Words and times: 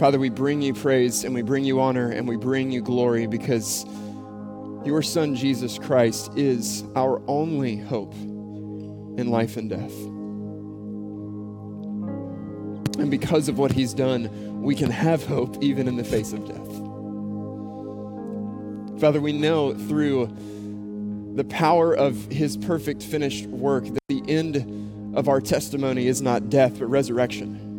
Father, 0.00 0.18
we 0.18 0.30
bring 0.30 0.62
you 0.62 0.72
praise 0.72 1.24
and 1.24 1.34
we 1.34 1.42
bring 1.42 1.62
you 1.62 1.78
honor 1.78 2.10
and 2.10 2.26
we 2.26 2.34
bring 2.34 2.70
you 2.70 2.80
glory 2.80 3.26
because 3.26 3.84
your 4.82 5.02
Son, 5.02 5.34
Jesus 5.36 5.78
Christ, 5.78 6.32
is 6.38 6.84
our 6.96 7.20
only 7.28 7.76
hope 7.76 8.14
in 8.14 9.28
life 9.28 9.58
and 9.58 9.68
death. 9.68 9.92
And 12.98 13.10
because 13.10 13.50
of 13.50 13.58
what 13.58 13.72
he's 13.72 13.92
done, 13.92 14.62
we 14.62 14.74
can 14.74 14.90
have 14.90 15.26
hope 15.26 15.62
even 15.62 15.86
in 15.86 15.96
the 15.96 16.04
face 16.04 16.32
of 16.32 16.46
death. 16.48 16.70
Father, 19.02 19.20
we 19.20 19.34
know 19.34 19.74
through 19.74 20.34
the 21.34 21.44
power 21.44 21.92
of 21.92 22.16
his 22.32 22.56
perfect 22.56 23.02
finished 23.02 23.44
work 23.48 23.84
that 23.84 24.00
the 24.08 24.22
end 24.26 25.14
of 25.14 25.28
our 25.28 25.42
testimony 25.42 26.06
is 26.06 26.22
not 26.22 26.48
death, 26.48 26.78
but 26.78 26.86
resurrection. 26.86 27.69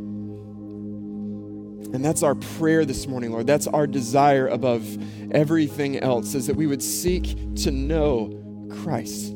And 1.93 2.05
that's 2.05 2.23
our 2.23 2.35
prayer 2.35 2.85
this 2.85 3.05
morning, 3.07 3.31
Lord. 3.31 3.47
That's 3.47 3.67
our 3.67 3.85
desire 3.85 4.47
above 4.47 4.85
everything 5.31 5.99
else, 5.99 6.35
is 6.35 6.47
that 6.47 6.55
we 6.55 6.67
would 6.67 6.81
seek 6.81 7.55
to 7.63 7.71
know 7.71 8.37
Christ 8.81 9.31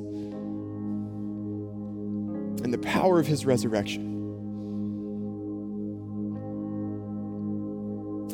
and 2.64 2.73
the 2.73 2.78
power 2.80 3.20
of 3.20 3.28
his 3.28 3.45
resurrection. 3.45 4.14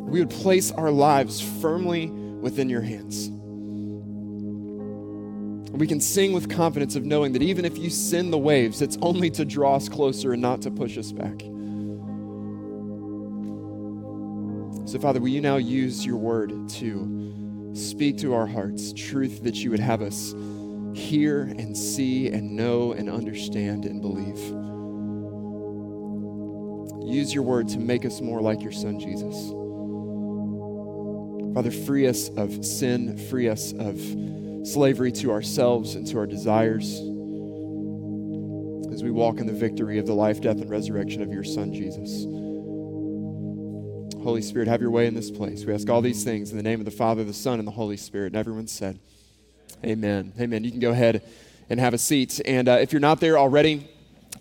We 0.06 0.20
would 0.20 0.30
place 0.30 0.72
our 0.72 0.92
lives 0.92 1.42
firmly 1.62 2.08
within 2.08 2.70
your 2.70 2.82
hands. 2.82 3.30
We 5.72 5.88
can 5.88 6.00
sing 6.02 6.34
with 6.34 6.50
confidence 6.50 6.96
of 6.96 7.06
knowing 7.06 7.32
that 7.34 7.42
even 7.42 7.66
if 7.66 7.78
you 7.78 7.90
send 7.90 8.32
the 8.32 8.38
waves, 8.38 8.82
it's 8.82 8.98
only 9.02 9.32
to 9.32 9.46
draw 9.46 9.78
us 9.78 9.90
closer 9.90 10.34
and 10.34 10.42
not 10.42 10.62
to 10.64 10.72
push 10.72 10.98
us 10.98 11.12
back. 11.12 11.42
So, 14.92 15.00
Father, 15.00 15.22
will 15.22 15.30
you 15.30 15.40
now 15.40 15.56
use 15.56 16.06
your 16.06 16.18
word 16.18 16.50
to 16.68 17.72
speak 17.74 18.18
to 18.18 18.34
our 18.34 18.46
hearts 18.46 18.92
truth 18.92 19.42
that 19.44 19.56
you 19.56 19.72
would 19.72 19.80
have 19.80 20.02
us 20.02 20.34
hear 20.94 21.44
and 21.44 21.78
see 21.78 22.28
and 22.28 22.58
know 22.58 22.92
and 22.92 23.10
understand 23.10 23.86
and 23.86 24.02
believe? 24.02 24.38
Use 27.10 27.34
your 27.34 27.44
word 27.44 27.70
to 27.70 27.80
make 27.80 28.04
us 28.04 28.20
more 28.20 28.42
like 28.42 28.62
your 28.62 28.74
son, 28.74 29.00
Jesus. 29.00 29.34
Father, 31.54 31.72
free 31.72 32.06
us 32.06 32.28
of 32.36 32.66
sin, 32.66 33.18
free 33.30 33.48
us 33.48 33.72
of 33.72 33.98
slavery 34.68 35.14
to 35.14 35.32
ourselves 35.32 35.96
and 35.96 36.06
to 36.08 36.18
our 36.18 36.28
desires 36.28 36.96
as 38.94 39.04
we 39.04 39.10
walk 39.10 39.40
in 39.40 39.48
the 39.48 39.54
victory 39.54 40.00
of 40.00 40.06
the 40.06 40.14
life, 40.14 40.42
death, 40.42 40.60
and 40.60 40.70
resurrection 40.70 41.22
of 41.22 41.32
your 41.32 41.46
Son, 41.46 41.74
Jesus. 41.74 42.26
Holy 44.22 44.42
Spirit, 44.42 44.68
have 44.68 44.82
your 44.82 44.92
way 44.92 45.08
in 45.08 45.14
this 45.16 45.32
place. 45.32 45.66
We 45.66 45.74
ask 45.74 45.90
all 45.90 46.02
these 46.02 46.24
things 46.24 46.52
in 46.52 46.58
the 46.58 46.64
name 46.64 46.80
of 46.80 46.86
the 46.86 46.92
Father, 46.92 47.24
the 47.24 47.34
Son, 47.34 47.60
and 47.60 47.68
the 47.68 47.72
Holy 47.72 47.98
Spirit. 47.98 48.28
And 48.28 48.36
everyone 48.36 48.68
said, 48.68 49.00
Amen. 49.84 50.34
Amen. 50.40 50.64
You 50.64 50.70
can 50.70 50.80
go 50.80 50.92
ahead 50.92 51.24
and 51.70 51.80
have 51.80 51.94
a 51.94 51.98
seat. 51.98 52.40
And 52.46 52.70
uh, 52.70 52.74
if 52.74 52.94
you're 52.94 53.00
not 53.00 53.20
there 53.20 53.38
already, 53.38 53.90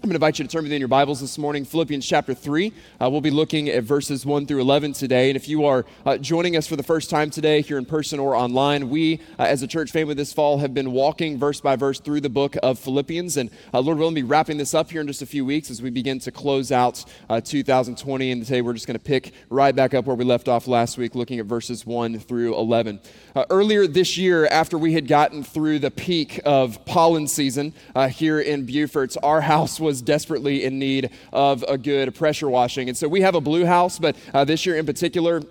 I'm 0.03 0.09
going 0.09 0.13
to 0.13 0.17
invite 0.17 0.39
you 0.39 0.47
to 0.47 0.51
turn 0.51 0.63
within 0.63 0.79
your 0.79 0.89
Bibles 0.89 1.21
this 1.21 1.37
morning, 1.37 1.67
Philippians 1.67 2.07
chapter 2.07 2.33
3. 2.33 2.73
Uh, 2.99 3.11
we'll 3.11 3.21
be 3.21 3.31
looking 3.31 3.69
at 3.69 3.85
verses 3.85 4.25
1 4.25 4.47
through 4.47 4.63
11 4.63 4.95
today. 4.95 5.29
And 5.29 5.37
if 5.37 5.47
you 5.47 5.67
are 5.67 5.85
uh, 6.07 6.17
joining 6.17 6.57
us 6.57 6.67
for 6.67 6.77
the 6.77 6.83
first 6.83 7.11
time 7.11 7.29
today, 7.29 7.61
here 7.61 7.77
in 7.77 7.85
person 7.85 8.19
or 8.19 8.35
online, 8.35 8.89
we, 8.89 9.21
uh, 9.39 9.43
as 9.43 9.63
a 9.63 9.67
church 9.67 9.91
family 9.91 10.15
this 10.15 10.33
fall, 10.33 10.57
have 10.57 10.73
been 10.73 10.93
walking 10.93 11.39
verse 11.39 11.61
by 11.61 11.77
verse 11.77 12.01
through 12.01 12.23
the 12.23 12.31
book 12.31 12.57
of 12.63 12.79
Philippians. 12.79 13.37
And 13.37 13.51
uh, 13.75 13.81
Lord 13.81 13.99
willing, 13.99 14.15
be 14.15 14.23
wrapping 14.23 14.57
this 14.57 14.73
up 14.73 14.91
here 14.91 15.03
in 15.03 15.07
just 15.07 15.21
a 15.21 15.27
few 15.27 15.45
weeks 15.45 15.71
as 15.71 15.83
we 15.83 15.91
begin 15.91 16.19
to 16.21 16.33
close 16.33 16.73
out 16.73 17.05
uh, 17.29 17.43
2020. 17.43 18.33
And 18.33 18.43
today 18.43 18.63
we're 18.63 18.73
just 18.73 18.87
going 18.87 18.99
to 18.99 19.05
pick 19.05 19.35
right 19.51 19.77
back 19.77 19.93
up 19.93 20.07
where 20.07 20.17
we 20.17 20.25
left 20.25 20.49
off 20.49 20.67
last 20.67 20.97
week, 20.97 21.15
looking 21.15 21.41
at 21.41 21.45
verses 21.45 21.85
1 21.85 22.21
through 22.21 22.57
11. 22.57 23.01
Uh, 23.37 23.45
earlier 23.51 23.87
this 23.87 24.17
year, 24.17 24.47
after 24.47 24.79
we 24.79 24.95
had 24.95 25.07
gotten 25.07 25.45
through 25.45 25.79
the 25.79 25.91
peak 25.91 26.41
of 26.47 26.87
pollen 26.87 27.29
season 27.29 27.75
here 28.09 28.41
in 28.41 28.65
Beaufort's, 28.65 29.19
our 29.19 29.43
house 29.43 29.79
was 29.79 29.90
was 29.91 30.01
desperately 30.01 30.63
in 30.63 30.79
need 30.79 31.11
of 31.33 31.65
a 31.67 31.77
good 31.77 32.15
pressure 32.15 32.49
washing. 32.49 32.89
And 32.89 32.97
so 32.97 33.09
we 33.09 33.23
have 33.23 33.35
a 33.35 33.41
blue 33.41 33.65
house, 33.65 33.99
but 33.99 34.15
uh, 34.33 34.45
this 34.45 34.65
year 34.65 34.77
in 34.77 34.87
particular, 34.87 35.43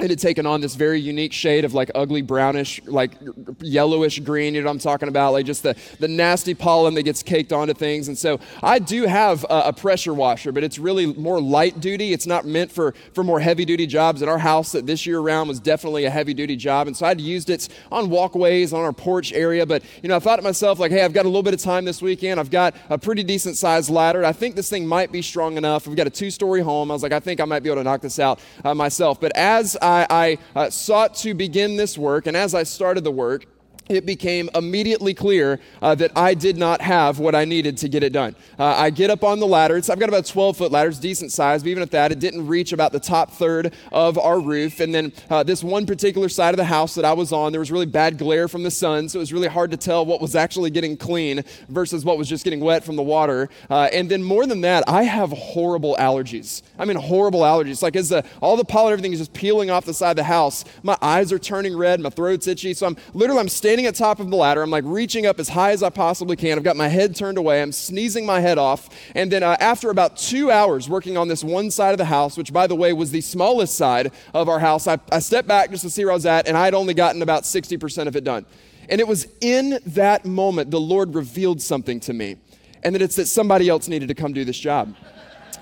it 0.00 0.10
had 0.10 0.18
taken 0.18 0.46
on 0.46 0.60
this 0.60 0.74
very 0.74 1.00
unique 1.00 1.32
shade 1.32 1.64
of 1.64 1.74
like 1.74 1.90
ugly 1.94 2.22
brownish, 2.22 2.80
like 2.84 3.12
yellowish 3.60 4.20
green. 4.20 4.54
You 4.54 4.62
know 4.62 4.66
what 4.66 4.72
I'm 4.72 4.78
talking 4.78 5.08
about? 5.08 5.32
Like 5.32 5.46
just 5.46 5.62
the, 5.62 5.76
the 5.98 6.08
nasty 6.08 6.54
pollen 6.54 6.94
that 6.94 7.02
gets 7.02 7.22
caked 7.22 7.52
onto 7.52 7.74
things. 7.74 8.08
And 8.08 8.16
so 8.16 8.38
I 8.62 8.78
do 8.78 9.06
have 9.06 9.44
a, 9.44 9.62
a, 9.66 9.72
pressure 9.72 10.14
washer, 10.14 10.52
but 10.52 10.64
it's 10.64 10.78
really 10.78 11.06
more 11.06 11.40
light 11.40 11.80
duty. 11.80 12.12
It's 12.12 12.26
not 12.26 12.44
meant 12.44 12.70
for, 12.70 12.94
for 13.12 13.24
more 13.24 13.40
heavy 13.40 13.64
duty 13.64 13.86
jobs. 13.86 14.22
At 14.22 14.28
our 14.28 14.38
house, 14.38 14.72
that 14.72 14.86
this 14.86 15.06
year 15.06 15.18
around 15.18 15.48
was 15.48 15.60
definitely 15.60 16.04
a 16.04 16.10
heavy 16.10 16.34
duty 16.34 16.56
job. 16.56 16.86
And 16.86 16.96
so 16.96 17.06
I'd 17.06 17.20
used 17.20 17.50
it 17.50 17.68
on 17.90 18.10
walkways, 18.10 18.72
on 18.72 18.80
our 18.80 18.92
porch 18.92 19.32
area. 19.32 19.66
But, 19.66 19.82
you 20.02 20.08
know, 20.08 20.16
I 20.16 20.18
thought 20.20 20.36
to 20.36 20.42
myself, 20.42 20.78
like, 20.78 20.90
hey, 20.90 21.04
I've 21.04 21.12
got 21.12 21.24
a 21.24 21.28
little 21.28 21.42
bit 21.42 21.54
of 21.54 21.60
time 21.60 21.84
this 21.84 22.02
weekend. 22.02 22.38
I've 22.38 22.50
got 22.50 22.74
a 22.88 22.98
pretty 22.98 23.22
decent 23.22 23.56
sized 23.56 23.90
ladder. 23.90 24.24
I 24.24 24.32
think 24.32 24.56
this 24.56 24.68
thing 24.68 24.86
might 24.86 25.12
be 25.12 25.22
strong 25.22 25.56
enough. 25.56 25.86
We've 25.86 25.96
got 25.96 26.06
a 26.06 26.10
two 26.10 26.30
story 26.30 26.60
home. 26.60 26.90
I 26.90 26.94
was 26.94 27.02
like, 27.02 27.12
I 27.12 27.20
think 27.20 27.40
I 27.40 27.44
might 27.44 27.62
be 27.62 27.68
able 27.68 27.80
to 27.80 27.84
knock 27.84 28.00
this 28.00 28.18
out 28.18 28.40
uh, 28.64 28.74
myself. 28.74 29.20
But 29.20 29.32
as 29.36 29.76
I, 29.80 29.87
I 30.10 30.38
uh, 30.54 30.70
sought 30.70 31.14
to 31.16 31.34
begin 31.34 31.76
this 31.76 31.96
work, 31.96 32.26
and 32.26 32.36
as 32.36 32.54
I 32.54 32.62
started 32.62 33.04
the 33.04 33.10
work, 33.10 33.46
it 33.88 34.06
became 34.06 34.50
immediately 34.54 35.14
clear 35.14 35.60
uh, 35.82 35.94
that 35.96 36.12
I 36.16 36.34
did 36.34 36.56
not 36.56 36.80
have 36.80 37.18
what 37.18 37.34
I 37.34 37.44
needed 37.44 37.76
to 37.78 37.88
get 37.88 38.02
it 38.02 38.12
done. 38.12 38.34
Uh, 38.58 38.64
I 38.64 38.90
get 38.90 39.10
up 39.10 39.24
on 39.24 39.40
the 39.40 39.46
ladder. 39.46 39.76
It's, 39.76 39.90
I've 39.90 39.98
got 39.98 40.08
about 40.08 40.28
a 40.28 40.32
12 40.32 40.56
foot 40.56 40.72
ladder. 40.72 40.88
It's 40.88 40.98
decent 40.98 41.32
size, 41.32 41.62
but 41.62 41.68
even 41.70 41.82
at 41.82 41.90
that, 41.92 42.12
it 42.12 42.18
didn't 42.18 42.46
reach 42.46 42.72
about 42.72 42.92
the 42.92 43.00
top 43.00 43.32
third 43.32 43.74
of 43.92 44.18
our 44.18 44.40
roof. 44.40 44.80
And 44.80 44.94
then 44.94 45.12
uh, 45.30 45.42
this 45.42 45.64
one 45.64 45.86
particular 45.86 46.28
side 46.28 46.50
of 46.50 46.56
the 46.56 46.64
house 46.64 46.94
that 46.94 47.04
I 47.04 47.12
was 47.12 47.32
on, 47.32 47.52
there 47.52 47.60
was 47.60 47.70
really 47.70 47.86
bad 47.86 48.18
glare 48.18 48.48
from 48.48 48.62
the 48.62 48.70
sun, 48.70 49.08
so 49.08 49.18
it 49.18 49.20
was 49.20 49.32
really 49.32 49.48
hard 49.48 49.70
to 49.70 49.76
tell 49.76 50.04
what 50.04 50.20
was 50.20 50.34
actually 50.34 50.70
getting 50.70 50.96
clean 50.96 51.42
versus 51.68 52.04
what 52.04 52.18
was 52.18 52.28
just 52.28 52.44
getting 52.44 52.60
wet 52.60 52.84
from 52.84 52.96
the 52.96 53.02
water. 53.02 53.48
Uh, 53.70 53.88
and 53.92 54.10
then 54.10 54.22
more 54.22 54.46
than 54.46 54.60
that, 54.62 54.84
I 54.86 55.04
have 55.04 55.30
horrible 55.30 55.96
allergies. 55.98 56.62
I 56.78 56.84
mean, 56.84 56.96
horrible 56.96 57.40
allergies. 57.40 57.82
Like 57.82 57.96
as 57.96 58.10
the, 58.10 58.24
all 58.40 58.56
the 58.56 58.64
pollen, 58.64 58.92
everything 58.92 59.12
is 59.12 59.18
just 59.18 59.32
peeling 59.32 59.70
off 59.70 59.84
the 59.84 59.94
side 59.94 60.10
of 60.10 60.16
the 60.16 60.24
house, 60.24 60.64
my 60.82 60.96
eyes 61.00 61.32
are 61.32 61.38
turning 61.38 61.76
red, 61.76 62.00
my 62.00 62.10
throat's 62.10 62.46
itchy. 62.46 62.74
So 62.74 62.86
I'm 62.86 62.96
literally, 63.14 63.40
I'm 63.40 63.48
standing 63.48 63.77
standing 63.78 63.86
at 63.86 63.94
the 63.94 63.98
top 63.98 64.18
of 64.18 64.28
the 64.28 64.36
ladder. 64.36 64.60
I'm 64.60 64.70
like 64.70 64.82
reaching 64.84 65.24
up 65.24 65.38
as 65.38 65.50
high 65.50 65.70
as 65.70 65.84
I 65.84 65.90
possibly 65.90 66.34
can. 66.34 66.58
I've 66.58 66.64
got 66.64 66.76
my 66.76 66.88
head 66.88 67.14
turned 67.14 67.38
away. 67.38 67.62
I'm 67.62 67.70
sneezing 67.70 68.26
my 68.26 68.40
head 68.40 68.58
off. 68.58 68.90
And 69.14 69.30
then 69.30 69.44
uh, 69.44 69.56
after 69.60 69.90
about 69.90 70.16
two 70.16 70.50
hours 70.50 70.88
working 70.88 71.16
on 71.16 71.28
this 71.28 71.44
one 71.44 71.70
side 71.70 71.92
of 71.92 71.98
the 71.98 72.06
house, 72.06 72.36
which 72.36 72.52
by 72.52 72.66
the 72.66 72.74
way 72.74 72.92
was 72.92 73.12
the 73.12 73.20
smallest 73.20 73.76
side 73.76 74.10
of 74.34 74.48
our 74.48 74.58
house, 74.58 74.88
I, 74.88 74.98
I 75.12 75.20
stepped 75.20 75.46
back 75.46 75.70
just 75.70 75.84
to 75.84 75.90
see 75.90 76.04
where 76.04 76.10
I 76.10 76.14
was 76.14 76.26
at, 76.26 76.48
and 76.48 76.56
I 76.56 76.64
had 76.64 76.74
only 76.74 76.92
gotten 76.92 77.22
about 77.22 77.44
60% 77.44 78.08
of 78.08 78.16
it 78.16 78.24
done. 78.24 78.46
And 78.88 79.00
it 79.00 79.06
was 79.06 79.28
in 79.40 79.78
that 79.86 80.24
moment 80.24 80.72
the 80.72 80.80
Lord 80.80 81.14
revealed 81.14 81.62
something 81.62 82.00
to 82.00 82.12
me, 82.12 82.38
and 82.82 82.96
that 82.96 83.02
it's 83.02 83.14
that 83.14 83.26
somebody 83.26 83.68
else 83.68 83.86
needed 83.86 84.08
to 84.08 84.14
come 84.16 84.32
do 84.32 84.44
this 84.44 84.58
job. 84.58 84.96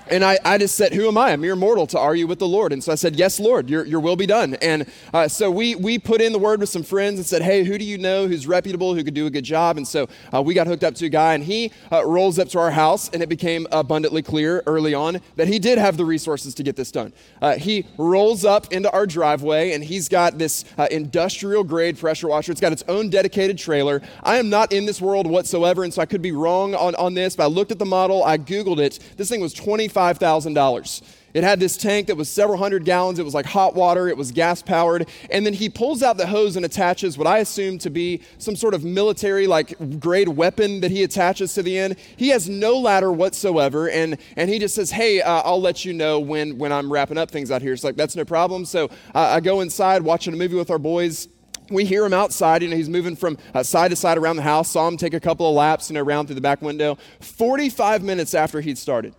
And 0.09 0.23
I, 0.23 0.39
I 0.45 0.57
just 0.57 0.75
said, 0.75 0.93
Who 0.93 1.07
am 1.07 1.17
I? 1.17 1.31
A 1.31 1.37
mere 1.37 1.55
mortal 1.55 1.87
to 1.87 1.99
argue 1.99 2.27
with 2.27 2.39
the 2.39 2.47
Lord. 2.47 2.71
And 2.71 2.83
so 2.83 2.91
I 2.91 2.95
said, 2.95 3.15
Yes, 3.15 3.39
Lord, 3.39 3.69
your, 3.69 3.85
your 3.85 3.99
will 3.99 4.15
be 4.15 4.25
done. 4.25 4.55
And 4.55 4.89
uh, 5.13 5.27
so 5.27 5.51
we, 5.51 5.75
we 5.75 5.99
put 5.99 6.21
in 6.21 6.31
the 6.31 6.39
word 6.39 6.59
with 6.59 6.69
some 6.69 6.83
friends 6.83 7.19
and 7.19 7.25
said, 7.25 7.41
Hey, 7.41 7.63
who 7.63 7.77
do 7.77 7.85
you 7.85 7.97
know 7.97 8.27
who's 8.27 8.47
reputable, 8.47 8.95
who 8.95 9.03
could 9.03 9.13
do 9.13 9.25
a 9.25 9.29
good 9.29 9.43
job? 9.43 9.77
And 9.77 9.87
so 9.87 10.07
uh, 10.33 10.41
we 10.41 10.53
got 10.53 10.67
hooked 10.67 10.83
up 10.83 10.95
to 10.95 11.05
a 11.05 11.09
guy, 11.09 11.33
and 11.33 11.43
he 11.43 11.71
uh, 11.91 12.05
rolls 12.05 12.39
up 12.39 12.47
to 12.49 12.59
our 12.59 12.71
house, 12.71 13.09
and 13.09 13.21
it 13.21 13.29
became 13.29 13.67
abundantly 13.71 14.21
clear 14.21 14.63
early 14.65 14.93
on 14.93 15.19
that 15.35 15.47
he 15.47 15.59
did 15.59 15.77
have 15.77 15.97
the 15.97 16.05
resources 16.05 16.53
to 16.55 16.63
get 16.63 16.75
this 16.75 16.91
done. 16.91 17.13
Uh, 17.41 17.55
he 17.55 17.85
rolls 17.97 18.45
up 18.45 18.71
into 18.71 18.91
our 18.91 19.05
driveway, 19.05 19.73
and 19.73 19.83
he's 19.83 20.07
got 20.07 20.37
this 20.37 20.63
uh, 20.77 20.87
industrial 20.91 21.63
grade 21.63 21.97
pressure 21.97 22.27
washer. 22.27 22.51
It's 22.51 22.61
got 22.61 22.71
its 22.71 22.83
own 22.87 23.09
dedicated 23.09 23.57
trailer. 23.57 24.01
I 24.23 24.37
am 24.37 24.49
not 24.49 24.71
in 24.71 24.85
this 24.85 25.01
world 25.01 25.27
whatsoever, 25.27 25.83
and 25.83 25.93
so 25.93 26.01
I 26.01 26.05
could 26.05 26.21
be 26.21 26.31
wrong 26.31 26.75
on, 26.75 26.95
on 26.95 27.13
this, 27.13 27.35
but 27.35 27.43
I 27.43 27.47
looked 27.47 27.71
at 27.71 27.79
the 27.79 27.85
model, 27.85 28.23
I 28.23 28.37
Googled 28.37 28.79
it. 28.79 28.99
This 29.17 29.29
thing 29.29 29.41
was 29.41 29.53
25 29.53 29.96
$25,000. 29.97 31.01
It 31.33 31.43
had 31.43 31.59
this 31.59 31.77
tank 31.77 32.07
that 32.07 32.15
was 32.15 32.29
several 32.29 32.57
hundred 32.57 32.83
gallons. 32.83 33.19
It 33.19 33.25
was 33.25 33.33
like 33.33 33.45
hot 33.45 33.75
water. 33.75 34.07
It 34.07 34.17
was 34.17 34.31
gas 34.31 34.61
powered. 34.63 35.07
And 35.29 35.45
then 35.45 35.53
he 35.53 35.69
pulls 35.69 36.01
out 36.01 36.17
the 36.17 36.25
hose 36.25 36.55
and 36.55 36.65
attaches 36.65 37.17
what 37.17 37.27
I 37.27 37.39
assume 37.39 37.77
to 37.79 37.91
be 37.91 38.21
some 38.39 38.55
sort 38.55 38.73
of 38.73 38.83
military 38.83 39.45
like 39.45 39.99
grade 39.99 40.29
weapon 40.29 40.79
that 40.81 40.89
he 40.89 41.03
attaches 41.03 41.53
to 41.53 41.61
the 41.61 41.77
end. 41.77 41.97
He 42.15 42.29
has 42.29 42.49
no 42.49 42.79
ladder 42.79 43.11
whatsoever. 43.11 43.89
And, 43.89 44.17
and 44.35 44.49
he 44.49 44.57
just 44.57 44.73
says, 44.73 44.89
Hey, 44.89 45.21
uh, 45.21 45.41
I'll 45.43 45.61
let 45.61 45.85
you 45.85 45.93
know 45.93 46.19
when, 46.19 46.57
when 46.57 46.71
I'm 46.71 46.91
wrapping 46.91 47.19
up 47.19 47.29
things 47.29 47.51
out 47.51 47.61
here. 47.61 47.73
It's 47.73 47.83
like, 47.83 47.97
That's 47.97 48.15
no 48.15 48.25
problem. 48.25 48.65
So 48.65 48.85
uh, 49.13 49.19
I 49.19 49.39
go 49.39 49.61
inside 49.61 50.01
watching 50.01 50.33
a 50.33 50.37
movie 50.37 50.55
with 50.55 50.71
our 50.71 50.79
boys 50.79 51.27
we 51.69 51.85
hear 51.85 52.05
him 52.05 52.13
outside. 52.13 52.63
You 52.63 52.69
know, 52.69 52.77
he's 52.77 52.89
moving 52.89 53.15
from 53.15 53.37
uh, 53.53 53.63
side 53.63 53.89
to 53.89 53.95
side 53.95 54.17
around 54.17 54.37
the 54.37 54.41
house. 54.41 54.71
Saw 54.71 54.87
him 54.87 54.97
take 54.97 55.13
a 55.13 55.19
couple 55.19 55.47
of 55.49 55.55
laps, 55.55 55.89
you 55.89 55.95
know, 55.95 56.01
around 56.01 56.27
through 56.27 56.35
the 56.35 56.41
back 56.41 56.61
window. 56.61 56.97
45 57.19 58.03
minutes 58.03 58.33
after 58.33 58.61
he'd 58.61 58.77
started, 58.77 59.13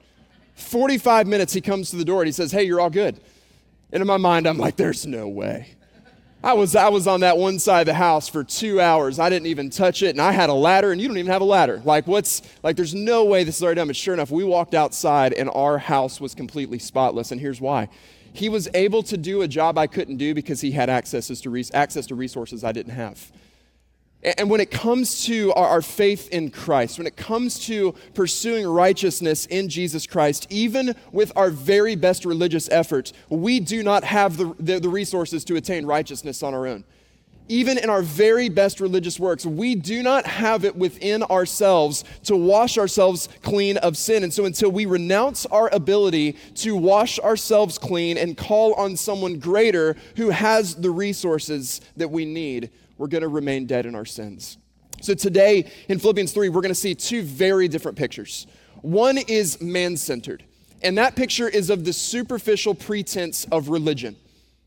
45 0.58 1.26
minutes, 1.26 1.52
he 1.52 1.60
comes 1.60 1.90
to 1.90 1.96
the 1.96 2.04
door 2.04 2.20
and 2.20 2.28
he 2.28 2.32
says, 2.32 2.52
Hey, 2.52 2.64
you're 2.64 2.80
all 2.80 2.90
good. 2.90 3.20
And 3.92 4.00
in 4.00 4.06
my 4.06 4.16
mind, 4.16 4.46
I'm 4.46 4.58
like, 4.58 4.76
There's 4.76 5.06
no 5.06 5.28
way. 5.28 5.74
I 6.42 6.52
was, 6.52 6.76
I 6.76 6.88
was 6.88 7.08
on 7.08 7.20
that 7.20 7.36
one 7.36 7.58
side 7.58 7.80
of 7.80 7.86
the 7.86 7.94
house 7.94 8.28
for 8.28 8.44
two 8.44 8.80
hours. 8.80 9.18
I 9.18 9.28
didn't 9.28 9.48
even 9.48 9.70
touch 9.70 10.04
it, 10.04 10.10
and 10.10 10.20
I 10.20 10.30
had 10.30 10.50
a 10.50 10.54
ladder, 10.54 10.92
and 10.92 11.00
you 11.00 11.08
don't 11.08 11.18
even 11.18 11.32
have 11.32 11.42
a 11.42 11.44
ladder. 11.44 11.82
Like, 11.84 12.06
what's, 12.06 12.42
like, 12.62 12.76
there's 12.76 12.94
no 12.94 13.24
way 13.24 13.42
this 13.42 13.56
is 13.56 13.62
already 13.64 13.78
done. 13.78 13.88
But 13.88 13.96
sure 13.96 14.14
enough, 14.14 14.30
we 14.30 14.44
walked 14.44 14.72
outside, 14.72 15.32
and 15.32 15.50
our 15.52 15.78
house 15.78 16.20
was 16.20 16.36
completely 16.36 16.78
spotless. 16.78 17.32
And 17.32 17.40
here's 17.40 17.60
why 17.60 17.88
he 18.32 18.48
was 18.48 18.68
able 18.74 19.02
to 19.02 19.16
do 19.16 19.42
a 19.42 19.48
job 19.48 19.76
I 19.76 19.88
couldn't 19.88 20.18
do 20.18 20.32
because 20.32 20.60
he 20.60 20.70
had 20.70 20.88
access 20.88 21.26
to, 21.26 21.64
access 21.74 22.06
to 22.06 22.14
resources 22.14 22.62
I 22.62 22.70
didn't 22.70 22.92
have. 22.92 23.32
And 24.22 24.50
when 24.50 24.60
it 24.60 24.72
comes 24.72 25.24
to 25.26 25.52
our, 25.52 25.80
faith 25.80 26.28
in 26.30 26.50
Christ, 26.50 26.98
when 26.98 27.06
it 27.06 27.16
comes 27.16 27.64
to 27.66 27.94
pursuing 28.14 28.66
righteousness 28.66 29.46
in 29.46 29.68
Jesus 29.68 30.08
Christ, 30.08 30.48
even 30.50 30.96
with 31.12 31.30
our 31.36 31.50
very 31.50 31.94
best 31.94 32.24
religious 32.24 32.68
efforts, 32.70 33.12
we 33.28 33.60
do 33.60 33.84
not 33.84 34.02
have 34.02 34.36
the, 34.36 34.54
the, 34.58 34.80
the 34.80 34.88
resources 34.88 35.44
to 35.44 35.54
attain 35.54 35.86
righteousness 35.86 36.42
on 36.42 36.52
our 36.52 36.66
own 36.66 36.84
even 37.48 37.78
in 37.78 37.90
our 37.90 38.02
very 38.02 38.48
best 38.48 38.80
religious 38.80 39.18
works, 39.18 39.44
we 39.44 39.74
do 39.74 40.02
not 40.02 40.26
have 40.26 40.64
it 40.64 40.76
within 40.76 41.22
ourselves 41.24 42.04
to 42.24 42.36
wash 42.36 42.78
ourselves 42.78 43.28
clean 43.42 43.78
of 43.78 43.96
sin. 43.96 44.22
And 44.22 44.32
so, 44.32 44.44
until 44.44 44.70
we 44.70 44.86
renounce 44.86 45.46
our 45.46 45.72
ability 45.74 46.36
to 46.56 46.76
wash 46.76 47.18
ourselves 47.18 47.78
clean 47.78 48.18
and 48.18 48.36
call 48.36 48.74
on 48.74 48.96
someone 48.96 49.38
greater 49.38 49.96
who 50.16 50.30
has 50.30 50.74
the 50.74 50.90
resources 50.90 51.80
that 51.96 52.10
we 52.10 52.24
need, 52.24 52.70
we're 52.98 53.06
going 53.06 53.22
to 53.22 53.28
remain 53.28 53.66
dead 53.66 53.86
in 53.86 53.94
our 53.94 54.04
sins. 54.04 54.58
So, 55.00 55.14
today 55.14 55.70
in 55.88 55.98
Philippians 55.98 56.32
3, 56.32 56.48
we're 56.48 56.60
going 56.60 56.70
to 56.70 56.74
see 56.74 56.94
two 56.94 57.22
very 57.22 57.68
different 57.68 57.96
pictures. 57.96 58.46
One 58.82 59.16
is 59.16 59.60
man 59.60 59.96
centered, 59.96 60.44
and 60.82 60.98
that 60.98 61.16
picture 61.16 61.48
is 61.48 61.70
of 61.70 61.84
the 61.84 61.92
superficial 61.92 62.74
pretense 62.74 63.44
of 63.50 63.68
religion. 63.68 64.16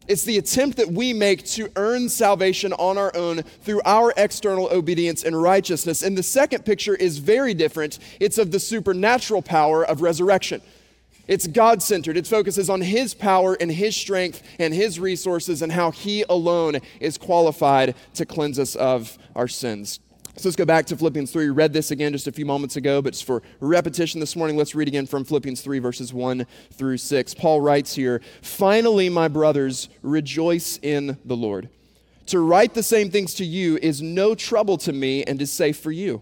It's 0.07 0.23
the 0.23 0.37
attempt 0.37 0.77
that 0.77 0.87
we 0.87 1.13
make 1.13 1.45
to 1.51 1.69
earn 1.75 2.09
salvation 2.09 2.73
on 2.73 2.97
our 2.97 3.15
own 3.15 3.43
through 3.61 3.81
our 3.85 4.13
external 4.17 4.67
obedience 4.71 5.23
and 5.23 5.39
righteousness. 5.39 6.01
And 6.01 6.17
the 6.17 6.23
second 6.23 6.65
picture 6.65 6.95
is 6.95 7.19
very 7.19 7.53
different. 7.53 7.99
It's 8.19 8.37
of 8.37 8.51
the 8.51 8.59
supernatural 8.59 9.43
power 9.43 9.85
of 9.85 10.01
resurrection. 10.01 10.61
It's 11.27 11.47
God 11.47 11.81
centered. 11.81 12.17
It 12.17 12.27
focuses 12.27 12.69
on 12.69 12.81
His 12.81 13.13
power 13.13 13.57
and 13.59 13.71
His 13.71 13.95
strength 13.95 14.43
and 14.59 14.73
His 14.73 14.99
resources 14.99 15.61
and 15.61 15.71
how 15.71 15.91
He 15.91 16.23
alone 16.29 16.77
is 16.99 17.17
qualified 17.17 17.95
to 18.15 18.25
cleanse 18.25 18.59
us 18.59 18.75
of 18.75 19.17
our 19.35 19.47
sins. 19.47 19.99
So 20.37 20.47
let's 20.47 20.55
go 20.55 20.65
back 20.65 20.85
to 20.87 20.97
Philippians 20.97 21.31
3. 21.31 21.45
We 21.45 21.49
read 21.51 21.73
this 21.73 21.91
again 21.91 22.13
just 22.13 22.25
a 22.25 22.31
few 22.31 22.45
moments 22.45 22.77
ago, 22.77 23.01
but 23.01 23.15
for 23.15 23.43
repetition 23.59 24.21
this 24.21 24.35
morning, 24.35 24.55
let's 24.55 24.73
read 24.73 24.87
again 24.87 25.05
from 25.05 25.25
Philippians 25.25 25.61
3, 25.61 25.79
verses 25.79 26.13
1 26.13 26.45
through 26.71 26.97
6. 26.97 27.33
Paul 27.33 27.59
writes 27.59 27.95
here 27.95 28.21
Finally, 28.41 29.09
my 29.09 29.27
brothers, 29.27 29.89
rejoice 30.01 30.79
in 30.81 31.17
the 31.25 31.35
Lord. 31.35 31.69
To 32.27 32.39
write 32.39 32.73
the 32.73 32.83
same 32.83 33.11
things 33.11 33.33
to 33.35 33.45
you 33.45 33.77
is 33.81 34.01
no 34.01 34.33
trouble 34.33 34.77
to 34.79 34.93
me 34.93 35.23
and 35.25 35.41
is 35.41 35.51
safe 35.51 35.77
for 35.77 35.91
you. 35.91 36.21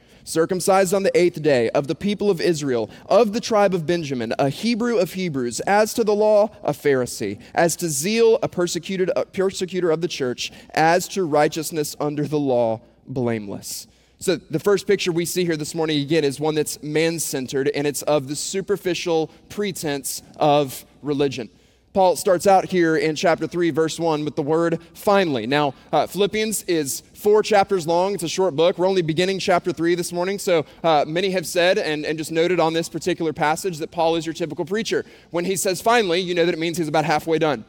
Circumcised 0.23 0.93
on 0.93 1.03
the 1.03 1.17
eighth 1.17 1.41
day, 1.41 1.69
of 1.71 1.87
the 1.87 1.95
people 1.95 2.29
of 2.29 2.39
Israel, 2.39 2.89
of 3.07 3.33
the 3.33 3.41
tribe 3.41 3.73
of 3.73 3.85
Benjamin, 3.85 4.33
a 4.37 4.49
Hebrew 4.49 4.97
of 4.97 5.13
Hebrews, 5.13 5.59
as 5.61 5.93
to 5.95 6.03
the 6.03 6.15
law, 6.15 6.49
a 6.63 6.71
Pharisee, 6.71 7.39
as 7.53 7.75
to 7.77 7.89
zeal, 7.89 8.37
a 8.43 8.47
persecuted, 8.47 9.11
a 9.15 9.25
persecutor 9.25 9.91
of 9.91 10.01
the 10.01 10.07
church, 10.07 10.51
as 10.71 11.07
to 11.09 11.25
righteousness 11.25 11.95
under 11.99 12.27
the 12.27 12.39
law, 12.39 12.81
blameless. 13.07 13.87
So, 14.19 14.35
the 14.35 14.59
first 14.59 14.85
picture 14.85 15.11
we 15.11 15.25
see 15.25 15.45
here 15.45 15.57
this 15.57 15.73
morning, 15.73 15.99
again, 15.99 16.23
is 16.23 16.39
one 16.39 16.53
that's 16.53 16.81
man 16.83 17.19
centered, 17.19 17.69
and 17.69 17.87
it's 17.87 18.03
of 18.03 18.27
the 18.27 18.35
superficial 18.35 19.31
pretense 19.49 20.21
of 20.37 20.85
religion. 21.01 21.49
Paul 21.93 22.15
starts 22.15 22.47
out 22.47 22.65
here 22.65 22.95
in 22.95 23.15
chapter 23.15 23.47
3, 23.47 23.71
verse 23.71 23.99
1, 23.99 24.23
with 24.23 24.37
the 24.37 24.41
word 24.41 24.79
finally. 24.93 25.45
Now, 25.45 25.73
uh, 25.91 26.07
Philippians 26.07 26.63
is 26.63 27.03
four 27.21 27.43
chapters 27.43 27.85
long. 27.85 28.15
It's 28.15 28.23
a 28.23 28.27
short 28.27 28.55
book. 28.55 28.77
We're 28.77 28.87
only 28.87 29.03
beginning 29.03 29.37
chapter 29.39 29.71
3 29.71 29.93
this 29.93 30.11
morning. 30.11 30.39
So, 30.39 30.65
uh, 30.83 31.05
many 31.07 31.29
have 31.31 31.45
said 31.45 31.77
and, 31.77 32.03
and 32.03 32.17
just 32.17 32.31
noted 32.31 32.59
on 32.59 32.73
this 32.73 32.89
particular 32.89 33.31
passage 33.31 33.77
that 33.77 33.91
Paul 33.91 34.15
is 34.15 34.25
your 34.25 34.33
typical 34.33 34.65
preacher. 34.65 35.05
When 35.29 35.45
he 35.45 35.55
says 35.55 35.81
finally, 35.81 36.19
you 36.19 36.33
know 36.33 36.45
that 36.45 36.53
it 36.53 36.59
means 36.59 36.77
he's 36.77 36.87
about 36.87 37.05
halfway 37.05 37.37
done. 37.37 37.63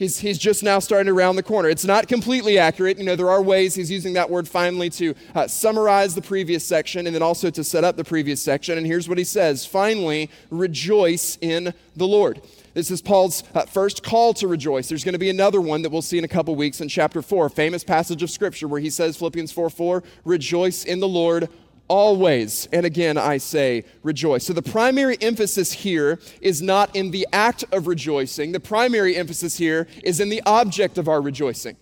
He's, 0.00 0.18
he's 0.18 0.38
just 0.38 0.62
now 0.62 0.78
starting 0.78 1.08
to 1.08 1.12
round 1.12 1.36
the 1.36 1.42
corner. 1.42 1.68
It's 1.68 1.84
not 1.84 2.08
completely 2.08 2.58
accurate. 2.58 2.96
You 2.96 3.04
know, 3.04 3.16
there 3.16 3.28
are 3.28 3.42
ways 3.42 3.74
he's 3.74 3.90
using 3.90 4.14
that 4.14 4.30
word 4.30 4.48
finally 4.48 4.88
to 4.88 5.14
uh, 5.34 5.46
summarize 5.46 6.14
the 6.14 6.22
previous 6.22 6.64
section 6.64 7.06
and 7.06 7.14
then 7.14 7.20
also 7.20 7.50
to 7.50 7.62
set 7.62 7.84
up 7.84 7.98
the 7.98 8.04
previous 8.04 8.40
section. 8.40 8.78
And 8.78 8.86
here's 8.86 9.10
what 9.10 9.18
he 9.18 9.24
says 9.24 9.66
Finally, 9.66 10.30
rejoice 10.48 11.36
in 11.42 11.74
the 11.96 12.06
Lord. 12.06 12.40
This 12.72 12.90
is 12.90 13.02
Paul's 13.02 13.44
uh, 13.54 13.66
first 13.66 14.02
call 14.02 14.32
to 14.34 14.48
rejoice. 14.48 14.88
There's 14.88 15.04
going 15.04 15.12
to 15.12 15.18
be 15.18 15.28
another 15.28 15.60
one 15.60 15.82
that 15.82 15.90
we'll 15.90 16.00
see 16.00 16.16
in 16.16 16.24
a 16.24 16.28
couple 16.28 16.56
weeks 16.56 16.80
in 16.80 16.88
chapter 16.88 17.20
4, 17.20 17.46
a 17.46 17.50
famous 17.50 17.84
passage 17.84 18.22
of 18.22 18.30
scripture 18.30 18.68
where 18.68 18.80
he 18.80 18.88
says, 18.88 19.18
Philippians 19.18 19.52
4 19.52 19.68
4, 19.68 20.02
rejoice 20.24 20.82
in 20.82 21.00
the 21.00 21.08
Lord 21.08 21.50
always. 21.90 22.68
And 22.72 22.86
again, 22.86 23.18
I 23.18 23.36
say 23.38 23.84
rejoice. 24.02 24.46
So 24.46 24.52
the 24.52 24.62
primary 24.62 25.18
emphasis 25.20 25.72
here 25.72 26.20
is 26.40 26.62
not 26.62 26.94
in 26.94 27.10
the 27.10 27.26
act 27.32 27.64
of 27.72 27.88
rejoicing, 27.88 28.52
the 28.52 28.60
primary 28.60 29.16
emphasis 29.16 29.58
here 29.58 29.88
is 30.02 30.20
in 30.20 30.30
the 30.30 30.40
object 30.46 30.96
of 30.96 31.08
our 31.08 31.20
rejoicing. 31.20 31.76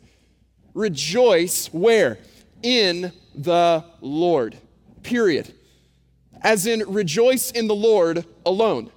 Rejoice 0.75 1.69
where? 1.73 2.19
In 2.63 3.13
the 3.35 3.85
Lord. 4.01 4.57
Period. 5.03 5.55
As 6.41 6.67
in, 6.67 6.83
rejoice 6.89 7.51
in 7.51 7.69
the 7.69 7.75
Lord 7.75 8.25
alone. 8.47 8.91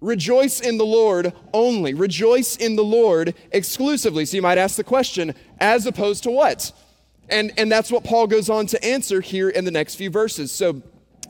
Rejoice 0.00 0.60
in 0.60 0.78
the 0.78 0.86
Lord 0.86 1.32
only. 1.52 1.94
Rejoice 1.94 2.56
in 2.56 2.76
the 2.76 2.84
Lord 2.84 3.34
exclusively. 3.50 4.24
So 4.26 4.36
you 4.36 4.42
might 4.42 4.58
ask 4.58 4.76
the 4.76 4.84
question, 4.84 5.34
as 5.58 5.86
opposed 5.86 6.22
to 6.24 6.30
what? 6.30 6.70
And, 7.28 7.52
and 7.56 7.70
that's 7.70 7.90
what 7.90 8.04
Paul 8.04 8.26
goes 8.26 8.48
on 8.48 8.66
to 8.66 8.84
answer 8.84 9.20
here 9.20 9.48
in 9.48 9.64
the 9.64 9.70
next 9.70 9.96
few 9.96 10.10
verses. 10.10 10.52
So 10.52 10.82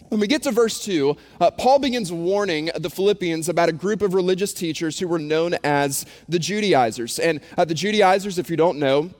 when 0.09 0.21
we 0.21 0.27
get 0.27 0.43
to 0.45 0.53
verse 0.53 0.85
2, 0.85 1.17
uh, 1.41 1.51
Paul 1.53 1.79
begins 1.79 2.13
warning 2.13 2.71
the 2.77 2.91
Philippians 2.91 3.49
about 3.49 3.69
a 3.69 3.73
group 3.73 4.03
of 4.03 4.15
religious 4.15 4.53
teachers 4.53 4.99
who 4.99 5.09
were 5.09 5.19
known 5.19 5.57
as 5.65 6.07
the 6.29 6.39
Judaizers. 6.39 7.19
And 7.19 7.41
uh, 7.57 7.65
the 7.65 7.75
Judaizers, 7.75 8.39
if 8.39 8.51
you 8.51 8.57
don't 8.57 8.79
know, 8.79 9.11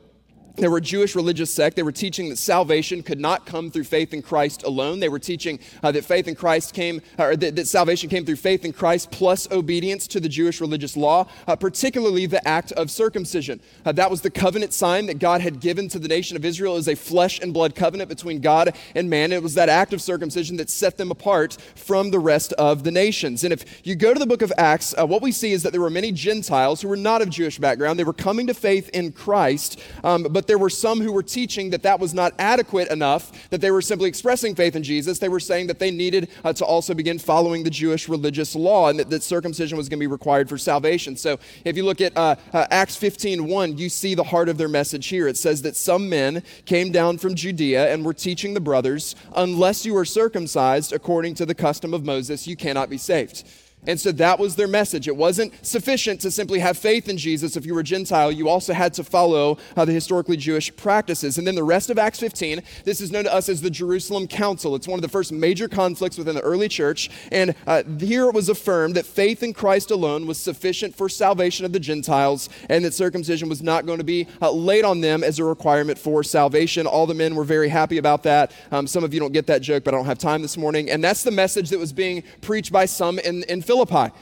they 0.57 0.69
were 0.69 0.79
a 0.79 0.83
Jewish 0.83 1.15
religious 1.15 1.53
sect. 1.53 1.77
They 1.77 1.83
were 1.83 1.93
teaching 1.93 2.29
that 2.31 2.39
salvation 2.39 3.03
could 3.03 3.21
not 3.21 3.47
come 3.47 3.71
through 3.71 3.85
faith 3.85 4.15
in 4.15 4.23
Christ 4.23 4.63
alone. 4.63 5.01
They 5.01 5.09
were 5.09 5.19
teaching 5.19 5.59
uh, 5.83 5.93
that 5.93 6.05
faith 6.05 6.29
in 6.29 6.35
Christ 6.35 6.73
came, 6.75 7.03
or 7.19 7.37
that, 7.37 7.57
that, 7.57 7.67
salvation 7.67 8.09
came 8.09 8.25
through 8.25 8.37
faith 8.37 8.65
in 8.65 8.73
Christ 8.73 9.11
plus 9.11 9.51
obedience 9.51 10.07
to 10.09 10.21
the 10.21 10.29
Jewish 10.29 10.61
religious 10.61 10.97
law, 10.97 11.27
uh, 11.47 11.57
particularly 11.57 12.27
the 12.27 12.47
act 12.47 12.73
of 12.73 12.91
circumcision. 12.91 13.61
Uh, 13.85 13.93
that 13.93 14.11
was 14.11 14.23
the 14.23 14.31
covenant 14.31 14.73
sign 14.73 15.07
that 15.07 15.19
God 15.19 15.41
had 15.41 15.61
given 15.61 15.89
to 15.89 15.99
the 15.99 16.09
nation 16.09 16.37
of 16.37 16.45
Israel 16.45 16.77
as 16.77 16.89
a 16.89 16.95
flesh 16.95 17.39
and 17.41 17.53
blood 17.53 17.75
covenant 17.75 18.09
between 18.09 18.41
God 18.41 18.75
and 18.95 19.11
man. 19.11 19.33
It 19.33 19.43
was 19.43 19.55
that 19.55 19.69
act 19.69 19.93
of 19.93 20.01
circumcision 20.01 20.57
that 20.57 20.71
set 20.71 20.97
them 20.97 21.11
apart 21.11 21.57
from 21.75 22.11
the 22.11 22.19
rest 22.19 22.53
of 22.55 22.85
the 22.85 22.91
nations. 22.91 23.45
And 23.45 23.53
if 23.53 23.87
you 23.87 23.95
go 23.95 24.15
to 24.15 24.19
the 24.19 24.27
book 24.27 24.43
of 24.43 24.53
Acts, 24.57 24.95
uh, 24.99 25.07
what 25.07 25.23
we 25.23 25.33
see 25.33 25.53
is 25.53 25.63
that 25.65 25.73
there 25.73 25.81
were 25.81 25.91
many 25.91 26.13
Gentiles 26.13 26.81
who 26.81 26.89
were 26.89 26.97
not 26.97 27.21
of 27.21 27.29
Jewish 27.29 27.59
background. 27.59 27.99
They 27.99 28.05
were 28.05 28.13
coming 28.13 28.47
to 28.47 28.55
faith 28.55 28.89
in 28.91 29.13
Christ, 29.13 29.81
um, 30.03 30.23
but 30.31 30.46
there 30.47 30.59
were 30.59 30.71
some 30.71 31.01
who 31.01 31.13
were 31.13 31.23
teaching 31.23 31.71
that 31.71 31.83
that 31.83 32.01
was 32.01 32.15
not 32.15 32.35
adequate 32.39 32.89
enough, 32.89 33.49
that 33.51 33.61
they 33.61 33.71
were 33.71 33.83
simply 33.83 34.09
expressing 34.09 34.55
faith 34.55 34.77
in 34.77 34.83
Jesus. 34.83 35.19
They 35.19 35.29
were 35.29 35.41
saying 35.41 35.67
that 35.69 35.79
they 35.79 35.91
needed 35.91 36.29
uh, 36.45 36.53
to 36.55 36.65
also 36.65 36.95
begin 36.95 37.19
following 37.19 37.65
the 37.65 37.71
Jewish 37.71 38.09
religious 38.09 38.55
law 38.55 38.89
and 38.89 38.99
that, 38.99 39.11
that 39.11 39.23
circumcision 39.23 39.77
was 39.77 39.89
going 39.89 39.99
to 39.99 40.03
be 40.03 40.07
required 40.07 40.49
for 40.49 40.59
salvation. 40.59 41.17
So 41.17 41.39
if 41.65 41.77
you 41.77 41.85
look 41.85 42.01
at 42.01 42.17
uh, 42.17 42.37
uh, 42.53 42.67
Acts 42.71 42.97
15 42.97 43.47
1, 43.47 43.79
you 43.79 43.89
see 43.89 44.15
the 44.15 44.25
heart 44.25 44.49
of 44.49 44.59
their 44.59 44.69
message 44.69 45.07
here. 45.07 45.29
It 45.29 45.37
says 45.37 45.63
that 45.63 45.77
some 45.77 46.09
men 46.09 46.43
came 46.65 46.93
down 46.93 47.19
from 47.19 47.35
Judea 47.35 47.93
and 47.93 48.05
were 48.05 48.15
teaching 48.15 48.55
the 48.55 48.61
brothers, 48.61 49.15
unless 49.35 49.85
you 49.85 49.97
are 49.97 50.05
circumcised 50.05 50.93
according 50.93 51.35
to 51.37 51.47
the 51.47 51.55
custom 51.55 51.95
of 51.95 52.05
Moses, 52.05 52.47
you 52.47 52.57
cannot 52.57 52.91
be 52.91 52.99
saved. 52.99 53.45
And 53.87 54.01
so 54.01 54.13
that 54.13 54.39
was 54.39 54.57
their 54.57 54.69
message. 54.69 55.09
It 55.09 55.17
wasn't 55.17 55.53
sufficient 55.65 56.21
to 56.23 56.31
simply 56.31 56.59
have 56.61 56.77
faith 56.77 57.09
in 57.09 57.17
Jesus 57.17 57.57
if 57.57 57.65
you 57.65 57.75
were 57.75 57.83
Gentile. 57.83 58.33
You 58.33 58.49
also 58.49 58.73
had 58.73 58.93
to 58.95 59.05
follow 59.05 59.59
uh, 59.77 59.85
the 59.85 59.93
historically 59.93 60.37
Jewish 60.37 60.75
practices. 60.77 61.39
And 61.39 61.47
then 61.47 61.55
the 61.55 61.65
rest 61.65 61.91
of 61.91 61.99
Acts 61.99 62.19
15, 62.21 62.63
this 62.85 63.01
is 63.01 63.13
known 63.13 63.25
to 63.25 63.35
us 63.35 63.49
as 63.49 63.61
the 63.61 63.71
Jerusalem 63.71 64.27
Council. 64.27 64.75
It's 64.75 64.89
one 64.89 64.99
of 64.99 65.03
the 65.03 65.09
first 65.09 65.33
major 65.33 65.69
conflicts 65.69 66.19
within 66.19 66.35
the 66.35 66.41
early 66.41 66.69
church. 66.69 67.11
And 67.31 67.55
uh, 67.67 67.85
here 67.99 68.29
it 68.29 68.35
was 68.35 68.49
affirmed 68.49 68.95
that 68.97 69.07
faith 69.07 69.43
in 69.43 69.55
Christ 69.55 69.91
alone 69.91 70.27
was 70.27 70.39
sufficient 70.39 70.97
for 70.97 71.09
salvation 71.09 71.65
of 71.65 71.73
the 71.73 71.81
Gentiles 71.81 72.49
and 72.69 72.85
that 72.85 72.95
circumcision 72.95 73.49
was 73.49 73.63
not 73.63 73.87
going 73.87 73.99
to 73.99 74.05
be 74.05 74.27
uh, 74.43 74.51
laid 74.51 74.85
on 74.85 75.01
them 75.01 75.23
as 75.23 75.39
a 75.39 75.45
requirement 75.45 75.99
for 75.99 76.23
salvation. 76.23 76.87
All 76.87 77.07
the 77.07 77.15
men 77.15 77.35
were 77.35 77.45
very 77.45 77.69
happy 77.69 77.99
about 77.99 78.23
that. 78.25 78.53
Um, 78.73 78.87
some 78.87 79.05
of 79.05 79.15
you 79.15 79.21
don't 79.21 79.33
get 79.33 79.47
that 79.47 79.63
joke, 79.63 79.85
but 79.85 79.95
I 79.95 79.97
don't 79.97 80.07
have 80.07 80.19
time 80.19 80.43
this 80.43 80.57
morning. 80.57 80.91
And 80.91 81.03
that's 81.03 81.23
the 81.23 81.31
message 81.31 81.71
that 81.71 81.79
was 81.79 81.93
being 81.93 82.23
preached 82.41 82.73
by 82.73 82.87
some 82.87 83.19
in, 83.21 83.45
in 83.45 83.63
Philippi. 83.63 83.76
Philippi. 83.85 84.15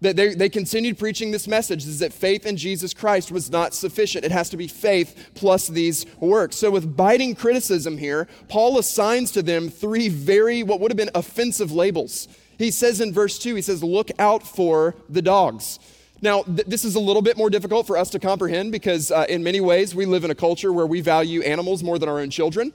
That 0.00 0.14
they, 0.14 0.32
they 0.32 0.48
continued 0.48 0.96
preaching 0.96 1.32
this 1.32 1.48
message 1.48 1.84
is 1.84 1.98
that 1.98 2.12
faith 2.12 2.46
in 2.46 2.56
Jesus 2.56 2.94
Christ 2.94 3.32
was 3.32 3.50
not 3.50 3.74
sufficient. 3.74 4.24
It 4.24 4.30
has 4.30 4.48
to 4.50 4.56
be 4.56 4.68
faith 4.68 5.30
plus 5.34 5.66
these 5.66 6.06
works. 6.20 6.54
So, 6.54 6.70
with 6.70 6.96
biting 6.96 7.34
criticism 7.34 7.98
here, 7.98 8.28
Paul 8.48 8.78
assigns 8.78 9.32
to 9.32 9.42
them 9.42 9.68
three 9.68 10.08
very, 10.08 10.62
what 10.62 10.78
would 10.78 10.92
have 10.92 10.96
been 10.96 11.10
offensive 11.16 11.72
labels. 11.72 12.28
He 12.58 12.70
says 12.70 13.00
in 13.00 13.12
verse 13.12 13.40
2, 13.40 13.56
he 13.56 13.62
says, 13.62 13.82
Look 13.82 14.10
out 14.20 14.46
for 14.46 14.94
the 15.08 15.22
dogs. 15.22 15.80
Now, 16.22 16.44
th- 16.44 16.68
this 16.68 16.84
is 16.84 16.94
a 16.94 17.00
little 17.00 17.22
bit 17.22 17.36
more 17.36 17.50
difficult 17.50 17.84
for 17.88 17.96
us 17.96 18.10
to 18.10 18.20
comprehend 18.20 18.70
because, 18.70 19.10
uh, 19.10 19.26
in 19.28 19.42
many 19.42 19.60
ways, 19.60 19.96
we 19.96 20.06
live 20.06 20.22
in 20.22 20.30
a 20.30 20.34
culture 20.34 20.72
where 20.72 20.86
we 20.86 21.00
value 21.00 21.42
animals 21.42 21.82
more 21.82 21.98
than 21.98 22.08
our 22.08 22.20
own 22.20 22.30
children. 22.30 22.72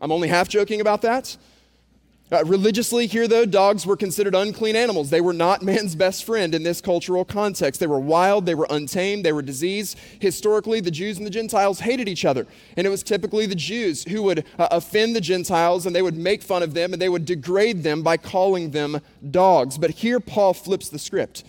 I'm 0.00 0.10
only 0.10 0.26
half 0.26 0.48
joking 0.48 0.80
about 0.80 1.02
that. 1.02 1.36
Uh, 2.32 2.42
religiously, 2.46 3.06
here 3.06 3.28
though, 3.28 3.44
dogs 3.44 3.84
were 3.84 3.96
considered 3.96 4.34
unclean 4.34 4.76
animals. 4.76 5.10
They 5.10 5.20
were 5.20 5.34
not 5.34 5.62
man's 5.74 5.94
best 5.94 6.24
friend 6.24 6.54
in 6.54 6.62
this 6.62 6.80
cultural 6.80 7.24
context. 7.24 7.80
They 7.80 7.86
were 7.86 7.98
wild, 7.98 8.46
they 8.46 8.54
were 8.54 8.66
untamed, 8.70 9.24
they 9.24 9.32
were 9.32 9.42
diseased. 9.42 9.98
Historically, 10.20 10.80
the 10.80 10.90
Jews 10.90 11.18
and 11.18 11.26
the 11.26 11.30
Gentiles 11.30 11.80
hated 11.80 12.08
each 12.08 12.24
other. 12.24 12.46
And 12.76 12.86
it 12.86 12.90
was 12.90 13.02
typically 13.02 13.46
the 13.46 13.54
Jews 13.54 14.04
who 14.04 14.22
would 14.22 14.44
uh, 14.58 14.68
offend 14.70 15.14
the 15.14 15.20
Gentiles 15.20 15.84
and 15.84 15.94
they 15.94 16.02
would 16.02 16.16
make 16.16 16.42
fun 16.42 16.62
of 16.62 16.72
them 16.72 16.92
and 16.92 17.00
they 17.00 17.10
would 17.10 17.26
degrade 17.26 17.82
them 17.82 18.02
by 18.02 18.16
calling 18.16 18.70
them 18.70 19.00
dogs. 19.30 19.76
But 19.76 19.90
here, 19.90 20.18
Paul 20.18 20.54
flips 20.54 20.88
the 20.88 20.98
script. 20.98 21.44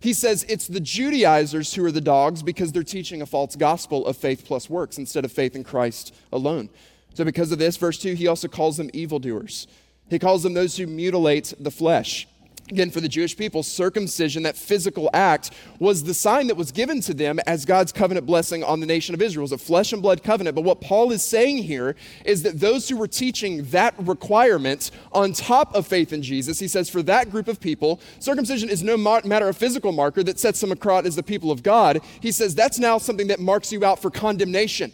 He 0.00 0.12
says 0.12 0.44
it's 0.48 0.66
the 0.66 0.80
Judaizers 0.80 1.74
who 1.74 1.84
are 1.84 1.92
the 1.92 2.00
dogs 2.00 2.42
because 2.42 2.72
they're 2.72 2.82
teaching 2.82 3.22
a 3.22 3.26
false 3.26 3.56
gospel 3.56 4.06
of 4.06 4.16
faith 4.16 4.44
plus 4.46 4.68
works 4.68 4.98
instead 4.98 5.24
of 5.24 5.32
faith 5.32 5.54
in 5.54 5.64
Christ 5.64 6.14
alone. 6.32 6.68
So, 7.14 7.24
because 7.24 7.52
of 7.52 7.58
this, 7.58 7.76
verse 7.76 7.96
2, 7.98 8.14
he 8.14 8.26
also 8.26 8.48
calls 8.48 8.76
them 8.76 8.90
evildoers. 8.92 9.68
He 10.10 10.18
calls 10.18 10.42
them 10.42 10.54
those 10.54 10.76
who 10.76 10.86
mutilate 10.86 11.54
the 11.58 11.70
flesh. 11.70 12.28
Again, 12.70 12.90
for 12.90 13.02
the 13.02 13.10
Jewish 13.10 13.36
people, 13.36 13.62
circumcision, 13.62 14.44
that 14.44 14.56
physical 14.56 15.10
act, 15.12 15.50
was 15.78 16.04
the 16.04 16.14
sign 16.14 16.46
that 16.46 16.54
was 16.54 16.72
given 16.72 17.02
to 17.02 17.12
them 17.12 17.38
as 17.46 17.66
God's 17.66 17.92
covenant 17.92 18.24
blessing 18.24 18.64
on 18.64 18.80
the 18.80 18.86
nation 18.86 19.14
of 19.14 19.20
Israel. 19.20 19.42
It 19.42 19.52
was 19.52 19.52
a 19.52 19.58
flesh 19.58 19.92
and 19.92 20.00
blood 20.00 20.22
covenant. 20.22 20.54
But 20.54 20.62
what 20.62 20.80
Paul 20.80 21.12
is 21.12 21.22
saying 21.22 21.64
here 21.64 21.94
is 22.24 22.42
that 22.42 22.60
those 22.60 22.88
who 22.88 22.96
were 22.96 23.06
teaching 23.06 23.64
that 23.64 23.94
requirement 23.98 24.92
on 25.12 25.34
top 25.34 25.74
of 25.74 25.86
faith 25.86 26.10
in 26.10 26.22
Jesus, 26.22 26.58
he 26.58 26.66
says, 26.66 26.88
for 26.88 27.02
that 27.02 27.30
group 27.30 27.48
of 27.48 27.60
people, 27.60 28.00
circumcision 28.18 28.70
is 28.70 28.82
no 28.82 28.96
matter 28.96 29.48
of 29.48 29.58
physical 29.58 29.92
marker 29.92 30.22
that 30.22 30.40
sets 30.40 30.58
them 30.62 30.72
apart 30.72 31.04
as 31.04 31.16
the 31.16 31.22
people 31.22 31.50
of 31.50 31.62
God. 31.62 32.00
He 32.20 32.32
says 32.32 32.54
that's 32.54 32.78
now 32.78 32.96
something 32.96 33.26
that 33.26 33.40
marks 33.40 33.72
you 33.72 33.84
out 33.84 34.00
for 34.00 34.10
condemnation. 34.10 34.90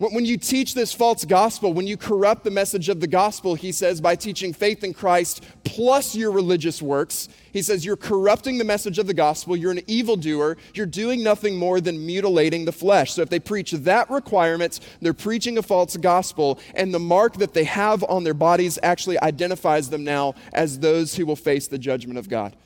When 0.00 0.24
you 0.24 0.38
teach 0.38 0.72
this 0.72 0.94
false 0.94 1.26
gospel, 1.26 1.74
when 1.74 1.86
you 1.86 1.98
corrupt 1.98 2.42
the 2.42 2.50
message 2.50 2.88
of 2.88 3.00
the 3.00 3.06
gospel, 3.06 3.54
he 3.54 3.70
says, 3.70 4.00
by 4.00 4.16
teaching 4.16 4.54
faith 4.54 4.82
in 4.82 4.94
Christ 4.94 5.44
plus 5.62 6.14
your 6.14 6.30
religious 6.30 6.80
works, 6.80 7.28
he 7.52 7.60
says, 7.60 7.84
you're 7.84 7.98
corrupting 7.98 8.56
the 8.56 8.64
message 8.64 8.98
of 8.98 9.06
the 9.06 9.12
gospel. 9.12 9.58
You're 9.58 9.72
an 9.72 9.82
evildoer. 9.86 10.56
You're 10.72 10.86
doing 10.86 11.22
nothing 11.22 11.54
more 11.54 11.82
than 11.82 12.06
mutilating 12.06 12.64
the 12.64 12.72
flesh. 12.72 13.12
So 13.12 13.20
if 13.20 13.28
they 13.28 13.38
preach 13.38 13.72
that 13.72 14.08
requirement, 14.08 14.80
they're 15.02 15.12
preaching 15.12 15.58
a 15.58 15.62
false 15.62 15.98
gospel, 15.98 16.58
and 16.74 16.94
the 16.94 16.98
mark 16.98 17.34
that 17.34 17.52
they 17.52 17.64
have 17.64 18.02
on 18.04 18.24
their 18.24 18.32
bodies 18.32 18.78
actually 18.82 19.20
identifies 19.20 19.90
them 19.90 20.02
now 20.02 20.34
as 20.54 20.78
those 20.78 21.14
who 21.14 21.26
will 21.26 21.36
face 21.36 21.68
the 21.68 21.78
judgment 21.78 22.18
of 22.18 22.26
God. 22.26 22.56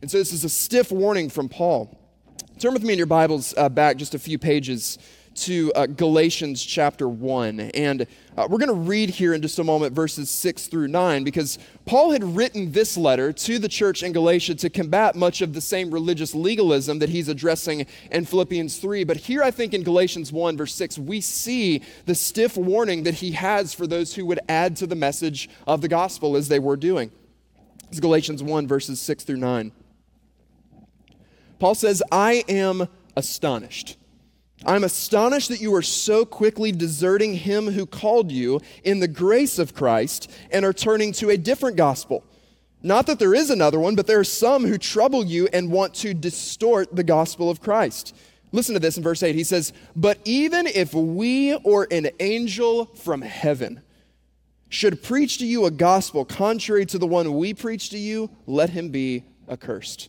And 0.00 0.10
so 0.10 0.16
this 0.16 0.32
is 0.32 0.42
a 0.42 0.48
stiff 0.48 0.90
warning 0.90 1.28
from 1.28 1.50
Paul. 1.50 2.00
Turn 2.58 2.72
with 2.72 2.82
me 2.82 2.94
in 2.94 2.98
your 2.98 3.06
Bibles 3.06 3.52
uh, 3.58 3.68
back 3.68 3.98
just 3.98 4.14
a 4.14 4.18
few 4.18 4.38
pages 4.38 4.98
to 5.36 5.72
uh, 5.74 5.86
Galatians 5.86 6.64
chapter 6.64 7.08
1. 7.08 7.60
And 7.60 8.06
uh, 8.36 8.46
we're 8.50 8.58
going 8.58 8.68
to 8.68 8.74
read 8.74 9.10
here 9.10 9.34
in 9.34 9.42
just 9.42 9.58
a 9.58 9.64
moment 9.64 9.94
verses 9.94 10.30
6 10.30 10.66
through 10.68 10.88
9 10.88 11.24
because 11.24 11.58
Paul 11.84 12.10
had 12.10 12.24
written 12.24 12.72
this 12.72 12.96
letter 12.96 13.32
to 13.32 13.58
the 13.58 13.68
church 13.68 14.02
in 14.02 14.12
Galatia 14.12 14.54
to 14.56 14.70
combat 14.70 15.14
much 15.14 15.42
of 15.42 15.52
the 15.52 15.60
same 15.60 15.90
religious 15.90 16.34
legalism 16.34 16.98
that 16.98 17.10
he's 17.10 17.28
addressing 17.28 17.86
in 18.10 18.24
Philippians 18.24 18.78
3. 18.78 19.04
But 19.04 19.18
here, 19.18 19.42
I 19.42 19.50
think 19.50 19.74
in 19.74 19.82
Galatians 19.82 20.32
1, 20.32 20.56
verse 20.56 20.74
6, 20.74 20.98
we 20.98 21.20
see 21.20 21.82
the 22.06 22.14
stiff 22.14 22.56
warning 22.56 23.02
that 23.04 23.14
he 23.14 23.32
has 23.32 23.74
for 23.74 23.86
those 23.86 24.14
who 24.14 24.26
would 24.26 24.40
add 24.48 24.76
to 24.76 24.86
the 24.86 24.96
message 24.96 25.48
of 25.66 25.80
the 25.80 25.88
gospel 25.88 26.36
as 26.36 26.48
they 26.48 26.58
were 26.58 26.76
doing. 26.76 27.10
It's 27.90 28.00
Galatians 28.00 28.42
1, 28.42 28.66
verses 28.66 29.00
6 29.00 29.24
through 29.24 29.36
9. 29.36 29.72
Paul 31.58 31.74
says, 31.74 32.02
I 32.10 32.44
am 32.48 32.88
astonished 33.16 33.96
I'm 34.64 34.84
astonished 34.84 35.50
that 35.50 35.60
you 35.60 35.74
are 35.74 35.82
so 35.82 36.24
quickly 36.24 36.72
deserting 36.72 37.34
him 37.34 37.70
who 37.70 37.84
called 37.84 38.32
you 38.32 38.60
in 38.84 39.00
the 39.00 39.08
grace 39.08 39.58
of 39.58 39.74
Christ 39.74 40.30
and 40.50 40.64
are 40.64 40.72
turning 40.72 41.12
to 41.14 41.30
a 41.30 41.36
different 41.36 41.76
gospel. 41.76 42.24
Not 42.82 43.06
that 43.06 43.18
there 43.18 43.34
is 43.34 43.50
another 43.50 43.78
one, 43.78 43.96
but 43.96 44.06
there 44.06 44.18
are 44.18 44.24
some 44.24 44.64
who 44.64 44.78
trouble 44.78 45.24
you 45.24 45.48
and 45.52 45.70
want 45.70 45.94
to 45.96 46.14
distort 46.14 46.94
the 46.94 47.04
gospel 47.04 47.50
of 47.50 47.60
Christ. 47.60 48.14
Listen 48.52 48.74
to 48.74 48.80
this 48.80 48.96
in 48.96 49.02
verse 49.02 49.22
8. 49.22 49.34
He 49.34 49.44
says, 49.44 49.72
But 49.94 50.18
even 50.24 50.66
if 50.66 50.94
we 50.94 51.54
or 51.56 51.86
an 51.90 52.08
angel 52.20 52.86
from 52.86 53.22
heaven 53.22 53.82
should 54.68 55.02
preach 55.02 55.38
to 55.38 55.46
you 55.46 55.66
a 55.66 55.70
gospel 55.70 56.24
contrary 56.24 56.86
to 56.86 56.98
the 56.98 57.06
one 57.06 57.34
we 57.34 57.54
preach 57.54 57.90
to 57.90 57.98
you, 57.98 58.30
let 58.46 58.70
him 58.70 58.90
be 58.90 59.24
accursed. 59.48 60.08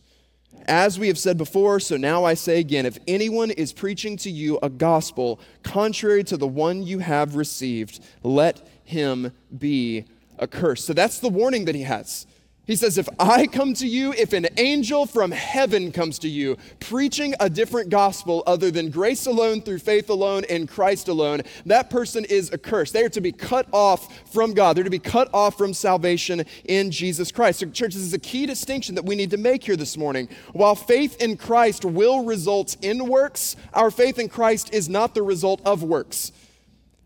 As 0.66 0.98
we 0.98 1.08
have 1.08 1.18
said 1.18 1.38
before, 1.38 1.80
so 1.80 1.96
now 1.96 2.24
I 2.24 2.34
say 2.34 2.60
again 2.60 2.84
if 2.84 2.98
anyone 3.06 3.50
is 3.50 3.72
preaching 3.72 4.16
to 4.18 4.30
you 4.30 4.58
a 4.62 4.68
gospel 4.68 5.40
contrary 5.62 6.22
to 6.24 6.36
the 6.36 6.46
one 6.46 6.82
you 6.82 6.98
have 6.98 7.36
received, 7.36 8.00
let 8.22 8.68
him 8.84 9.32
be 9.56 10.04
accursed. 10.40 10.84
So 10.84 10.92
that's 10.92 11.20
the 11.20 11.28
warning 11.28 11.64
that 11.64 11.74
he 11.74 11.82
has. 11.82 12.26
He 12.68 12.76
says, 12.76 12.98
If 12.98 13.08
I 13.18 13.46
come 13.46 13.72
to 13.74 13.88
you, 13.88 14.12
if 14.12 14.34
an 14.34 14.46
angel 14.58 15.06
from 15.06 15.30
heaven 15.30 15.90
comes 15.90 16.18
to 16.18 16.28
you, 16.28 16.58
preaching 16.80 17.34
a 17.40 17.48
different 17.48 17.88
gospel 17.88 18.42
other 18.46 18.70
than 18.70 18.90
grace 18.90 19.24
alone, 19.24 19.62
through 19.62 19.78
faith 19.78 20.10
alone, 20.10 20.44
in 20.44 20.66
Christ 20.66 21.08
alone, 21.08 21.40
that 21.64 21.88
person 21.88 22.26
is 22.26 22.52
accursed. 22.52 22.92
They 22.92 23.04
are 23.04 23.08
to 23.08 23.22
be 23.22 23.32
cut 23.32 23.66
off 23.72 24.30
from 24.30 24.52
God. 24.52 24.76
They're 24.76 24.84
to 24.84 24.90
be 24.90 24.98
cut 24.98 25.32
off 25.32 25.56
from 25.56 25.72
salvation 25.72 26.44
in 26.66 26.90
Jesus 26.90 27.32
Christ. 27.32 27.60
So, 27.60 27.70
church, 27.70 27.94
this 27.94 28.02
is 28.02 28.12
a 28.12 28.18
key 28.18 28.44
distinction 28.44 28.94
that 28.96 29.06
we 29.06 29.16
need 29.16 29.30
to 29.30 29.38
make 29.38 29.64
here 29.64 29.76
this 29.76 29.96
morning. 29.96 30.28
While 30.52 30.74
faith 30.74 31.22
in 31.22 31.38
Christ 31.38 31.86
will 31.86 32.26
result 32.26 32.76
in 32.82 33.08
works, 33.08 33.56
our 33.72 33.90
faith 33.90 34.18
in 34.18 34.28
Christ 34.28 34.74
is 34.74 34.90
not 34.90 35.14
the 35.14 35.22
result 35.22 35.62
of 35.64 35.82
works. 35.82 36.32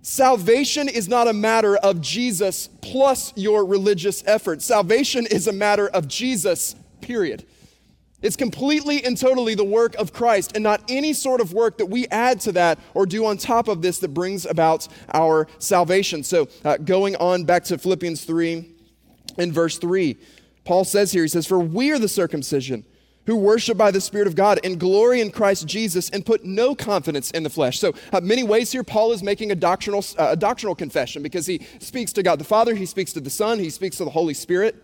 Salvation 0.03 0.89
is 0.89 1.09
not 1.09 1.29
a 1.29 1.33
matter 1.33 1.77
of 1.77 2.01
Jesus 2.01 2.69
plus 2.81 3.33
your 3.37 3.65
religious 3.65 4.25
effort. 4.27 4.61
Salvation 4.61 5.27
is 5.27 5.47
a 5.47 5.53
matter 5.53 5.89
of 5.89 6.09
Jesus, 6.09 6.75
period. 7.01 7.47
It's 8.21 8.35
completely 8.35 9.05
and 9.05 9.17
totally 9.17 9.55
the 9.55 9.65
work 9.65 9.95
of 9.95 10.13
Christ 10.13 10.53
and 10.55 10.63
not 10.63 10.83
any 10.89 11.13
sort 11.13 11.41
of 11.41 11.53
work 11.53 11.79
that 11.79 11.87
we 11.87 12.09
add 12.09 12.41
to 12.43 12.53
that 12.53 12.81
or 12.95 13.07
do 13.07 13.27
on 13.27 13.37
top 13.37 13.69
of 13.69 13.81
this 13.81 13.99
that 14.01 14.09
brings 14.09 14.45
about 14.45 14.89
our 15.15 15.47
salvation. 15.59 16.25
So, 16.25 16.49
uh, 16.65 16.79
going 16.79 17.15
on 17.17 17.45
back 17.45 17.65
to 17.65 17.79
Philippians 17.79 18.25
3 18.25 18.69
in 19.39 19.53
verse 19.53 19.79
3, 19.79 20.17
Paul 20.65 20.85
says 20.85 21.13
here, 21.13 21.23
he 21.23 21.29
says, 21.29 21.47
For 21.47 21.59
we 21.59 21.93
are 21.93 21.99
the 21.99 22.09
circumcision 22.09 22.85
who 23.27 23.37
worship 23.37 23.77
by 23.79 23.91
the 23.91 24.01
Spirit 24.01 24.27
of 24.27 24.35
God 24.35 24.59
and 24.65 24.79
glory 24.79 25.21
in 25.21 25.31
Christ 25.31 25.67
Jesus 25.67 26.11
and 26.11 26.27
put 26.27 26.45
no 26.45 26.75
confidence 26.75 27.31
in 27.31 27.43
the 27.43 27.51
flesh. 27.51 27.79
So, 27.79 27.95
uh, 28.13 28.21
many 28.21 28.43
ways 28.43 28.73
here, 28.73 28.83
Paul 28.83 29.13
is 29.13 29.23
making 29.23 29.51
a 29.53 29.55
doctrinal, 29.55 30.05
uh, 30.19 30.29
a 30.31 30.37
doctrinal 30.37 30.75
confession 30.75 31.23
because 31.23 31.47
he 31.47 31.67
speaks 31.79 32.13
to 32.15 32.23
God 32.23 32.39
the 32.39 32.45
Father, 32.45 32.75
he 32.75 32.87
speaks 32.87 33.13
to 33.13 33.21
the 33.21 33.31
Son, 33.31 33.59
he 33.59 33.71
speaks 33.71 33.97
to 33.99 34.05
the 34.05 34.11
Holy 34.11 34.35
Spirit. 34.35 34.77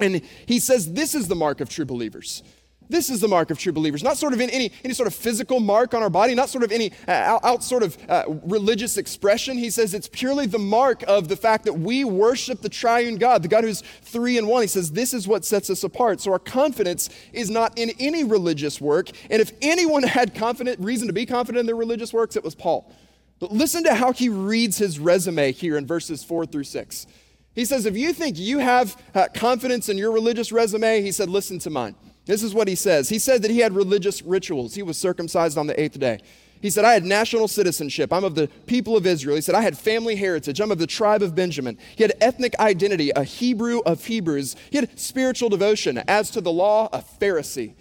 And 0.00 0.22
he 0.46 0.60
says, 0.60 0.92
This 0.92 1.14
is 1.14 1.28
the 1.28 1.34
mark 1.34 1.60
of 1.60 1.68
true 1.68 1.84
believers. 1.84 2.42
This 2.90 3.10
is 3.10 3.20
the 3.20 3.28
mark 3.28 3.50
of 3.50 3.58
true 3.58 3.72
believers. 3.72 4.02
Not 4.02 4.16
sort 4.16 4.32
of 4.32 4.40
in 4.40 4.48
any, 4.50 4.72
any 4.82 4.94
sort 4.94 5.06
of 5.06 5.14
physical 5.14 5.60
mark 5.60 5.92
on 5.92 6.02
our 6.02 6.08
body, 6.10 6.34
not 6.34 6.48
sort 6.48 6.64
of 6.64 6.72
any 6.72 6.92
uh, 7.06 7.12
out, 7.12 7.44
out, 7.44 7.62
sort 7.62 7.82
of 7.82 7.98
uh, 8.08 8.24
religious 8.44 8.96
expression. 8.96 9.58
He 9.58 9.70
says 9.70 9.92
it's 9.92 10.08
purely 10.08 10.46
the 10.46 10.58
mark 10.58 11.04
of 11.06 11.28
the 11.28 11.36
fact 11.36 11.64
that 11.64 11.74
we 11.74 12.04
worship 12.04 12.62
the 12.62 12.68
triune 12.68 13.16
God, 13.16 13.42
the 13.42 13.48
God 13.48 13.64
who's 13.64 13.82
three 14.02 14.38
in 14.38 14.46
one. 14.46 14.62
He 14.62 14.68
says 14.68 14.92
this 14.92 15.12
is 15.12 15.28
what 15.28 15.44
sets 15.44 15.68
us 15.68 15.84
apart. 15.84 16.20
So 16.20 16.32
our 16.32 16.38
confidence 16.38 17.10
is 17.32 17.50
not 17.50 17.76
in 17.78 17.90
any 17.98 18.24
religious 18.24 18.80
work. 18.80 19.10
And 19.30 19.42
if 19.42 19.52
anyone 19.60 20.02
had 20.02 20.34
confident 20.34 20.80
reason 20.80 21.08
to 21.08 21.12
be 21.12 21.26
confident 21.26 21.60
in 21.60 21.66
their 21.66 21.76
religious 21.76 22.12
works, 22.12 22.36
it 22.36 22.44
was 22.44 22.54
Paul. 22.54 22.90
But 23.38 23.52
listen 23.52 23.84
to 23.84 23.94
how 23.94 24.12
he 24.12 24.28
reads 24.28 24.78
his 24.78 24.98
resume 24.98 25.52
here 25.52 25.76
in 25.76 25.86
verses 25.86 26.24
four 26.24 26.46
through 26.46 26.64
six. 26.64 27.06
He 27.54 27.64
says, 27.64 27.86
if 27.86 27.96
you 27.96 28.12
think 28.12 28.38
you 28.38 28.58
have 28.58 29.00
uh, 29.14 29.28
confidence 29.34 29.88
in 29.88 29.98
your 29.98 30.12
religious 30.12 30.52
resume, 30.52 31.02
he 31.02 31.12
said, 31.12 31.28
listen 31.28 31.58
to 31.60 31.70
mine. 31.70 31.96
This 32.28 32.42
is 32.42 32.52
what 32.52 32.68
he 32.68 32.74
says. 32.74 33.08
He 33.08 33.18
said 33.18 33.40
that 33.40 33.50
he 33.50 33.60
had 33.60 33.74
religious 33.74 34.20
rituals. 34.20 34.74
He 34.74 34.82
was 34.82 34.98
circumcised 34.98 35.56
on 35.56 35.66
the 35.66 35.80
eighth 35.80 35.98
day. 35.98 36.20
He 36.60 36.68
said, 36.68 36.84
I 36.84 36.92
had 36.92 37.04
national 37.04 37.48
citizenship. 37.48 38.12
I'm 38.12 38.22
of 38.22 38.34
the 38.34 38.48
people 38.66 38.98
of 38.98 39.06
Israel. 39.06 39.36
He 39.36 39.40
said, 39.40 39.54
I 39.54 39.62
had 39.62 39.78
family 39.78 40.14
heritage. 40.14 40.60
I'm 40.60 40.70
of 40.70 40.78
the 40.78 40.86
tribe 40.86 41.22
of 41.22 41.34
Benjamin. 41.34 41.78
He 41.96 42.02
had 42.02 42.12
ethnic 42.20 42.54
identity, 42.58 43.10
a 43.16 43.24
Hebrew 43.24 43.78
of 43.86 44.04
Hebrews. 44.04 44.56
He 44.70 44.76
had 44.76 44.98
spiritual 44.98 45.48
devotion. 45.48 46.02
As 46.06 46.30
to 46.32 46.42
the 46.42 46.52
law, 46.52 46.90
a 46.92 46.98
Pharisee. 46.98 47.72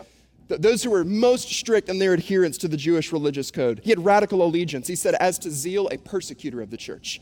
Those 0.48 0.82
who 0.82 0.92
were 0.92 1.04
most 1.04 1.50
strict 1.50 1.89
in 1.89 2.00
their 2.00 2.13
adherence 2.13 2.58
to 2.60 2.70
the 2.70 2.77
Jewish 2.77 3.12
religious 3.12 3.51
code. 3.51 3.82
He 3.84 3.89
had 3.89 4.06
radical 4.06 4.42
allegiance. 4.42 4.88
He 4.88 4.96
said, 4.96 5.16
as 5.16 5.38
to 5.39 5.51
zeal, 5.51 5.89
a 5.89 5.98
persecutor 5.98 6.62
of 6.62 6.72
the 6.72 6.77
church. 6.77 7.20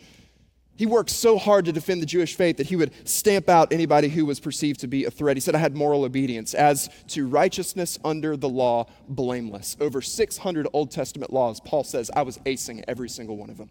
He 0.77 0.85
worked 0.85 1.09
so 1.09 1.37
hard 1.37 1.65
to 1.65 1.71
defend 1.71 2.01
the 2.01 2.05
Jewish 2.05 2.35
faith 2.35 2.57
that 2.57 2.67
he 2.67 2.75
would 2.75 2.91
stamp 3.07 3.47
out 3.47 3.71
anybody 3.71 4.09
who 4.09 4.25
was 4.25 4.41
perceived 4.41 4.81
to 4.81 4.87
be 4.87 5.05
a 5.05 5.11
threat. 5.11 5.37
He 5.37 5.41
said, 5.41 5.55
I 5.55 5.59
had 5.59 5.75
moral 5.75 6.03
obedience. 6.03 6.53
As 6.53 6.89
to 7.09 7.27
righteousness 7.27 7.97
under 8.03 8.35
the 8.35 8.49
law, 8.49 8.87
blameless. 9.07 9.77
Over 9.79 10.01
600 10.01 10.67
Old 10.73 10.91
Testament 10.91 11.31
laws, 11.31 11.61
Paul 11.61 11.85
says, 11.85 12.11
I 12.13 12.23
was 12.23 12.39
acing 12.39 12.83
every 12.87 13.07
single 13.07 13.37
one 13.37 13.49
of 13.49 13.57
them. 13.57 13.69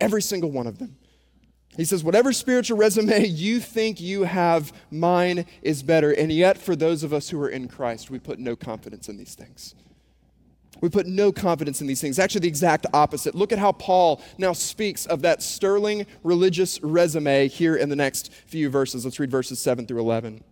Every 0.00 0.22
single 0.22 0.50
one 0.50 0.66
of 0.66 0.78
them. 0.78 0.96
He 1.76 1.84
says, 1.84 2.02
whatever 2.02 2.32
spiritual 2.32 2.76
resume 2.76 3.24
you 3.26 3.60
think 3.60 4.00
you 4.00 4.24
have, 4.24 4.72
mine 4.90 5.46
is 5.62 5.84
better. 5.84 6.10
And 6.10 6.32
yet, 6.32 6.58
for 6.58 6.74
those 6.74 7.04
of 7.04 7.12
us 7.12 7.28
who 7.28 7.40
are 7.40 7.48
in 7.48 7.68
Christ, 7.68 8.10
we 8.10 8.18
put 8.18 8.40
no 8.40 8.56
confidence 8.56 9.08
in 9.08 9.16
these 9.16 9.36
things. 9.36 9.76
We 10.80 10.88
put 10.88 11.06
no 11.06 11.32
confidence 11.32 11.80
in 11.80 11.86
these 11.86 12.00
things. 12.00 12.18
Actually, 12.18 12.42
the 12.42 12.48
exact 12.48 12.86
opposite. 12.92 13.34
Look 13.34 13.52
at 13.52 13.58
how 13.58 13.72
Paul 13.72 14.22
now 14.36 14.52
speaks 14.52 15.06
of 15.06 15.22
that 15.22 15.42
sterling 15.42 16.06
religious 16.22 16.80
resume 16.82 17.48
here 17.48 17.76
in 17.76 17.88
the 17.88 17.96
next 17.96 18.32
few 18.46 18.70
verses. 18.70 19.04
Let's 19.04 19.18
read 19.18 19.30
verses 19.30 19.58
7 19.58 19.86
through 19.86 20.00
11. 20.00 20.42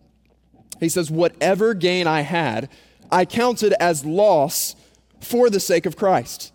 He 0.79 0.89
says, 0.89 1.09
Whatever 1.09 1.73
gain 1.73 2.07
I 2.07 2.21
had, 2.21 2.69
I 3.11 3.25
counted 3.25 3.73
as 3.79 4.05
loss 4.05 4.75
for 5.21 5.49
the 5.49 5.59
sake 5.59 5.85
of 5.85 5.95
Christ. 5.95 6.51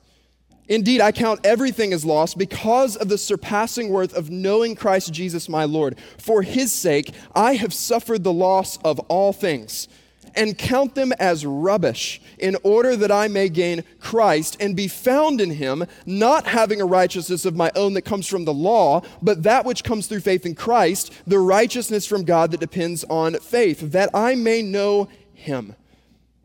Indeed, 0.69 1.01
I 1.01 1.13
count 1.13 1.41
everything 1.45 1.93
as 1.93 2.05
loss 2.05 2.35
because 2.35 2.97
of 2.97 3.09
the 3.09 3.19
surpassing 3.19 3.89
worth 3.89 4.15
of 4.15 4.31
knowing 4.31 4.77
Christ 4.77 5.13
Jesus 5.13 5.49
my 5.49 5.65
Lord. 5.65 5.99
For 6.19 6.43
his 6.43 6.73
sake, 6.73 7.13
I 7.35 7.55
have 7.55 7.75
suffered 7.75 8.23
the 8.23 8.33
loss 8.33 8.79
of 8.79 9.01
all 9.01 9.33
things 9.33 9.89
and 10.35 10.57
count 10.57 10.95
them 10.95 11.13
as 11.19 11.45
rubbish 11.47 12.21
in 12.39 12.57
order 12.63 12.97
that 12.97 13.13
I 13.13 13.29
may 13.29 13.49
gain 13.49 13.85
Christ 14.01 14.57
and 14.61 14.77
be 14.77 14.89
found 14.89 15.41
in 15.41 15.51
him, 15.51 15.85
not 16.07 16.47
having 16.47 16.81
a 16.81 16.87
righteousness 16.87 17.45
of 17.45 17.57
my 17.57 17.71
own 17.75 17.95
that 17.95 18.03
comes 18.03 18.27
from 18.27 18.45
the 18.45 18.55
law, 18.55 19.03
but 19.21 19.43
that 19.43 19.65
which 19.65 19.85
comes 19.85 20.07
through 20.07 20.21
faith 20.21 20.47
in 20.47 20.55
Christ, 20.55 21.13
the 21.27 21.39
righteousness 21.39 22.07
from 22.07 22.25
God 22.25 22.51
that 22.51 22.61
depends 22.61 23.05
on 23.05 23.35
faith, 23.35 23.93
that 23.93 24.11
I 24.15 24.35
may 24.35 24.63
know 24.63 25.09
him 25.35 25.75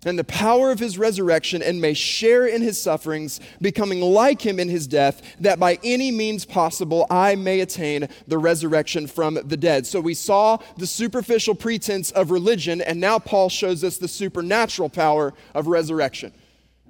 and 0.07 0.17
the 0.17 0.23
power 0.23 0.71
of 0.71 0.79
his 0.79 0.97
resurrection 0.97 1.61
and 1.61 1.81
may 1.81 1.93
share 1.93 2.47
in 2.47 2.61
his 2.61 2.81
sufferings, 2.81 3.39
becoming 3.61 4.01
like 4.01 4.45
him 4.45 4.59
in 4.59 4.69
his 4.69 4.87
death, 4.87 5.21
that 5.39 5.59
by 5.59 5.79
any 5.83 6.11
means 6.11 6.45
possible 6.45 7.05
I 7.09 7.35
may 7.35 7.59
attain 7.59 8.07
the 8.27 8.37
resurrection 8.37 9.07
from 9.07 9.35
the 9.35 9.57
dead. 9.57 9.85
So 9.85 9.99
we 10.01 10.13
saw 10.13 10.57
the 10.77 10.87
superficial 10.87 11.55
pretense 11.55 12.11
of 12.11 12.31
religion, 12.31 12.81
and 12.81 12.99
now 12.99 13.19
Paul 13.19 13.49
shows 13.49 13.83
us 13.83 13.97
the 13.97 14.07
supernatural 14.07 14.89
power 14.89 15.33
of 15.53 15.67
resurrection. 15.67 16.33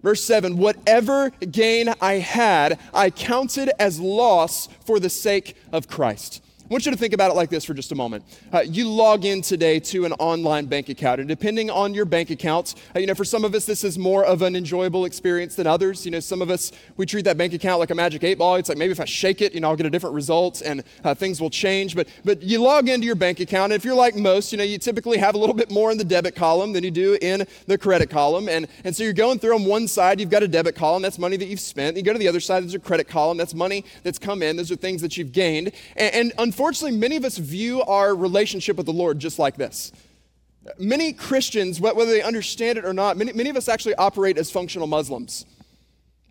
Verse 0.04 0.24
7 0.24 0.58
Whatever 0.58 1.32
gain 1.32 1.94
I 2.00 2.14
had, 2.16 2.80
I 2.94 3.10
counted 3.10 3.72
as 3.82 4.00
loss 4.00 4.70
for 4.86 5.00
the 5.00 5.10
sake 5.10 5.56
of 5.72 5.88
Christ. 5.88 6.44
I 6.70 6.74
want 6.74 6.86
you 6.86 6.92
to 6.92 6.98
think 6.98 7.14
about 7.14 7.32
it 7.32 7.36
like 7.36 7.50
this 7.50 7.64
for 7.64 7.74
just 7.74 7.94
a 7.94 7.96
moment. 7.96 8.26
Uh, 8.52 8.60
you 8.60 8.90
log 8.90 9.24
in 9.24 9.42
today 9.42 9.80
to 9.80 10.04
an 10.04 10.12
online 10.14 10.66
bank 10.66 10.90
account, 10.90 11.22
and 11.22 11.30
depending 11.30 11.70
on 11.70 11.94
your 11.94 12.04
bank 12.04 12.30
accounts, 12.30 12.76
uh, 12.94 13.00
you 13.00 13.08
know, 13.08 13.14
for 13.14 13.24
some 13.24 13.46
of 13.46 13.56
us, 13.56 13.64
this 13.64 13.86
is 13.86 13.98
more 13.98 14.26
of 14.26 14.42
an 14.42 14.54
enjoyable 14.54 15.06
experience 15.06 15.56
than 15.56 15.66
others. 15.66 16.04
You 16.04 16.12
know, 16.12 16.20
some 16.20 16.42
of 16.42 16.50
us, 16.50 16.74
we 16.98 17.06
treat 17.06 17.24
that 17.24 17.38
bank 17.38 17.54
account 17.54 17.80
like 17.80 17.90
a 17.90 17.96
magic 17.96 18.22
eight 18.26 18.38
ball. 18.38 18.56
It's 18.56 18.68
like 18.68 18.78
maybe 18.78 18.92
if 18.92 19.00
I 19.00 19.06
shake 19.06 19.42
it, 19.42 19.54
you 19.54 19.62
know, 19.62 19.70
I'll 19.70 19.78
get 19.78 19.86
a 19.86 19.90
different 19.90 20.14
result 20.14 20.62
and 20.62 20.84
uh, 21.06 21.16
things 21.16 21.40
will 21.40 21.50
change. 21.50 21.96
But, 21.96 22.10
but 22.26 22.44
you 22.44 22.62
log 22.62 22.90
into 22.90 23.06
your 23.06 23.16
bank 23.16 23.40
account, 23.40 23.72
and 23.72 23.80
if 23.80 23.86
you're 23.86 23.96
like 23.96 24.18
most, 24.18 24.52
you 24.52 24.58
know, 24.58 24.66
you 24.66 24.78
typically 24.78 25.20
have 25.20 25.36
a 25.36 25.38
little 25.38 25.56
bit 25.56 25.72
more 25.72 25.90
in 25.90 25.98
the 25.98 26.04
debit 26.04 26.36
column 26.36 26.74
than 26.74 26.84
you 26.84 26.92
do 26.92 27.18
in 27.22 27.48
the 27.68 27.78
credit 27.78 28.10
column. 28.10 28.50
And, 28.50 28.68
and 28.84 28.94
so 28.94 29.06
you're 29.06 29.14
going 29.14 29.40
through 29.40 29.56
on 29.56 29.64
one 29.64 29.88
side, 29.88 30.20
you've 30.20 30.30
got 30.30 30.44
a 30.44 30.50
debit 30.50 30.76
column, 30.76 31.02
that's 31.02 31.18
money 31.18 31.38
that 31.38 31.46
you've 31.46 31.62
spent. 31.62 31.96
You 31.96 32.04
go 32.04 32.12
to 32.12 32.20
the 32.20 32.28
other 32.28 32.42
side, 32.42 32.64
there's 32.64 32.74
a 32.74 32.80
credit 32.80 33.08
column, 33.08 33.38
that's 33.38 33.54
money 33.54 33.86
that's 34.04 34.20
come 34.20 34.44
in, 34.44 34.58
those 34.58 34.70
are 34.70 34.76
things 34.76 35.02
that 35.02 35.16
you've 35.16 35.32
gained. 35.32 35.72
and, 35.96 36.34
and 36.38 36.57
unfortunately, 36.58 36.98
many 36.98 37.16
of 37.16 37.24
us 37.24 37.38
view 37.38 37.84
our 37.84 38.16
relationship 38.16 38.78
with 38.78 38.88
the 38.88 38.92
Lord 38.92 39.20
just 39.20 39.38
like 39.38 39.58
this. 39.58 39.92
Many 40.80 41.14
Christians, 41.14 41.80
whether 41.80 42.06
they 42.06 42.24
understand 42.24 42.80
it 42.80 42.84
or 42.84 42.94
not, 42.94 43.16
many, 43.16 43.32
many 43.32 43.52
of 43.52 43.56
us 43.56 43.70
actually 43.70 43.94
operate 43.94 44.40
as 44.40 44.50
functional 44.50 44.88
Muslims. 44.88 45.46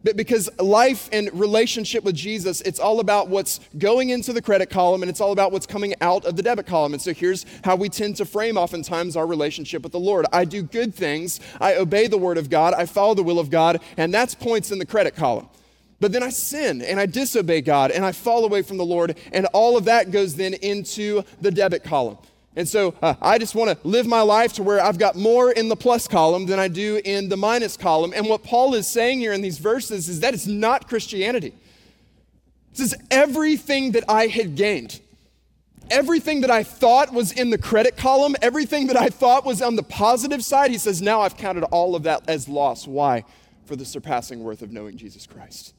Because 0.02 0.50
life 0.58 1.08
and 1.12 1.32
relationship 1.32 2.02
with 2.02 2.16
Jesus, 2.16 2.60
it's 2.62 2.80
all 2.80 2.98
about 2.98 3.28
what's 3.28 3.60
going 3.78 4.08
into 4.08 4.32
the 4.32 4.42
credit 4.42 4.68
column 4.68 5.04
and 5.04 5.08
it's 5.08 5.20
all 5.20 5.30
about 5.30 5.52
what's 5.52 5.64
coming 5.64 5.94
out 6.00 6.24
of 6.24 6.34
the 6.34 6.42
debit 6.42 6.66
column. 6.66 6.92
And 6.92 7.00
so 7.00 7.14
here's 7.14 7.46
how 7.62 7.76
we 7.76 7.88
tend 7.88 8.16
to 8.16 8.24
frame 8.24 8.58
oftentimes 8.58 9.14
our 9.14 9.28
relationship 9.28 9.84
with 9.84 9.92
the 9.92 10.00
Lord. 10.00 10.26
I 10.32 10.44
do 10.44 10.60
good 10.60 10.92
things, 10.92 11.38
I 11.60 11.76
obey 11.76 12.08
the 12.08 12.18
word 12.18 12.36
of 12.36 12.50
God, 12.50 12.74
I 12.74 12.86
follow 12.86 13.14
the 13.14 13.22
will 13.22 13.38
of 13.38 13.48
God, 13.48 13.80
and 13.96 14.12
that's 14.12 14.34
points 14.34 14.72
in 14.72 14.80
the 14.80 14.86
credit 14.86 15.14
column. 15.14 15.48
But 15.98 16.12
then 16.12 16.22
I 16.22 16.28
sin 16.28 16.82
and 16.82 17.00
I 17.00 17.06
disobey 17.06 17.62
God 17.62 17.90
and 17.90 18.04
I 18.04 18.12
fall 18.12 18.44
away 18.44 18.62
from 18.62 18.76
the 18.76 18.84
Lord, 18.84 19.16
and 19.32 19.46
all 19.46 19.76
of 19.76 19.86
that 19.86 20.10
goes 20.10 20.36
then 20.36 20.54
into 20.54 21.22
the 21.40 21.50
debit 21.50 21.84
column. 21.84 22.18
And 22.54 22.66
so 22.66 22.94
uh, 23.02 23.14
I 23.20 23.36
just 23.36 23.54
want 23.54 23.70
to 23.70 23.88
live 23.88 24.06
my 24.06 24.22
life 24.22 24.54
to 24.54 24.62
where 24.62 24.82
I've 24.82 24.98
got 24.98 25.14
more 25.14 25.52
in 25.52 25.68
the 25.68 25.76
plus 25.76 26.08
column 26.08 26.46
than 26.46 26.58
I 26.58 26.68
do 26.68 27.00
in 27.04 27.28
the 27.28 27.36
minus 27.36 27.76
column. 27.76 28.14
And 28.16 28.26
what 28.28 28.42
Paul 28.42 28.74
is 28.74 28.86
saying 28.86 29.18
here 29.18 29.34
in 29.34 29.42
these 29.42 29.58
verses 29.58 30.08
is 30.08 30.20
that 30.20 30.32
it's 30.32 30.46
not 30.46 30.88
Christianity. 30.88 31.52
This 32.74 32.92
is 32.92 32.98
everything 33.10 33.92
that 33.92 34.04
I 34.08 34.26
had 34.26 34.54
gained. 34.54 35.00
Everything 35.90 36.40
that 36.40 36.50
I 36.50 36.62
thought 36.62 37.12
was 37.12 37.30
in 37.30 37.50
the 37.50 37.58
credit 37.58 37.96
column, 37.96 38.34
everything 38.42 38.88
that 38.88 38.96
I 38.96 39.08
thought 39.08 39.44
was 39.44 39.62
on 39.62 39.76
the 39.76 39.82
positive 39.82 40.42
side, 40.42 40.70
he 40.70 40.78
says, 40.78 41.00
now 41.00 41.20
I've 41.20 41.36
counted 41.36 41.62
all 41.64 41.94
of 41.94 42.04
that 42.04 42.28
as 42.28 42.48
loss. 42.48 42.88
Why? 42.88 43.24
For 43.66 43.76
the 43.76 43.84
surpassing 43.84 44.42
worth 44.42 44.62
of 44.62 44.72
knowing 44.72 44.96
Jesus 44.96 45.26
Christ. 45.26 45.74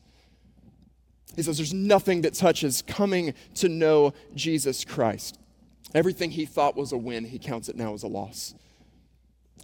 He 1.35 1.43
says 1.43 1.57
there's 1.57 1.73
nothing 1.73 2.21
that 2.21 2.33
touches 2.33 2.81
coming 2.81 3.33
to 3.55 3.69
know 3.69 4.13
Jesus 4.33 4.83
Christ. 4.83 5.39
Everything 5.93 6.31
he 6.31 6.45
thought 6.45 6.75
was 6.75 6.91
a 6.91 6.97
win, 6.97 7.25
he 7.25 7.39
counts 7.39 7.69
it 7.69 7.75
now 7.75 7.93
as 7.93 8.03
a 8.03 8.07
loss. 8.07 8.53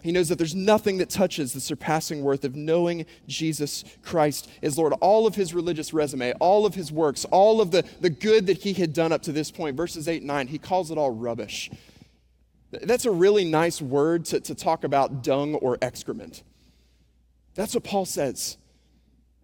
He 0.03 0.11
knows 0.11 0.27
that 0.27 0.37
there's 0.37 0.53
nothing 0.53 0.97
that 0.97 1.09
touches 1.09 1.53
the 1.53 1.61
surpassing 1.61 2.23
worth 2.23 2.43
of 2.43 2.57
knowing 2.57 3.05
Jesus 3.25 3.85
Christ 4.01 4.49
as 4.61 4.77
Lord. 4.77 4.91
All 4.99 5.25
of 5.25 5.35
his 5.35 5.53
religious 5.53 5.93
resume, 5.93 6.33
all 6.33 6.65
of 6.65 6.75
his 6.75 6.91
works, 6.91 7.23
all 7.25 7.61
of 7.61 7.71
the, 7.71 7.85
the 8.01 8.09
good 8.09 8.47
that 8.47 8.57
he 8.57 8.73
had 8.73 8.93
done 8.93 9.13
up 9.13 9.21
to 9.23 9.31
this 9.31 9.49
point, 9.49 9.77
verses 9.77 10.09
8 10.09 10.17
and 10.17 10.27
9, 10.27 10.47
he 10.47 10.57
calls 10.57 10.91
it 10.91 10.97
all 10.97 11.11
rubbish. 11.11 11.71
That's 12.71 13.05
a 13.05 13.11
really 13.11 13.45
nice 13.45 13.81
word 13.81 14.25
to, 14.25 14.41
to 14.41 14.53
talk 14.53 14.83
about 14.83 15.23
dung 15.23 15.55
or 15.55 15.77
excrement. 15.81 16.43
That's 17.55 17.73
what 17.73 17.85
Paul 17.85 18.05
says. 18.05 18.57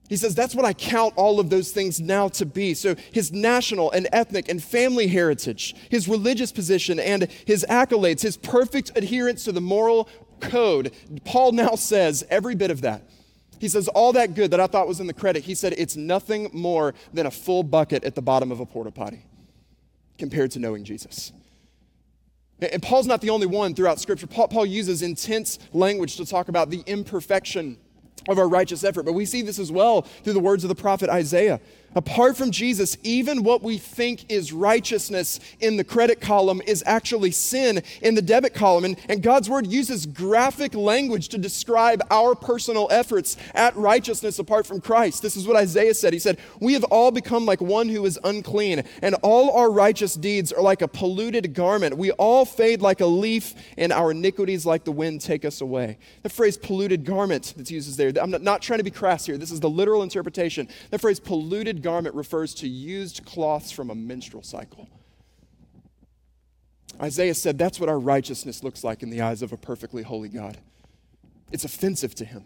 He 0.09 0.17
says, 0.17 0.33
That's 0.35 0.55
what 0.55 0.65
I 0.65 0.73
count 0.73 1.13
all 1.15 1.39
of 1.39 1.49
those 1.49 1.71
things 1.71 2.01
now 2.01 2.27
to 2.29 2.45
be. 2.45 2.73
So, 2.73 2.95
his 3.13 3.31
national 3.31 3.91
and 3.91 4.09
ethnic 4.11 4.49
and 4.49 4.61
family 4.61 5.07
heritage, 5.07 5.75
his 5.89 6.07
religious 6.07 6.51
position, 6.51 6.99
and 6.99 7.29
his 7.45 7.65
accolades, 7.69 8.21
his 8.21 8.35
perfect 8.35 8.91
adherence 8.95 9.43
to 9.45 9.51
the 9.51 9.61
moral 9.61 10.09
code, 10.41 10.91
Paul 11.25 11.51
now 11.51 11.75
says 11.75 12.25
every 12.29 12.55
bit 12.55 12.71
of 12.71 12.81
that. 12.81 13.03
He 13.59 13.67
says, 13.67 13.87
All 13.89 14.11
that 14.13 14.33
good 14.33 14.51
that 14.51 14.59
I 14.59 14.65
thought 14.67 14.87
was 14.87 14.99
in 14.99 15.05
the 15.05 15.13
credit, 15.13 15.43
he 15.43 15.53
said, 15.53 15.73
it's 15.77 15.95
nothing 15.95 16.49
more 16.53 16.95
than 17.13 17.27
a 17.27 17.31
full 17.31 17.61
bucket 17.61 18.03
at 18.03 18.15
the 18.15 18.21
bottom 18.21 18.51
of 18.51 18.59
a 18.59 18.65
porta 18.65 18.91
potty 18.91 19.25
compared 20.17 20.51
to 20.51 20.59
knowing 20.59 20.83
Jesus. 20.83 21.31
And 22.59 22.81
Paul's 22.81 23.07
not 23.07 23.21
the 23.21 23.29
only 23.29 23.47
one 23.47 23.73
throughout 23.73 23.99
Scripture. 23.99 24.27
Paul, 24.27 24.65
uses 24.65 25.01
intense 25.01 25.59
language 25.71 26.17
to 26.17 26.25
talk 26.25 26.49
about 26.49 26.69
the 26.69 26.83
imperfection 26.87 27.77
of 28.27 28.37
our 28.37 28.47
righteous 28.47 28.83
effort. 28.83 29.03
But 29.03 29.13
we 29.13 29.25
see 29.25 29.41
this 29.41 29.59
as 29.59 29.71
well 29.71 30.01
through 30.01 30.33
the 30.33 30.39
words 30.39 30.63
of 30.63 30.67
the 30.69 30.75
prophet 30.75 31.09
Isaiah. 31.09 31.61
Apart 31.95 32.37
from 32.37 32.51
Jesus, 32.51 32.97
even 33.03 33.43
what 33.43 33.63
we 33.63 33.77
think 33.77 34.31
is 34.31 34.53
righteousness 34.53 35.39
in 35.59 35.77
the 35.77 35.83
credit 35.83 36.21
column 36.21 36.61
is 36.67 36.83
actually 36.85 37.31
sin 37.31 37.81
in 38.01 38.15
the 38.15 38.21
debit 38.21 38.53
column. 38.53 38.85
And, 38.85 38.97
and, 39.09 39.23
God's 39.23 39.49
word 39.49 39.67
uses 39.67 40.05
graphic 40.05 40.73
language 40.73 41.29
to 41.29 41.37
describe 41.37 42.01
our 42.09 42.35
personal 42.35 42.87
efforts 42.89 43.35
at 43.53 43.75
righteousness 43.75 44.39
apart 44.39 44.65
from 44.65 44.79
Christ. 44.79 45.21
This 45.21 45.35
is 45.35 45.45
what 45.45 45.57
Isaiah 45.57 45.93
said. 45.93 46.13
He 46.13 46.19
said, 46.19 46.37
We 46.59 46.73
have 46.73 46.85
all 46.85 47.11
become 47.11 47.45
like 47.45 47.59
one 47.59 47.89
who 47.89 48.05
is 48.05 48.17
unclean, 48.23 48.83
and 49.01 49.15
all 49.15 49.51
our 49.51 49.69
righteous 49.69 50.13
deeds 50.13 50.53
are 50.53 50.61
like 50.61 50.81
a 50.81 50.87
polluted 50.87 51.53
garment. 51.53 51.97
We 51.97 52.11
all 52.11 52.45
fade 52.45 52.81
like 52.81 53.01
a 53.01 53.05
leaf, 53.05 53.53
and 53.77 53.91
our 53.91 54.11
iniquities 54.11 54.65
like 54.65 54.83
the 54.83 54.91
wind 54.91 55.21
take 55.21 55.43
us 55.43 55.61
away. 55.61 55.97
The 56.23 56.29
phrase 56.29 56.57
polluted 56.57 57.03
garment 57.03 57.53
that's 57.57 57.71
used 57.71 57.97
there, 57.97 58.11
I'm 58.21 58.31
not, 58.31 58.41
not 58.41 58.61
trying 58.61 58.79
to 58.79 58.83
be 58.83 58.91
crass 58.91 59.25
here. 59.25 59.37
This 59.37 59.51
is 59.51 59.59
the 59.59 59.69
literal 59.69 60.03
interpretation. 60.03 60.67
The 60.91 60.99
phrase 60.99 61.19
polluted 61.19 61.78
garment 61.79 62.15
refers 62.15 62.53
to 62.55 62.67
used 62.67 63.25
cloths 63.25 63.71
from 63.71 63.89
a 63.89 63.95
menstrual 63.95 64.43
cycle. 64.43 64.87
Isaiah 67.01 67.33
said 67.33 67.57
that's 67.57 67.79
what 67.79 67.89
our 67.89 67.99
righteousness 67.99 68.63
looks 68.63 68.83
like 68.83 69.03
in 69.03 69.09
the 69.09 69.21
eyes 69.21 69.41
of 69.41 69.53
a 69.53 69.57
perfectly 69.57 70.03
holy 70.03 70.29
God. 70.29 70.57
It's 71.51 71.63
offensive 71.63 72.13
to 72.15 72.25
him. 72.25 72.43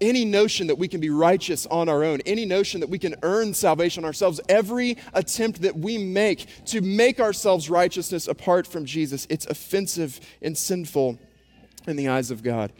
Any 0.00 0.24
notion 0.24 0.68
that 0.68 0.78
we 0.78 0.86
can 0.86 1.00
be 1.00 1.10
righteous 1.10 1.66
on 1.66 1.88
our 1.88 2.04
own, 2.04 2.20
any 2.24 2.46
notion 2.46 2.80
that 2.80 2.88
we 2.88 2.98
can 2.98 3.16
earn 3.22 3.52
salvation 3.52 4.04
ourselves, 4.04 4.40
every 4.48 4.96
attempt 5.12 5.62
that 5.62 5.76
we 5.76 5.98
make 5.98 6.46
to 6.66 6.80
make 6.80 7.18
ourselves 7.18 7.68
righteousness 7.68 8.28
apart 8.28 8.66
from 8.66 8.84
Jesus, 8.84 9.26
it's 9.28 9.46
offensive 9.46 10.20
and 10.40 10.56
sinful 10.56 11.18
in 11.86 11.96
the 11.96 12.08
eyes 12.08 12.30
of 12.30 12.44
God. 12.44 12.72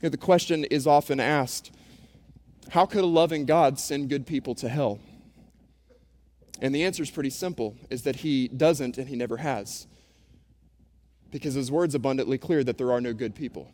You 0.00 0.06
know, 0.06 0.08
the 0.10 0.16
question 0.16 0.64
is 0.64 0.86
often 0.86 1.20
asked 1.20 1.70
how 2.70 2.86
could 2.86 3.02
a 3.02 3.06
loving 3.06 3.46
God 3.46 3.78
send 3.78 4.08
good 4.08 4.26
people 4.26 4.54
to 4.56 4.68
hell? 4.68 4.98
And 6.60 6.74
the 6.74 6.84
answer 6.84 7.02
is 7.02 7.10
pretty 7.10 7.30
simple 7.30 7.76
is 7.90 8.02
that 8.02 8.16
he 8.16 8.48
doesn't 8.48 8.98
and 8.98 9.08
he 9.08 9.16
never 9.16 9.36
has. 9.38 9.86
Because 11.30 11.54
his 11.54 11.70
word's 11.70 11.94
abundantly 11.94 12.38
clear 12.38 12.64
that 12.64 12.78
there 12.78 12.92
are 12.92 13.00
no 13.00 13.12
good 13.12 13.34
people. 13.34 13.70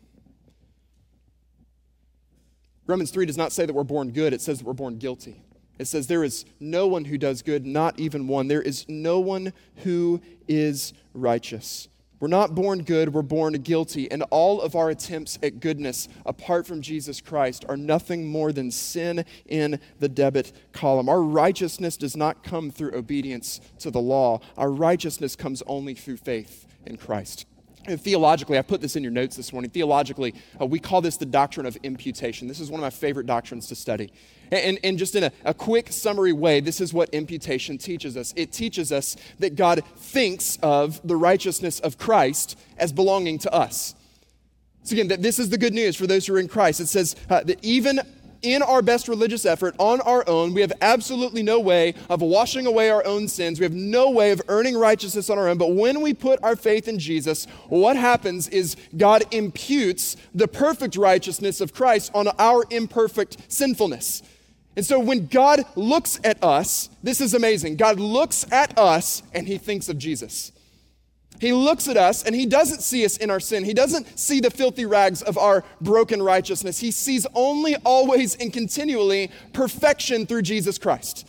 Romans 2.85 3.11
3 3.11 3.25
does 3.25 3.37
not 3.37 3.53
say 3.53 3.65
that 3.65 3.73
we're 3.73 3.83
born 3.83 4.11
good, 4.11 4.33
it 4.33 4.41
says 4.41 4.59
that 4.59 4.65
we're 4.65 4.73
born 4.73 4.97
guilty. 4.97 5.41
It 5.79 5.85
says, 5.85 6.07
There 6.07 6.23
is 6.23 6.45
no 6.59 6.87
one 6.87 7.05
who 7.05 7.17
does 7.17 7.41
good, 7.41 7.65
not 7.65 7.99
even 7.99 8.27
one. 8.27 8.47
There 8.47 8.61
is 8.61 8.87
no 8.89 9.19
one 9.19 9.53
who 9.77 10.21
is 10.47 10.93
righteous. 11.13 11.87
We're 12.23 12.29
not 12.29 12.55
born 12.55 12.83
good, 12.83 13.13
we're 13.13 13.21
born 13.21 13.51
guilty, 13.55 14.09
and 14.09 14.23
all 14.29 14.61
of 14.61 14.77
our 14.77 14.89
attempts 14.89 15.37
at 15.43 15.59
goodness 15.59 16.07
apart 16.25 16.65
from 16.65 16.81
Jesus 16.81 17.19
Christ 17.19 17.65
are 17.67 17.75
nothing 17.75 18.25
more 18.25 18.53
than 18.53 18.71
sin 18.71 19.25
in 19.45 19.77
the 19.99 20.07
debit 20.07 20.53
column. 20.71 21.09
Our 21.09 21.21
righteousness 21.21 21.97
does 21.97 22.15
not 22.15 22.41
come 22.41 22.71
through 22.71 22.95
obedience 22.95 23.59
to 23.79 23.91
the 23.91 23.99
law, 23.99 24.39
our 24.57 24.71
righteousness 24.71 25.35
comes 25.35 25.63
only 25.67 25.95
through 25.95 26.15
faith 26.15 26.65
in 26.85 26.95
Christ. 26.95 27.45
And 27.87 27.99
theologically, 27.99 28.57
I 28.57 28.61
put 28.61 28.79
this 28.79 28.95
in 28.95 29.03
your 29.03 29.11
notes 29.11 29.35
this 29.35 29.51
morning. 29.51 29.69
Theologically, 29.69 30.33
uh, 30.61 30.65
we 30.65 30.79
call 30.79 31.01
this 31.01 31.17
the 31.17 31.25
doctrine 31.25 31.65
of 31.65 31.75
imputation. 31.83 32.47
This 32.47 32.61
is 32.61 32.71
one 32.71 32.79
of 32.79 32.83
my 32.83 32.89
favorite 32.89 33.25
doctrines 33.25 33.67
to 33.67 33.75
study. 33.75 34.13
And, 34.53 34.79
and 34.83 34.99
just 34.99 35.15
in 35.15 35.23
a, 35.23 35.31
a 35.45 35.53
quick 35.53 35.91
summary 35.91 36.33
way, 36.33 36.59
this 36.59 36.79
is 36.79 36.93
what 36.93 37.09
imputation 37.09 37.77
teaches 37.77 38.15
us 38.15 38.33
it 38.35 38.51
teaches 38.51 38.91
us 38.91 39.15
that 39.39 39.55
God 39.55 39.83
thinks 39.97 40.57
of 40.61 41.05
the 41.07 41.15
righteousness 41.15 41.79
of 41.79 41.97
Christ 41.97 42.57
as 42.77 42.91
belonging 42.91 43.39
to 43.39 43.53
us. 43.53 43.95
So, 44.83 44.93
again, 44.93 45.07
that 45.07 45.21
this 45.21 45.39
is 45.39 45.49
the 45.49 45.57
good 45.57 45.73
news 45.73 45.95
for 45.95 46.07
those 46.07 46.27
who 46.27 46.35
are 46.35 46.39
in 46.39 46.47
Christ. 46.47 46.81
It 46.81 46.87
says 46.87 47.15
uh, 47.29 47.43
that 47.43 47.63
even 47.63 48.01
in 48.43 48.61
our 48.61 48.81
best 48.81 49.07
religious 49.07 49.45
effort 49.45 49.73
on 49.79 50.01
our 50.01 50.27
own. 50.27 50.53
We 50.53 50.61
have 50.61 50.73
absolutely 50.81 51.41
no 51.41 51.59
way 51.59 51.95
of 52.09 52.21
washing 52.21 52.67
away 52.67 52.89
our 52.89 53.03
own 53.05 53.27
sins. 53.27 53.59
We 53.59 53.63
have 53.63 53.73
no 53.73 54.11
way 54.11 54.31
of 54.31 54.41
earning 54.49 54.77
righteousness 54.77 55.29
on 55.29 55.39
our 55.39 55.47
own. 55.47 55.57
But 55.57 55.73
when 55.73 56.01
we 56.01 56.13
put 56.13 56.43
our 56.43 56.55
faith 56.55 56.87
in 56.87 56.99
Jesus, 56.99 57.45
what 57.69 57.95
happens 57.95 58.49
is 58.49 58.75
God 58.95 59.23
imputes 59.31 60.17
the 60.35 60.47
perfect 60.47 60.97
righteousness 60.97 61.61
of 61.61 61.73
Christ 61.73 62.11
on 62.13 62.27
our 62.37 62.65
imperfect 62.69 63.37
sinfulness. 63.47 64.21
And 64.75 64.85
so 64.85 64.99
when 64.99 65.27
God 65.27 65.61
looks 65.75 66.19
at 66.23 66.43
us, 66.43 66.89
this 67.03 67.21
is 67.21 67.33
amazing. 67.33 67.75
God 67.75 67.99
looks 67.99 68.45
at 68.51 68.77
us 68.77 69.21
and 69.33 69.47
he 69.47 69.57
thinks 69.57 69.87
of 69.89 69.97
Jesus. 69.97 70.51
He 71.39 71.53
looks 71.53 71.87
at 71.87 71.97
us 71.97 72.23
and 72.23 72.35
he 72.35 72.45
doesn't 72.45 72.81
see 72.81 73.05
us 73.05 73.17
in 73.17 73.29
our 73.29 73.39
sin. 73.39 73.65
He 73.65 73.73
doesn't 73.73 74.17
see 74.17 74.39
the 74.39 74.49
filthy 74.49 74.85
rags 74.85 75.21
of 75.21 75.37
our 75.37 75.63
broken 75.81 76.23
righteousness. 76.23 76.79
He 76.79 76.89
sees 76.89 77.27
only, 77.35 77.75
always, 77.83 78.35
and 78.35 78.51
continually 78.53 79.29
perfection 79.51 80.25
through 80.25 80.43
Jesus 80.43 80.77
Christ. 80.77 81.27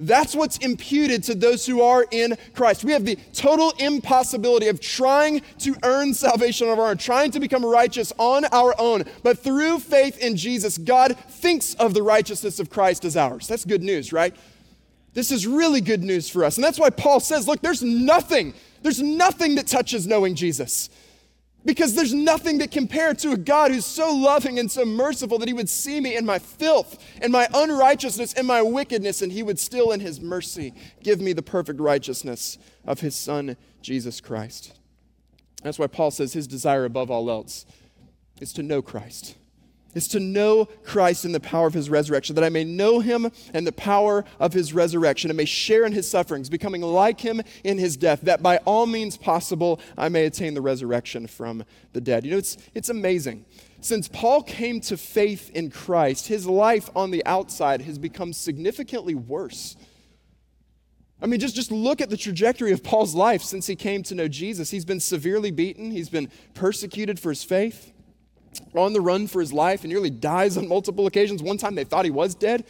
That's 0.00 0.34
what's 0.34 0.56
imputed 0.58 1.22
to 1.24 1.34
those 1.34 1.66
who 1.66 1.82
are 1.82 2.06
in 2.10 2.36
Christ. 2.54 2.84
We 2.84 2.92
have 2.92 3.04
the 3.04 3.16
total 3.32 3.72
impossibility 3.78 4.68
of 4.68 4.80
trying 4.80 5.42
to 5.58 5.76
earn 5.82 6.14
salvation 6.14 6.68
on 6.68 6.78
our 6.78 6.88
own, 6.88 6.96
trying 6.96 7.30
to 7.32 7.40
become 7.40 7.64
righteous 7.64 8.12
on 8.18 8.46
our 8.46 8.74
own. 8.78 9.04
But 9.22 9.38
through 9.38 9.80
faith 9.80 10.18
in 10.18 10.36
Jesus, 10.36 10.78
God 10.78 11.16
thinks 11.16 11.74
of 11.74 11.94
the 11.94 12.02
righteousness 12.02 12.58
of 12.58 12.70
Christ 12.70 13.04
as 13.04 13.16
ours. 13.16 13.46
That's 13.46 13.64
good 13.64 13.82
news, 13.82 14.12
right? 14.12 14.34
This 15.12 15.30
is 15.30 15.46
really 15.46 15.80
good 15.80 16.02
news 16.02 16.30
for 16.30 16.44
us. 16.44 16.56
And 16.56 16.64
that's 16.64 16.78
why 16.78 16.90
Paul 16.90 17.20
says, 17.20 17.46
look, 17.46 17.60
there's 17.60 17.82
nothing 17.82 18.54
there's 18.82 19.02
nothing 19.02 19.56
that 19.56 19.66
touches 19.66 20.06
knowing 20.06 20.34
Jesus. 20.34 20.88
Because 21.64 21.94
there's 21.94 22.14
nothing 22.14 22.58
that 22.58 22.70
compared 22.70 23.18
to 23.18 23.32
a 23.32 23.36
God 23.36 23.70
who's 23.70 23.84
so 23.84 24.14
loving 24.14 24.58
and 24.58 24.70
so 24.70 24.84
merciful 24.84 25.38
that 25.38 25.48
he 25.48 25.52
would 25.52 25.68
see 25.68 26.00
me 26.00 26.16
in 26.16 26.24
my 26.24 26.38
filth 26.38 26.98
and 27.20 27.30
my 27.30 27.48
unrighteousness 27.52 28.32
and 28.32 28.46
my 28.46 28.62
wickedness, 28.62 29.20
and 29.20 29.30
he 29.30 29.42
would 29.42 29.58
still, 29.58 29.92
in 29.92 30.00
his 30.00 30.20
mercy, 30.20 30.72
give 31.02 31.20
me 31.20 31.32
the 31.34 31.42
perfect 31.42 31.80
righteousness 31.80 32.56
of 32.86 33.00
his 33.00 33.14
Son, 33.14 33.56
Jesus 33.82 34.20
Christ. 34.20 34.78
That's 35.62 35.78
why 35.78 35.86
Paul 35.86 36.10
says 36.10 36.32
his 36.32 36.46
desire 36.46 36.86
above 36.86 37.10
all 37.10 37.30
else 37.30 37.66
is 38.40 38.54
to 38.54 38.62
know 38.62 38.80
Christ 38.80 39.36
is 39.94 40.08
to 40.08 40.20
know 40.20 40.66
Christ 40.84 41.24
in 41.24 41.32
the 41.32 41.40
power 41.40 41.66
of 41.66 41.74
his 41.74 41.90
resurrection, 41.90 42.34
that 42.36 42.44
I 42.44 42.48
may 42.48 42.64
know 42.64 43.00
him 43.00 43.30
and 43.52 43.66
the 43.66 43.72
power 43.72 44.24
of 44.38 44.52
his 44.52 44.72
resurrection, 44.72 45.30
and 45.30 45.36
may 45.36 45.44
share 45.44 45.84
in 45.84 45.92
his 45.92 46.08
sufferings, 46.10 46.48
becoming 46.48 46.82
like 46.82 47.20
him 47.20 47.42
in 47.64 47.78
his 47.78 47.96
death, 47.96 48.20
that 48.22 48.42
by 48.42 48.58
all 48.58 48.86
means 48.86 49.16
possible 49.16 49.80
I 49.96 50.08
may 50.08 50.26
attain 50.26 50.54
the 50.54 50.60
resurrection 50.60 51.26
from 51.26 51.64
the 51.92 52.00
dead. 52.00 52.24
You 52.24 52.32
know, 52.32 52.38
it's, 52.38 52.56
it's 52.74 52.88
amazing. 52.88 53.44
Since 53.80 54.08
Paul 54.08 54.42
came 54.42 54.80
to 54.82 54.96
faith 54.96 55.50
in 55.50 55.70
Christ, 55.70 56.28
his 56.28 56.46
life 56.46 56.90
on 56.94 57.10
the 57.10 57.24
outside 57.24 57.82
has 57.82 57.98
become 57.98 58.32
significantly 58.32 59.14
worse. 59.14 59.76
I 61.22 61.26
mean, 61.26 61.40
just, 61.40 61.54
just 61.54 61.70
look 61.70 62.00
at 62.00 62.08
the 62.08 62.16
trajectory 62.16 62.72
of 62.72 62.82
Paul's 62.82 63.14
life 63.14 63.42
since 63.42 63.66
he 63.66 63.76
came 63.76 64.02
to 64.04 64.14
know 64.14 64.28
Jesus. 64.28 64.70
He's 64.70 64.86
been 64.86 65.00
severely 65.00 65.50
beaten, 65.50 65.90
he's 65.90 66.08
been 66.08 66.30
persecuted 66.54 67.18
for 67.18 67.30
his 67.30 67.42
faith 67.42 67.92
on 68.74 68.92
the 68.92 69.00
run 69.00 69.26
for 69.26 69.40
his 69.40 69.52
life 69.52 69.82
and 69.82 69.92
nearly 69.92 70.10
dies 70.10 70.56
on 70.56 70.68
multiple 70.68 71.06
occasions. 71.06 71.42
One 71.42 71.58
time 71.58 71.74
they 71.74 71.84
thought 71.84 72.04
he 72.04 72.10
was 72.10 72.34
dead. 72.34 72.64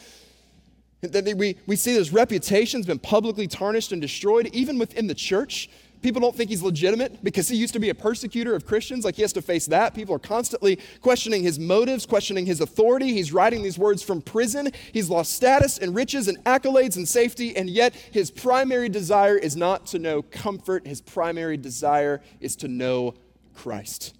We, 1.03 1.57
we 1.67 1.77
see 1.77 1.95
his 1.95 2.13
reputation's 2.13 2.87
been 2.87 2.99
publicly 2.99 3.47
tarnished 3.47 3.93
and 3.93 4.03
destroyed, 4.03 4.49
even 4.53 4.79
within 4.79 5.07
the 5.07 5.15
church. 5.15 5.71
People 6.03 6.21
don't 6.23 6.35
think 6.35 6.49
he's 6.49 6.63
legitimate 6.63 7.23
because 7.23 7.49
he 7.49 7.57
used 7.57 7.75
to 7.75 7.79
be 7.79 7.91
a 7.91 7.95
persecutor 7.95 8.55
of 8.55 8.65
Christians. 8.67 9.05
Like 9.05 9.17
he 9.17 9.23
has 9.23 9.35
to 9.35 9.43
face 9.43 9.67
that. 9.67 9.95
People 9.95 10.15
are 10.15 10.19
constantly 10.19 10.79
questioning 11.03 11.43
his 11.43 11.59
motives, 11.59 12.07
questioning 12.07 12.47
his 12.47 12.63
authority. 12.63 13.13
He's 13.13 13.33
writing 13.33 13.63
these 13.63 13.79
words 13.79 14.03
from 14.03 14.23
prison. 14.23 14.73
He's 14.93 15.11
lost 15.11 15.35
status 15.35 15.79
and 15.79 15.95
riches 15.95 16.29
and 16.29 16.43
accolades 16.45 16.97
and 16.97 17.07
safety, 17.07 17.55
and 17.55 17.69
yet 17.69 17.95
his 17.95 18.31
primary 18.31 18.89
desire 18.89 19.37
is 19.37 19.57
not 19.57 19.87
to 19.89 19.99
know 19.99 20.23
comfort. 20.23 20.87
His 20.87 21.03
primary 21.03 21.59
desire 21.59 22.23
is 22.41 22.57
to 22.57 22.69
know 22.69 23.15
Christ. 23.55 24.15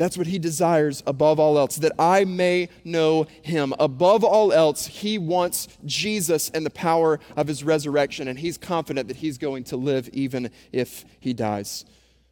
That's 0.00 0.16
what 0.16 0.28
he 0.28 0.38
desires 0.38 1.02
above 1.06 1.38
all 1.38 1.58
else, 1.58 1.76
that 1.76 1.92
I 1.98 2.24
may 2.24 2.70
know 2.84 3.26
him. 3.42 3.74
Above 3.78 4.24
all 4.24 4.50
else, 4.50 4.86
he 4.86 5.18
wants 5.18 5.68
Jesus 5.84 6.48
and 6.54 6.64
the 6.64 6.70
power 6.70 7.20
of 7.36 7.46
his 7.46 7.62
resurrection, 7.62 8.26
and 8.26 8.38
he's 8.38 8.56
confident 8.56 9.08
that 9.08 9.18
he's 9.18 9.36
going 9.36 9.64
to 9.64 9.76
live 9.76 10.08
even 10.14 10.50
if 10.72 11.04
he 11.20 11.34
dies. 11.34 11.84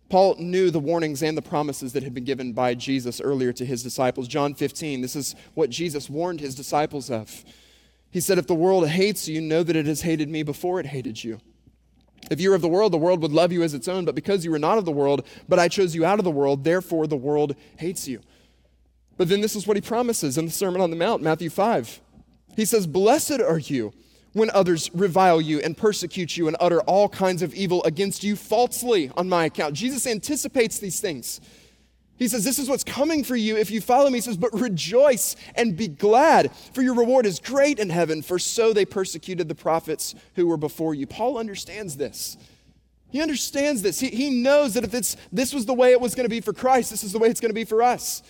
Paul 0.08 0.36
knew 0.38 0.70
the 0.70 0.80
warnings 0.80 1.22
and 1.22 1.36
the 1.36 1.42
promises 1.42 1.92
that 1.92 2.02
had 2.02 2.14
been 2.14 2.24
given 2.24 2.54
by 2.54 2.72
Jesus 2.72 3.20
earlier 3.20 3.52
to 3.52 3.66
his 3.66 3.82
disciples. 3.82 4.28
John 4.28 4.54
15, 4.54 5.02
this 5.02 5.14
is 5.14 5.34
what 5.52 5.68
Jesus 5.68 6.08
warned 6.08 6.40
his 6.40 6.54
disciples 6.54 7.10
of. 7.10 7.44
He 8.10 8.20
said, 8.20 8.38
If 8.38 8.46
the 8.46 8.54
world 8.54 8.88
hates 8.88 9.28
you, 9.28 9.42
know 9.42 9.62
that 9.62 9.76
it 9.76 9.84
has 9.84 10.00
hated 10.00 10.30
me 10.30 10.42
before 10.42 10.80
it 10.80 10.86
hated 10.86 11.22
you. 11.22 11.38
If 12.30 12.40
you 12.40 12.50
were 12.50 12.56
of 12.56 12.62
the 12.62 12.68
world, 12.68 12.92
the 12.92 12.98
world 12.98 13.22
would 13.22 13.32
love 13.32 13.52
you 13.52 13.62
as 13.62 13.74
its 13.74 13.88
own, 13.88 14.04
but 14.04 14.14
because 14.14 14.44
you 14.44 14.50
were 14.50 14.58
not 14.58 14.78
of 14.78 14.84
the 14.84 14.92
world, 14.92 15.26
but 15.48 15.58
I 15.58 15.68
chose 15.68 15.94
you 15.94 16.04
out 16.04 16.18
of 16.18 16.24
the 16.24 16.30
world, 16.30 16.64
therefore 16.64 17.06
the 17.06 17.16
world 17.16 17.56
hates 17.76 18.06
you. 18.06 18.20
But 19.16 19.28
then 19.28 19.40
this 19.40 19.56
is 19.56 19.66
what 19.66 19.76
he 19.76 19.80
promises 19.80 20.38
in 20.38 20.44
the 20.44 20.50
Sermon 20.50 20.80
on 20.80 20.90
the 20.90 20.96
Mount, 20.96 21.22
Matthew 21.22 21.50
5. 21.50 22.00
He 22.56 22.64
says, 22.64 22.86
Blessed 22.86 23.40
are 23.40 23.58
you 23.58 23.92
when 24.32 24.50
others 24.50 24.90
revile 24.94 25.40
you 25.40 25.60
and 25.60 25.76
persecute 25.76 26.36
you 26.36 26.46
and 26.48 26.56
utter 26.60 26.80
all 26.82 27.08
kinds 27.08 27.42
of 27.42 27.54
evil 27.54 27.82
against 27.84 28.22
you 28.22 28.36
falsely 28.36 29.10
on 29.16 29.28
my 29.28 29.46
account. 29.46 29.74
Jesus 29.74 30.06
anticipates 30.06 30.78
these 30.78 31.00
things. 31.00 31.40
He 32.18 32.28
says, 32.28 32.44
This 32.44 32.58
is 32.58 32.68
what's 32.68 32.84
coming 32.84 33.22
for 33.22 33.36
you 33.36 33.56
if 33.56 33.70
you 33.70 33.80
follow 33.80 34.10
me. 34.10 34.18
He 34.18 34.22
says, 34.22 34.36
But 34.36 34.52
rejoice 34.52 35.36
and 35.54 35.76
be 35.76 35.88
glad, 35.88 36.52
for 36.72 36.82
your 36.82 36.94
reward 36.94 37.26
is 37.26 37.38
great 37.38 37.78
in 37.78 37.90
heaven, 37.90 38.22
for 38.22 38.38
so 38.38 38.72
they 38.72 38.84
persecuted 38.84 39.48
the 39.48 39.54
prophets 39.54 40.14
who 40.34 40.46
were 40.46 40.56
before 40.56 40.94
you. 40.94 41.06
Paul 41.06 41.38
understands 41.38 41.96
this. 41.96 42.36
He 43.10 43.22
understands 43.22 43.82
this. 43.82 44.00
He, 44.00 44.08
he 44.08 44.30
knows 44.30 44.74
that 44.74 44.84
if 44.84 44.92
it's, 44.92 45.16
this 45.32 45.54
was 45.54 45.64
the 45.64 45.74
way 45.74 45.92
it 45.92 46.00
was 46.00 46.14
going 46.14 46.26
to 46.26 46.30
be 46.30 46.40
for 46.40 46.52
Christ, 46.52 46.90
this 46.90 47.04
is 47.04 47.12
the 47.12 47.18
way 47.18 47.28
it's 47.28 47.40
going 47.40 47.50
to 47.50 47.54
be 47.54 47.64
for 47.64 47.82
us. 47.82 48.22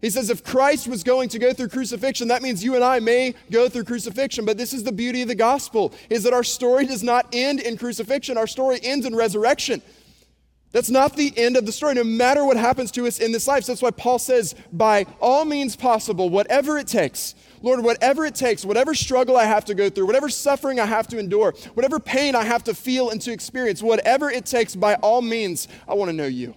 He 0.00 0.08
says, 0.08 0.30
if 0.30 0.42
Christ 0.42 0.88
was 0.88 1.04
going 1.04 1.28
to 1.28 1.38
go 1.38 1.52
through 1.52 1.68
crucifixion, 1.68 2.28
that 2.28 2.40
means 2.40 2.64
you 2.64 2.74
and 2.74 2.82
I 2.82 3.00
may 3.00 3.34
go 3.50 3.68
through 3.68 3.84
crucifixion. 3.84 4.46
But 4.46 4.56
this 4.56 4.72
is 4.72 4.82
the 4.82 4.92
beauty 4.92 5.20
of 5.22 5.28
the 5.28 5.34
gospel, 5.34 5.92
is 6.08 6.22
that 6.22 6.32
our 6.32 6.42
story 6.42 6.86
does 6.86 7.02
not 7.02 7.26
end 7.34 7.60
in 7.60 7.76
crucifixion. 7.76 8.38
Our 8.38 8.46
story 8.46 8.80
ends 8.82 9.04
in 9.04 9.14
resurrection. 9.14 9.82
That's 10.72 10.90
not 10.90 11.16
the 11.16 11.32
end 11.36 11.56
of 11.56 11.66
the 11.66 11.72
story, 11.72 11.94
no 11.94 12.04
matter 12.04 12.44
what 12.44 12.56
happens 12.56 12.92
to 12.92 13.06
us 13.06 13.18
in 13.18 13.32
this 13.32 13.48
life. 13.48 13.64
So 13.64 13.72
that's 13.72 13.82
why 13.82 13.90
Paul 13.90 14.20
says, 14.20 14.54
by 14.72 15.04
all 15.20 15.44
means 15.44 15.74
possible, 15.74 16.30
whatever 16.30 16.78
it 16.78 16.86
takes, 16.86 17.34
Lord, 17.60 17.82
whatever 17.82 18.24
it 18.24 18.36
takes, 18.36 18.64
whatever 18.64 18.94
struggle 18.94 19.36
I 19.36 19.44
have 19.44 19.64
to 19.64 19.74
go 19.74 19.90
through, 19.90 20.06
whatever 20.06 20.28
suffering 20.28 20.78
I 20.78 20.86
have 20.86 21.08
to 21.08 21.18
endure, 21.18 21.54
whatever 21.74 21.98
pain 21.98 22.36
I 22.36 22.44
have 22.44 22.62
to 22.64 22.74
feel 22.74 23.10
and 23.10 23.20
to 23.22 23.32
experience, 23.32 23.82
whatever 23.82 24.30
it 24.30 24.46
takes, 24.46 24.76
by 24.76 24.94
all 24.94 25.22
means, 25.22 25.66
I 25.88 25.94
want 25.94 26.08
to 26.08 26.16
know 26.16 26.26
you. 26.26 26.54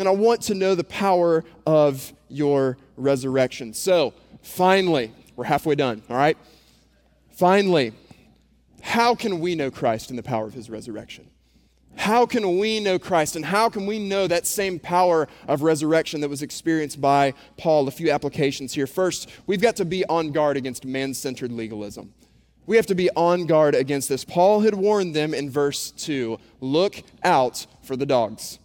And 0.00 0.08
I 0.08 0.12
want 0.12 0.42
to 0.42 0.54
know 0.54 0.74
the 0.74 0.84
power 0.84 1.44
of 1.64 2.12
your 2.28 2.76
resurrection. 2.96 3.72
So, 3.72 4.14
finally, 4.42 5.12
we're 5.36 5.44
halfway 5.44 5.76
done, 5.76 6.02
all 6.10 6.16
right? 6.16 6.36
Finally, 7.30 7.92
how 8.82 9.14
can 9.14 9.38
we 9.38 9.54
know 9.54 9.70
Christ 9.70 10.10
and 10.10 10.18
the 10.18 10.24
power 10.24 10.46
of 10.46 10.54
his 10.54 10.68
resurrection? 10.68 11.27
How 11.98 12.26
can 12.26 12.58
we 12.58 12.78
know 12.78 12.96
Christ 12.96 13.34
and 13.34 13.44
how 13.44 13.68
can 13.68 13.84
we 13.84 13.98
know 13.98 14.28
that 14.28 14.46
same 14.46 14.78
power 14.78 15.26
of 15.48 15.62
resurrection 15.62 16.20
that 16.20 16.28
was 16.28 16.42
experienced 16.42 17.00
by 17.00 17.34
Paul? 17.56 17.88
A 17.88 17.90
few 17.90 18.10
applications 18.10 18.72
here. 18.72 18.86
First, 18.86 19.28
we've 19.48 19.60
got 19.60 19.74
to 19.76 19.84
be 19.84 20.06
on 20.06 20.30
guard 20.30 20.56
against 20.56 20.84
man 20.84 21.12
centered 21.12 21.50
legalism. 21.50 22.14
We 22.66 22.76
have 22.76 22.86
to 22.86 22.94
be 22.94 23.10
on 23.16 23.46
guard 23.46 23.74
against 23.74 24.08
this. 24.08 24.24
Paul 24.24 24.60
had 24.60 24.74
warned 24.74 25.16
them 25.16 25.34
in 25.34 25.50
verse 25.50 25.90
2 25.90 26.38
look 26.60 27.02
out 27.24 27.66
for 27.82 27.96
the 27.96 28.06
dogs. 28.06 28.60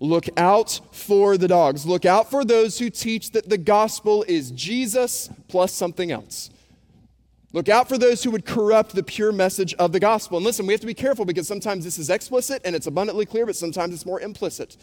Look 0.00 0.26
out 0.36 0.80
for 0.90 1.36
the 1.36 1.46
dogs. 1.46 1.86
Look 1.86 2.04
out 2.04 2.30
for 2.30 2.44
those 2.44 2.80
who 2.80 2.90
teach 2.90 3.30
that 3.30 3.48
the 3.48 3.58
gospel 3.58 4.24
is 4.26 4.50
Jesus 4.50 5.30
plus 5.46 5.72
something 5.72 6.10
else. 6.10 6.50
Look 7.52 7.68
out 7.68 7.88
for 7.88 7.98
those 7.98 8.22
who 8.22 8.30
would 8.30 8.44
corrupt 8.44 8.94
the 8.94 9.02
pure 9.02 9.32
message 9.32 9.74
of 9.74 9.90
the 9.90 9.98
gospel. 9.98 10.36
And 10.36 10.46
listen, 10.46 10.66
we 10.66 10.72
have 10.72 10.80
to 10.82 10.86
be 10.86 10.94
careful 10.94 11.24
because 11.24 11.48
sometimes 11.48 11.84
this 11.84 11.98
is 11.98 12.08
explicit 12.08 12.62
and 12.64 12.76
it's 12.76 12.86
abundantly 12.86 13.26
clear, 13.26 13.44
but 13.44 13.56
sometimes 13.56 13.92
it's 13.92 14.06
more 14.06 14.20
implicit. 14.20 14.76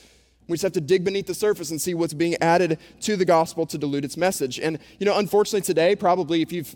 We 0.50 0.56
just 0.56 0.64
have 0.64 0.74
to 0.74 0.82
dig 0.82 1.06
beneath 1.06 1.28
the 1.28 1.34
surface 1.34 1.72
and 1.72 1.82
see 1.82 1.94
what's 1.94 2.14
being 2.14 2.36
added 2.42 2.78
to 3.02 3.16
the 3.16 3.26
gospel 3.26 3.66
to 3.68 3.78
dilute 3.78 4.04
its 4.04 4.18
message. 4.18 4.60
And, 4.60 4.80
you 5.00 5.06
know, 5.06 5.18
unfortunately 5.18 5.62
today, 5.62 5.96
probably 5.96 6.42
if 6.42 6.52
you've 6.52 6.76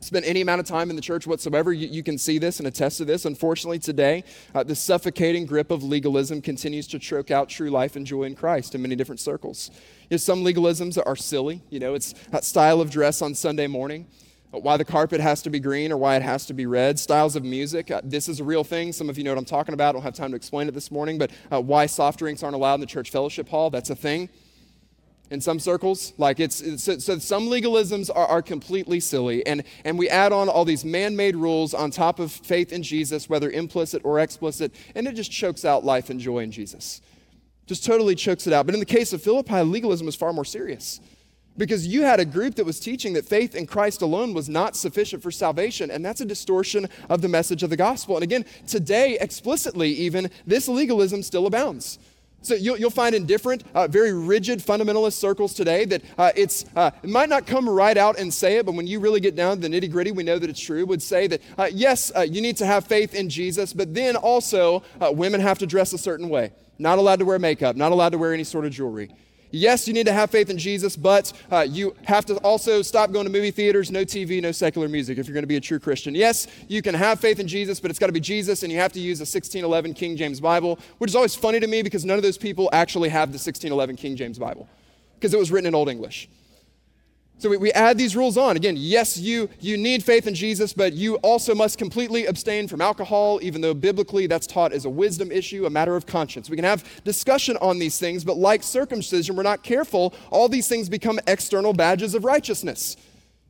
spent 0.00 0.26
any 0.26 0.42
amount 0.42 0.60
of 0.60 0.66
time 0.66 0.90
in 0.90 0.96
the 0.96 1.02
church 1.02 1.26
whatsoever, 1.26 1.72
you, 1.72 1.88
you 1.88 2.02
can 2.02 2.18
see 2.18 2.36
this 2.36 2.58
and 2.58 2.68
attest 2.68 2.98
to 2.98 3.06
this. 3.06 3.24
Unfortunately, 3.24 3.78
today, 3.78 4.24
uh, 4.54 4.62
the 4.62 4.74
suffocating 4.74 5.46
grip 5.46 5.70
of 5.70 5.82
legalism 5.82 6.42
continues 6.42 6.86
to 6.88 6.98
choke 6.98 7.30
out 7.30 7.48
true 7.48 7.70
life 7.70 7.96
and 7.96 8.06
joy 8.06 8.24
in 8.24 8.34
Christ 8.34 8.74
in 8.74 8.82
many 8.82 8.94
different 8.94 9.20
circles. 9.20 9.70
You 10.02 10.08
know, 10.12 10.16
some 10.18 10.44
legalisms 10.44 10.98
are 11.04 11.16
silly. 11.16 11.62
You 11.70 11.80
know, 11.80 11.94
it's 11.94 12.12
that 12.30 12.44
style 12.44 12.82
of 12.82 12.90
dress 12.90 13.22
on 13.22 13.34
Sunday 13.34 13.66
morning 13.66 14.06
why 14.58 14.76
the 14.76 14.84
carpet 14.84 15.20
has 15.20 15.42
to 15.42 15.50
be 15.50 15.60
green 15.60 15.92
or 15.92 15.96
why 15.96 16.16
it 16.16 16.22
has 16.22 16.46
to 16.46 16.54
be 16.54 16.66
red, 16.66 16.98
styles 16.98 17.36
of 17.36 17.44
music. 17.44 17.90
Uh, 17.90 18.00
this 18.04 18.28
is 18.28 18.40
a 18.40 18.44
real 18.44 18.64
thing. 18.64 18.92
Some 18.92 19.08
of 19.08 19.18
you 19.18 19.24
know 19.24 19.30
what 19.32 19.38
I'm 19.38 19.44
talking 19.44 19.74
about. 19.74 19.90
I 19.90 19.92
don't 19.92 20.02
have 20.02 20.14
time 20.14 20.30
to 20.30 20.36
explain 20.36 20.68
it 20.68 20.74
this 20.74 20.90
morning, 20.90 21.18
but 21.18 21.30
uh, 21.52 21.60
why 21.60 21.86
soft 21.86 22.18
drinks 22.18 22.42
aren't 22.42 22.54
allowed 22.54 22.74
in 22.74 22.80
the 22.80 22.86
church 22.86 23.10
fellowship 23.10 23.48
hall, 23.48 23.70
that's 23.70 23.90
a 23.90 23.96
thing 23.96 24.28
in 25.30 25.40
some 25.40 25.58
circles. 25.58 26.12
Like 26.18 26.40
it's, 26.40 26.60
it's 26.60 26.84
so, 26.84 26.98
so, 26.98 27.18
some 27.18 27.48
legalisms 27.48 28.10
are, 28.14 28.26
are 28.26 28.42
completely 28.42 29.00
silly, 29.00 29.44
and, 29.46 29.64
and 29.84 29.98
we 29.98 30.08
add 30.08 30.32
on 30.32 30.48
all 30.48 30.64
these 30.64 30.84
man 30.84 31.16
made 31.16 31.36
rules 31.36 31.74
on 31.74 31.90
top 31.90 32.18
of 32.18 32.32
faith 32.32 32.72
in 32.72 32.82
Jesus, 32.82 33.28
whether 33.28 33.50
implicit 33.50 34.02
or 34.04 34.20
explicit, 34.20 34.74
and 34.94 35.06
it 35.06 35.14
just 35.14 35.32
chokes 35.32 35.64
out 35.64 35.84
life 35.84 36.10
and 36.10 36.20
joy 36.20 36.38
in 36.38 36.50
Jesus. 36.50 37.00
Just 37.66 37.84
totally 37.84 38.14
chokes 38.14 38.46
it 38.46 38.52
out. 38.52 38.66
But 38.66 38.74
in 38.74 38.80
the 38.80 38.86
case 38.86 39.12
of 39.12 39.22
Philippi, 39.22 39.62
legalism 39.62 40.06
is 40.06 40.14
far 40.14 40.32
more 40.32 40.44
serious. 40.44 41.00
Because 41.56 41.86
you 41.86 42.02
had 42.02 42.18
a 42.18 42.24
group 42.24 42.56
that 42.56 42.66
was 42.66 42.80
teaching 42.80 43.12
that 43.12 43.24
faith 43.24 43.54
in 43.54 43.66
Christ 43.66 44.02
alone 44.02 44.34
was 44.34 44.48
not 44.48 44.74
sufficient 44.74 45.22
for 45.22 45.30
salvation, 45.30 45.90
and 45.90 46.04
that's 46.04 46.20
a 46.20 46.24
distortion 46.24 46.88
of 47.08 47.22
the 47.22 47.28
message 47.28 47.62
of 47.62 47.70
the 47.70 47.76
gospel. 47.76 48.16
And 48.16 48.24
again, 48.24 48.44
today, 48.66 49.16
explicitly 49.20 49.90
even, 49.90 50.30
this 50.46 50.66
legalism 50.66 51.22
still 51.22 51.46
abounds. 51.46 52.00
So 52.44 52.54
you'll, 52.54 52.76
you'll 52.76 52.90
find 52.90 53.14
in 53.14 53.24
different, 53.24 53.64
uh, 53.74 53.86
very 53.88 54.12
rigid 54.12 54.58
fundamentalist 54.58 55.14
circles 55.14 55.54
today 55.54 55.86
that 55.86 56.02
uh, 56.18 56.32
it's, 56.36 56.66
uh, 56.76 56.90
it 57.02 57.08
might 57.08 57.30
not 57.30 57.46
come 57.46 57.66
right 57.66 57.96
out 57.96 58.18
and 58.18 58.32
say 58.32 58.58
it, 58.58 58.66
but 58.66 58.74
when 58.74 58.86
you 58.86 59.00
really 59.00 59.20
get 59.20 59.34
down 59.34 59.60
to 59.60 59.66
the 59.66 59.68
nitty 59.68 59.90
gritty, 59.90 60.12
we 60.12 60.24
know 60.24 60.38
that 60.38 60.50
it's 60.50 60.60
true, 60.60 60.84
would 60.84 61.02
say 61.02 61.26
that, 61.26 61.40
uh, 61.56 61.70
yes, 61.72 62.12
uh, 62.14 62.20
you 62.20 62.42
need 62.42 62.58
to 62.58 62.66
have 62.66 62.84
faith 62.84 63.14
in 63.14 63.30
Jesus, 63.30 63.72
but 63.72 63.94
then 63.94 64.14
also 64.14 64.82
uh, 65.00 65.10
women 65.10 65.40
have 65.40 65.58
to 65.60 65.66
dress 65.66 65.94
a 65.94 65.98
certain 65.98 66.28
way. 66.28 66.52
Not 66.78 66.98
allowed 66.98 67.20
to 67.20 67.24
wear 67.24 67.38
makeup, 67.38 67.76
not 67.76 67.92
allowed 67.92 68.10
to 68.10 68.18
wear 68.18 68.34
any 68.34 68.44
sort 68.44 68.66
of 68.66 68.72
jewelry. 68.72 69.10
Yes, 69.54 69.86
you 69.86 69.94
need 69.94 70.06
to 70.06 70.12
have 70.12 70.30
faith 70.30 70.50
in 70.50 70.58
Jesus, 70.58 70.96
but 70.96 71.32
uh, 71.48 71.60
you 71.60 71.94
have 72.06 72.26
to 72.26 72.34
also 72.38 72.82
stop 72.82 73.12
going 73.12 73.24
to 73.24 73.30
movie 73.30 73.52
theaters, 73.52 73.88
no 73.88 74.04
TV, 74.04 74.42
no 74.42 74.50
secular 74.50 74.88
music 74.88 75.16
if 75.16 75.28
you're 75.28 75.32
going 75.32 75.44
to 75.44 75.48
be 75.48 75.54
a 75.54 75.60
true 75.60 75.78
Christian. 75.78 76.12
Yes, 76.12 76.48
you 76.66 76.82
can 76.82 76.92
have 76.92 77.20
faith 77.20 77.38
in 77.38 77.46
Jesus, 77.46 77.78
but 77.78 77.88
it's 77.88 78.00
got 78.00 78.08
to 78.08 78.12
be 78.12 78.18
Jesus, 78.18 78.64
and 78.64 78.72
you 78.72 78.80
have 78.80 78.92
to 78.94 78.98
use 78.98 79.20
a 79.20 79.22
1611 79.22 79.94
King 79.94 80.16
James 80.16 80.40
Bible, 80.40 80.80
which 80.98 81.08
is 81.08 81.14
always 81.14 81.36
funny 81.36 81.60
to 81.60 81.68
me 81.68 81.82
because 81.82 82.04
none 82.04 82.16
of 82.16 82.24
those 82.24 82.36
people 82.36 82.68
actually 82.72 83.10
have 83.10 83.28
the 83.28 83.36
1611 83.36 83.94
King 83.94 84.16
James 84.16 84.40
Bible 84.40 84.68
because 85.14 85.32
it 85.32 85.38
was 85.38 85.52
written 85.52 85.68
in 85.68 85.74
Old 85.76 85.88
English. 85.88 86.28
So 87.38 87.50
we, 87.50 87.56
we 87.56 87.72
add 87.72 87.98
these 87.98 88.16
rules 88.16 88.38
on. 88.38 88.56
Again, 88.56 88.76
yes, 88.78 89.18
you, 89.18 89.50
you 89.60 89.76
need 89.76 90.02
faith 90.02 90.26
in 90.26 90.34
Jesus, 90.34 90.72
but 90.72 90.92
you 90.92 91.16
also 91.16 91.54
must 91.54 91.78
completely 91.78 92.26
abstain 92.26 92.68
from 92.68 92.80
alcohol, 92.80 93.40
even 93.42 93.60
though 93.60 93.74
biblically 93.74 94.26
that's 94.26 94.46
taught 94.46 94.72
as 94.72 94.84
a 94.84 94.90
wisdom 94.90 95.30
issue, 95.32 95.66
a 95.66 95.70
matter 95.70 95.96
of 95.96 96.06
conscience. 96.06 96.48
We 96.48 96.56
can 96.56 96.64
have 96.64 97.02
discussion 97.04 97.56
on 97.60 97.78
these 97.78 97.98
things, 97.98 98.24
but 98.24 98.36
like 98.36 98.62
circumcision, 98.62 99.36
we're 99.36 99.42
not 99.42 99.62
careful, 99.62 100.14
all 100.30 100.48
these 100.48 100.68
things 100.68 100.88
become 100.88 101.18
external 101.26 101.72
badges 101.72 102.14
of 102.14 102.24
righteousness. 102.24 102.96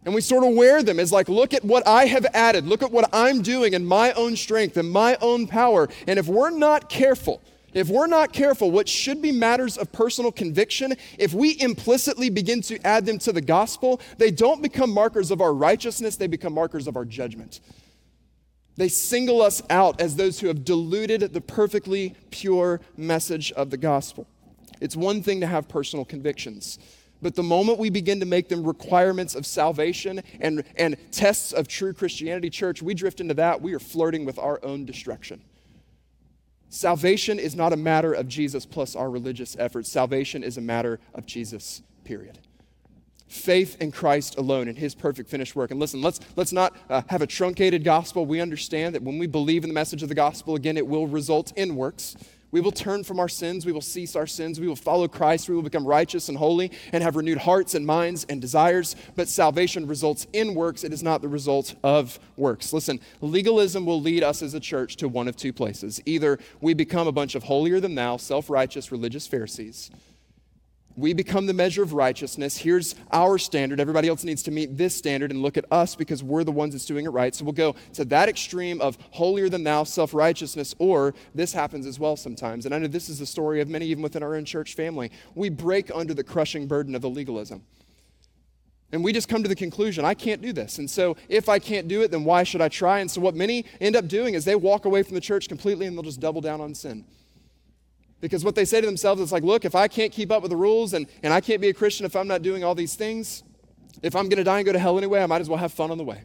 And 0.05 0.14
we 0.14 0.20
sort 0.20 0.44
of 0.44 0.55
wear 0.55 0.83
them 0.83 0.99
as 0.99 1.12
like, 1.12 1.29
look 1.29 1.55
at 1.55 1.64
what 1.64 1.87
I 1.87 2.07
have 2.07 2.27
added, 2.35 2.66
look 2.66 2.83
at 2.83 2.90
what 2.90 3.09
I'm 3.12 3.42
doing 3.42 3.75
in 3.75 3.85
my 3.85 4.12
own 4.12 4.37
strength 4.37 4.77
and 4.77 4.90
my 4.90 5.16
own 5.20 5.47
power. 5.47 5.88
And 6.07 6.18
if 6.18 6.27
we're 6.27 6.51
not 6.51 6.88
careful, 6.88 7.42
if 7.75 7.89
we're 7.89 8.07
not 8.07 8.33
careful, 8.33 8.71
what 8.71 8.89
should 8.89 9.21
be 9.21 9.33
matters 9.33 9.77
of 9.77 9.91
personal 9.93 10.33
conviction, 10.33 10.95
if 11.19 11.35
we 11.35 11.61
implicitly 11.61 12.31
begin 12.31 12.63
to 12.63 12.81
add 12.87 13.05
them 13.05 13.19
to 13.19 13.33
the 13.33 13.41
gospel, 13.41 14.01
they 14.17 14.31
don't 14.31 14.63
become 14.63 14.91
markers 14.91 15.31
of 15.33 15.41
our 15.41 15.53
righteousness, 15.53 16.17
they 16.17 16.29
become 16.29 16.55
markers 16.55 16.87
of 16.87 16.97
our 16.97 17.05
judgment. 17.05 17.61
They 18.77 18.89
single 18.89 19.43
us 19.43 19.63
out 19.71 20.01
as 20.01 20.17
those 20.17 20.41
who 20.41 20.47
have 20.49 20.65
diluted 20.65 21.33
the 21.33 21.41
perfectly 21.41 22.15
pure 22.31 22.81
message 22.97 23.53
of 23.53 23.71
the 23.71 23.77
gospel. 23.77 24.27
It's 24.81 24.97
one 24.97 25.23
thing 25.23 25.41
to 25.41 25.47
have 25.47 25.69
personal 25.69 26.05
convictions, 26.05 26.79
but 27.23 27.35
the 27.35 27.43
moment 27.43 27.79
we 27.79 27.91
begin 27.91 28.21
to 28.21 28.27
make 28.27 28.49
them 28.49 28.65
requirements 28.65 29.35
of 29.35 29.47
salvation 29.47 30.23
and, 30.41 30.63
and 30.77 30.97
tests 31.11 31.53
of 31.53 31.67
true 31.67 31.93
Christianity, 31.93 32.51
church, 32.51 32.83
we 32.83 32.95
drift 32.95 33.21
into 33.21 33.35
that, 33.35 33.61
we 33.63 33.75
are 33.75 33.81
flirting 33.81 34.25
with 34.25 34.39
our 34.39 34.61
own 34.65 34.85
destruction. 34.85 35.41
Salvation 36.75 37.39
is 37.39 37.55
not 37.55 37.73
a 37.73 37.77
matter 37.77 38.13
of 38.13 38.27
Jesus 38.27 38.67
plus 38.67 38.97
our 38.97 39.09
religious 39.09 39.55
efforts. 39.61 39.89
Salvation 39.89 40.43
is 40.43 40.59
a 40.59 40.61
matter 40.61 40.99
of 41.15 41.25
Jesus, 41.25 41.85
period. 42.03 42.41
Faith 43.29 43.81
in 43.81 43.93
Christ 43.93 44.37
alone 44.39 44.67
and 44.67 44.77
his 44.77 44.93
perfect 44.93 45.31
finished 45.31 45.55
work. 45.55 45.71
And 45.71 45.79
listen, 45.79 46.03
let's, 46.03 46.19
let's 46.35 46.53
not 46.53 46.77
uh, 46.91 47.03
have 47.11 47.23
a 47.23 47.29
truncated 47.29 47.85
gospel. 47.85 48.27
We 48.27 48.41
understand 48.41 48.97
that 48.97 49.05
when 49.05 49.21
we 49.21 49.29
believe 49.29 49.63
in 49.63 49.71
the 49.71 49.75
message 49.75 50.03
of 50.03 50.09
the 50.09 50.17
gospel, 50.17 50.57
again, 50.57 50.77
it 50.77 50.85
will 50.85 51.07
result 51.07 51.53
in 51.57 51.77
works. 51.77 52.17
We 52.55 52.61
will 52.61 52.71
turn 52.71 53.03
from 53.03 53.19
our 53.19 53.29
sins. 53.29 53.67
We 53.67 53.73
will 53.73 53.81
cease 53.81 54.14
our 54.14 54.29
sins. 54.29 54.61
We 54.61 54.69
will 54.69 54.77
follow 54.77 55.09
Christ. 55.09 55.49
We 55.49 55.57
will 55.57 55.62
become 55.62 55.85
righteous 55.85 56.29
and 56.29 56.38
holy 56.38 56.71
and 56.93 57.03
have 57.03 57.17
renewed 57.17 57.38
hearts 57.38 57.75
and 57.75 57.85
minds 57.85 58.25
and 58.29 58.40
desires. 58.40 58.95
But 59.17 59.27
salvation 59.29 59.88
results 59.88 60.29
in 60.33 60.55
works. 60.55 60.85
It 60.85 60.93
is 60.93 61.03
not 61.03 61.21
the 61.21 61.27
result 61.27 61.75
of 61.83 62.21
works. 62.37 62.73
Listen, 62.73 63.01
legalism 63.21 63.85
will 63.87 64.01
lead 64.01 64.23
us 64.23 64.40
as 64.40 64.55
a 64.55 64.61
church 64.61 64.95
to 64.99 65.09
one 65.09 65.27
of 65.27 65.35
two 65.35 65.53
places. 65.53 66.01
Either 66.07 66.38
we 66.61 66.75
become 66.75 67.09
a 67.09 67.12
bunch 67.12 67.35
of 67.35 67.43
holier 67.43 67.81
than 67.81 67.97
thou, 67.97 68.19
self 68.19 68.49
righteous 68.49 68.93
religious 68.93 69.27
Pharisees 69.27 69.90
we 70.97 71.13
become 71.13 71.47
the 71.47 71.53
measure 71.53 71.83
of 71.83 71.93
righteousness. 71.93 72.57
Here's 72.59 72.95
our 73.11 73.37
standard. 73.37 73.81
Everybody 73.81 74.09
else 74.09 74.23
needs 74.23 74.43
to 74.45 74.51
meet 74.51 74.77
this 74.77 74.95
standard 74.95 75.31
and 75.31 75.43
look 75.43 75.57
at 75.57 75.65
us 75.71 75.97
because 75.97 76.23
we're 76.23 76.45
the 76.45 76.53
ones 76.53 76.75
that's 76.75 76.85
doing 76.85 77.05
it 77.07 77.11
right. 77.11 77.35
So 77.35 77.45
we'll 77.45 77.53
go 77.53 77.75
to 77.95 78.05
that 78.07 78.29
extreme 78.29 78.81
of 78.81 78.97
holier 79.11 79.49
than 79.49 79.65
thou 79.65 79.85
self 79.85 80.15
righteousness, 80.15 80.75
or 80.79 81.15
this 81.35 81.53
happens 81.53 81.87
as 81.87 81.99
well 81.99 82.17
sometimes. 82.17 82.65
And 82.65 82.75
I 82.75 82.79
know 82.79 82.87
this 82.87 83.09
is 83.09 83.19
the 83.19 83.27
story 83.27 83.61
of 83.61 83.69
many, 83.69 83.87
even 83.87 84.03
within 84.03 84.23
our 84.23 84.37
own 84.37 84.45
church 84.45 84.75
family. 84.75 85.11
We 85.35 85.49
break 85.49 85.91
under 85.95 86.15
the 86.15 86.25
crushing 86.25 86.67
burden 86.67 86.95
of 86.95 87.03
the 87.03 87.11
legalism. 87.11 87.65
And 88.93 89.03
we 89.03 89.13
just 89.13 89.29
come 89.29 89.43
to 89.43 89.49
the 89.49 89.57
conclusion, 89.57 90.05
I 90.05 90.15
can't 90.15 90.41
do 90.41 90.53
this. 90.53 90.79
And 90.79 90.89
so 90.89 91.17
if 91.29 91.49
I 91.49 91.59
can't 91.59 91.89
do 91.89 92.03
it, 92.03 92.13
then 92.13 92.23
why 92.23 92.45
should 92.45 92.61
I 92.61 92.69
try? 92.69 93.01
And 93.01 93.11
so 93.11 93.21
what 93.21 93.35
many 93.35 93.65
end 93.81 93.97
up 93.97 94.07
doing 94.07 94.35
is 94.35 94.45
they 94.45 94.55
walk 94.55 94.85
away 94.85 95.03
from 95.03 95.17
the 95.17 95.21
church 95.21 95.49
completely 95.49 95.87
and 95.87 95.97
they'll 95.97 96.05
just 96.05 96.21
double 96.21 96.41
down 96.41 96.61
on 96.61 96.77
sin. 96.77 97.05
Because 98.25 98.43
what 98.43 98.55
they 98.55 98.65
say 98.65 98.81
to 98.81 98.87
themselves 98.87 99.21
is 99.21 99.33
like, 99.33 99.43
look, 99.43 99.67
if 99.67 99.75
I 99.75 99.87
can't 99.87 100.11
keep 100.11 100.33
up 100.33 100.41
with 100.41 100.51
the 100.51 100.57
rules 100.57 100.95
and, 100.95 101.07
and 101.23 101.31
I 101.31 101.43
can't 101.43 101.61
be 101.61 101.69
a 101.69 101.75
Christian 101.75 102.07
if 102.07 102.17
I'm 102.17 102.27
not 102.27 102.41
doing 102.41 102.65
all 102.65 102.75
these 102.75 102.95
things, 102.95 103.43
if 104.03 104.17
I'm 104.17 104.31
going 104.31 104.39
to 104.39 104.45
die 104.45 104.61
and 104.61 104.65
go 104.65 104.73
to 104.73 104.79
hell 104.79 104.97
anyway, 104.97 105.23
I 105.23 105.27
might 105.27 105.43
as 105.43 105.51
well 105.51 105.59
have 105.59 105.75
fun 105.75 105.91
on 105.91 105.99
the 105.99 106.05
way. 106.05 106.25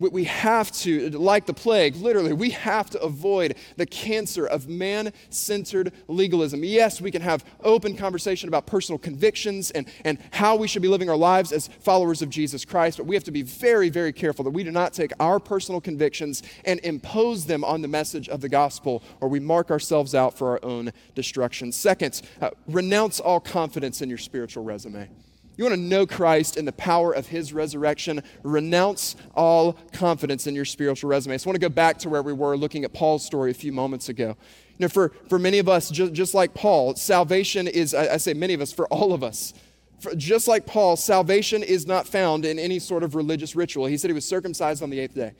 We 0.00 0.24
have 0.24 0.72
to, 0.72 1.10
like 1.10 1.46
the 1.46 1.54
plague, 1.54 1.96
literally, 1.96 2.32
we 2.32 2.50
have 2.50 2.90
to 2.90 3.00
avoid 3.00 3.56
the 3.76 3.86
cancer 3.86 4.44
of 4.44 4.68
man 4.68 5.12
centered 5.30 5.92
legalism. 6.08 6.64
Yes, 6.64 7.00
we 7.00 7.10
can 7.10 7.22
have 7.22 7.44
open 7.62 7.96
conversation 7.96 8.48
about 8.48 8.66
personal 8.66 8.98
convictions 8.98 9.70
and, 9.70 9.86
and 10.04 10.18
how 10.32 10.56
we 10.56 10.66
should 10.66 10.82
be 10.82 10.88
living 10.88 11.08
our 11.08 11.16
lives 11.16 11.52
as 11.52 11.68
followers 11.80 12.22
of 12.22 12.28
Jesus 12.28 12.64
Christ, 12.64 12.98
but 12.98 13.06
we 13.06 13.14
have 13.14 13.24
to 13.24 13.30
be 13.30 13.42
very, 13.42 13.88
very 13.88 14.12
careful 14.12 14.44
that 14.44 14.50
we 14.50 14.64
do 14.64 14.72
not 14.72 14.92
take 14.92 15.12
our 15.20 15.38
personal 15.38 15.80
convictions 15.80 16.42
and 16.64 16.80
impose 16.80 17.46
them 17.46 17.64
on 17.64 17.80
the 17.80 17.88
message 17.88 18.28
of 18.28 18.40
the 18.40 18.48
gospel, 18.48 19.02
or 19.20 19.28
we 19.28 19.40
mark 19.40 19.70
ourselves 19.70 20.14
out 20.14 20.36
for 20.36 20.50
our 20.50 20.64
own 20.64 20.92
destruction. 21.14 21.70
Second, 21.72 22.20
uh, 22.40 22.50
renounce 22.66 23.20
all 23.20 23.40
confidence 23.40 24.02
in 24.02 24.08
your 24.08 24.18
spiritual 24.18 24.64
resume. 24.64 25.08
You 25.56 25.64
want 25.64 25.76
to 25.76 25.80
know 25.80 26.06
Christ 26.06 26.56
and 26.56 26.66
the 26.66 26.72
power 26.72 27.12
of 27.12 27.28
his 27.28 27.52
resurrection, 27.52 28.22
renounce 28.42 29.16
all 29.34 29.74
confidence 29.92 30.46
in 30.46 30.54
your 30.54 30.64
spiritual 30.64 31.10
resume. 31.10 31.38
So 31.38 31.46
I 31.46 31.50
want 31.50 31.60
to 31.60 31.68
go 31.68 31.72
back 31.72 31.98
to 31.98 32.08
where 32.08 32.22
we 32.22 32.32
were 32.32 32.56
looking 32.56 32.84
at 32.84 32.92
Paul's 32.92 33.24
story 33.24 33.50
a 33.50 33.54
few 33.54 33.72
moments 33.72 34.08
ago. 34.08 34.36
You 34.78 34.86
know, 34.86 34.88
for, 34.88 35.12
for 35.28 35.38
many 35.38 35.60
of 35.60 35.68
us, 35.68 35.90
just, 35.90 36.12
just 36.12 36.34
like 36.34 36.54
Paul, 36.54 36.96
salvation 36.96 37.68
is, 37.68 37.94
I, 37.94 38.14
I 38.14 38.16
say 38.16 38.34
many 38.34 38.54
of 38.54 38.60
us, 38.60 38.72
for 38.72 38.86
all 38.88 39.12
of 39.12 39.22
us, 39.22 39.54
for, 40.00 40.14
just 40.16 40.48
like 40.48 40.66
Paul, 40.66 40.96
salvation 40.96 41.62
is 41.62 41.86
not 41.86 42.08
found 42.08 42.44
in 42.44 42.58
any 42.58 42.80
sort 42.80 43.04
of 43.04 43.14
religious 43.14 43.54
ritual. 43.54 43.86
He 43.86 43.96
said 43.96 44.10
he 44.10 44.14
was 44.14 44.26
circumcised 44.26 44.82
on 44.82 44.90
the 44.90 44.98
eighth 44.98 45.14
day. 45.14 45.34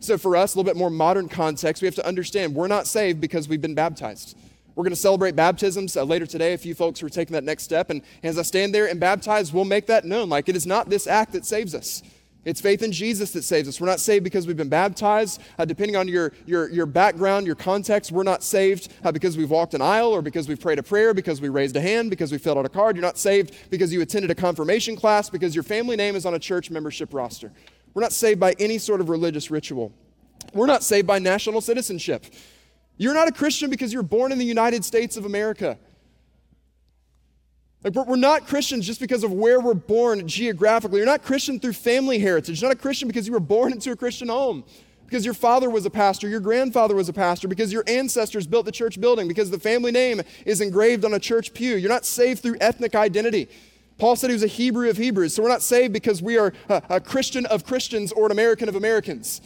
So 0.00 0.18
for 0.18 0.36
us, 0.36 0.54
a 0.54 0.58
little 0.58 0.68
bit 0.68 0.76
more 0.76 0.90
modern 0.90 1.28
context, 1.28 1.80
we 1.80 1.86
have 1.86 1.94
to 1.94 2.06
understand 2.06 2.56
we're 2.56 2.66
not 2.66 2.88
saved 2.88 3.20
because 3.20 3.48
we've 3.48 3.62
been 3.62 3.76
baptized. 3.76 4.36
We're 4.74 4.84
going 4.84 4.90
to 4.90 4.96
celebrate 4.96 5.36
baptisms 5.36 5.96
uh, 5.96 6.04
later 6.04 6.26
today. 6.26 6.54
A 6.54 6.58
few 6.58 6.74
folks 6.74 7.00
who 7.00 7.06
are 7.06 7.10
taking 7.10 7.34
that 7.34 7.44
next 7.44 7.64
step. 7.64 7.90
And 7.90 8.02
as 8.22 8.38
I 8.38 8.42
stand 8.42 8.74
there 8.74 8.86
and 8.86 8.98
baptize, 8.98 9.52
we'll 9.52 9.64
make 9.64 9.86
that 9.86 10.04
known. 10.04 10.28
Like 10.28 10.48
it 10.48 10.56
is 10.56 10.66
not 10.66 10.88
this 10.88 11.06
act 11.06 11.32
that 11.32 11.44
saves 11.44 11.74
us. 11.74 12.02
It's 12.44 12.60
faith 12.60 12.82
in 12.82 12.90
Jesus 12.90 13.30
that 13.32 13.44
saves 13.44 13.68
us. 13.68 13.80
We're 13.80 13.86
not 13.86 14.00
saved 14.00 14.24
because 14.24 14.48
we've 14.48 14.56
been 14.56 14.68
baptized. 14.68 15.40
Uh, 15.58 15.64
depending 15.64 15.94
on 15.94 16.08
your, 16.08 16.32
your, 16.44 16.68
your 16.70 16.86
background, 16.86 17.46
your 17.46 17.54
context, 17.54 18.10
we're 18.10 18.24
not 18.24 18.42
saved 18.42 18.92
uh, 19.04 19.12
because 19.12 19.36
we've 19.36 19.50
walked 19.50 19.74
an 19.74 19.82
aisle 19.82 20.08
or 20.08 20.22
because 20.22 20.48
we've 20.48 20.60
prayed 20.60 20.80
a 20.80 20.82
prayer, 20.82 21.14
because 21.14 21.40
we 21.40 21.48
raised 21.48 21.76
a 21.76 21.80
hand, 21.80 22.10
because 22.10 22.32
we 22.32 22.38
filled 22.38 22.58
out 22.58 22.66
a 22.66 22.68
card. 22.68 22.96
You're 22.96 23.04
not 23.04 23.16
saved 23.16 23.54
because 23.70 23.92
you 23.92 24.00
attended 24.00 24.30
a 24.32 24.34
confirmation 24.34 24.96
class, 24.96 25.30
because 25.30 25.54
your 25.54 25.62
family 25.62 25.94
name 25.94 26.16
is 26.16 26.26
on 26.26 26.34
a 26.34 26.38
church 26.38 26.68
membership 26.68 27.14
roster. 27.14 27.52
We're 27.94 28.02
not 28.02 28.12
saved 28.12 28.40
by 28.40 28.54
any 28.58 28.78
sort 28.78 29.00
of 29.00 29.08
religious 29.08 29.50
ritual. 29.50 29.92
We're 30.52 30.66
not 30.66 30.82
saved 30.82 31.06
by 31.06 31.20
national 31.20 31.60
citizenship. 31.60 32.26
You're 33.02 33.14
not 33.14 33.26
a 33.26 33.32
Christian 33.32 33.68
because 33.68 33.92
you're 33.92 34.04
born 34.04 34.30
in 34.30 34.38
the 34.38 34.44
United 34.44 34.84
States 34.84 35.16
of 35.16 35.24
America. 35.24 35.76
Like 37.82 37.94
we're, 37.96 38.14
not 38.14 38.46
Christians 38.46 38.86
just 38.86 39.00
because 39.00 39.24
of 39.24 39.32
where 39.32 39.58
we're 39.58 39.74
born 39.74 40.28
geographically. 40.28 40.98
You're 40.98 41.06
not 41.06 41.24
Christian 41.24 41.58
through 41.58 41.72
family 41.72 42.20
heritage. 42.20 42.62
You're 42.62 42.70
not 42.70 42.76
a 42.76 42.80
Christian 42.80 43.08
because 43.08 43.26
you 43.26 43.32
were 43.32 43.40
born 43.40 43.72
into 43.72 43.90
a 43.90 43.96
Christian 43.96 44.28
home, 44.28 44.62
because 45.04 45.24
your 45.24 45.34
father 45.34 45.68
was 45.68 45.84
a 45.84 45.90
pastor, 45.90 46.28
your 46.28 46.38
grandfather 46.38 46.94
was 46.94 47.08
a 47.08 47.12
pastor, 47.12 47.48
because 47.48 47.72
your 47.72 47.82
ancestors 47.88 48.46
built 48.46 48.66
the 48.66 48.72
church 48.72 49.00
building, 49.00 49.26
because 49.26 49.50
the 49.50 49.58
family 49.58 49.90
name 49.90 50.20
is 50.46 50.60
engraved 50.60 51.04
on 51.04 51.12
a 51.12 51.18
church 51.18 51.52
pew. 51.54 51.74
You're 51.74 51.90
not 51.90 52.06
saved 52.06 52.40
through 52.40 52.58
ethnic 52.60 52.94
identity. 52.94 53.48
Paul 53.98 54.14
said 54.14 54.30
he 54.30 54.34
was 54.34 54.44
a 54.44 54.46
Hebrew 54.46 54.88
of 54.88 54.96
Hebrews. 54.96 55.34
So 55.34 55.42
we're 55.42 55.48
not 55.48 55.62
saved 55.62 55.92
because 55.92 56.22
we 56.22 56.38
are 56.38 56.52
a, 56.68 56.82
a 56.88 57.00
Christian 57.00 57.46
of 57.46 57.64
Christians 57.66 58.12
or 58.12 58.26
an 58.26 58.32
American 58.32 58.68
of 58.68 58.76
Americans. 58.76 59.40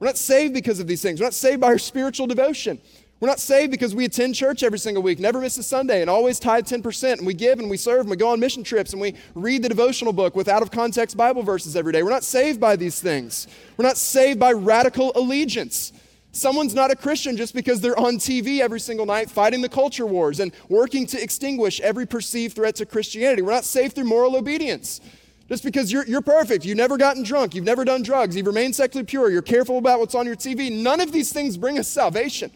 We're 0.00 0.06
not 0.06 0.18
saved 0.18 0.54
because 0.54 0.80
of 0.80 0.86
these 0.86 1.02
things. 1.02 1.20
We're 1.20 1.26
not 1.26 1.34
saved 1.34 1.60
by 1.60 1.68
our 1.68 1.78
spiritual 1.78 2.26
devotion. 2.26 2.80
We're 3.20 3.28
not 3.28 3.38
saved 3.38 3.70
because 3.70 3.94
we 3.94 4.06
attend 4.06 4.34
church 4.34 4.62
every 4.62 4.78
single 4.78 5.02
week, 5.02 5.18
never 5.18 5.42
miss 5.42 5.58
a 5.58 5.62
Sunday, 5.62 6.00
and 6.00 6.08
always 6.08 6.40
tithe 6.40 6.64
10%, 6.64 7.18
and 7.18 7.26
we 7.26 7.34
give 7.34 7.58
and 7.58 7.68
we 7.68 7.76
serve 7.76 8.00
and 8.00 8.10
we 8.10 8.16
go 8.16 8.30
on 8.30 8.40
mission 8.40 8.64
trips 8.64 8.92
and 8.92 9.00
we 9.00 9.14
read 9.34 9.62
the 9.62 9.68
devotional 9.68 10.14
book 10.14 10.34
with 10.34 10.48
out 10.48 10.62
of 10.62 10.70
context 10.70 11.18
Bible 11.18 11.42
verses 11.42 11.76
every 11.76 11.92
day. 11.92 12.02
We're 12.02 12.08
not 12.08 12.24
saved 12.24 12.58
by 12.58 12.76
these 12.76 12.98
things. 12.98 13.46
We're 13.76 13.84
not 13.84 13.98
saved 13.98 14.40
by 14.40 14.52
radical 14.52 15.12
allegiance. 15.14 15.92
Someone's 16.32 16.74
not 16.74 16.90
a 16.90 16.96
Christian 16.96 17.36
just 17.36 17.54
because 17.54 17.82
they're 17.82 17.98
on 17.98 18.14
TV 18.14 18.60
every 18.60 18.80
single 18.80 19.04
night 19.04 19.30
fighting 19.30 19.60
the 19.60 19.68
culture 19.68 20.06
wars 20.06 20.40
and 20.40 20.52
working 20.70 21.04
to 21.08 21.22
extinguish 21.22 21.78
every 21.80 22.06
perceived 22.06 22.56
threat 22.56 22.76
to 22.76 22.86
Christianity. 22.86 23.42
We're 23.42 23.50
not 23.50 23.64
saved 23.64 23.96
through 23.96 24.04
moral 24.04 24.36
obedience. 24.36 25.02
Just 25.50 25.64
because 25.64 25.90
you're, 25.90 26.06
you're 26.06 26.22
perfect, 26.22 26.64
you've 26.64 26.76
never 26.76 26.96
gotten 26.96 27.24
drunk, 27.24 27.56
you've 27.56 27.64
never 27.64 27.84
done 27.84 28.04
drugs, 28.04 28.36
you've 28.36 28.46
remained 28.46 28.76
sexually 28.76 29.04
pure, 29.04 29.28
you're 29.30 29.42
careful 29.42 29.78
about 29.78 29.98
what's 29.98 30.14
on 30.14 30.24
your 30.24 30.36
TV, 30.36 30.70
none 30.70 31.00
of 31.00 31.10
these 31.10 31.32
things 31.32 31.56
bring 31.56 31.76
us 31.76 31.88
salvation. 31.88 32.52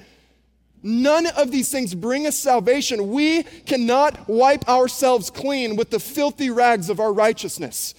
None 0.86 1.26
of 1.28 1.50
these 1.50 1.72
things 1.72 1.94
bring 1.94 2.26
us 2.26 2.36
salvation. 2.36 3.10
We 3.10 3.42
cannot 3.42 4.28
wipe 4.28 4.68
ourselves 4.68 5.30
clean 5.30 5.76
with 5.76 5.88
the 5.90 5.98
filthy 5.98 6.50
rags 6.50 6.90
of 6.90 7.00
our 7.00 7.10
righteousness. 7.10 7.94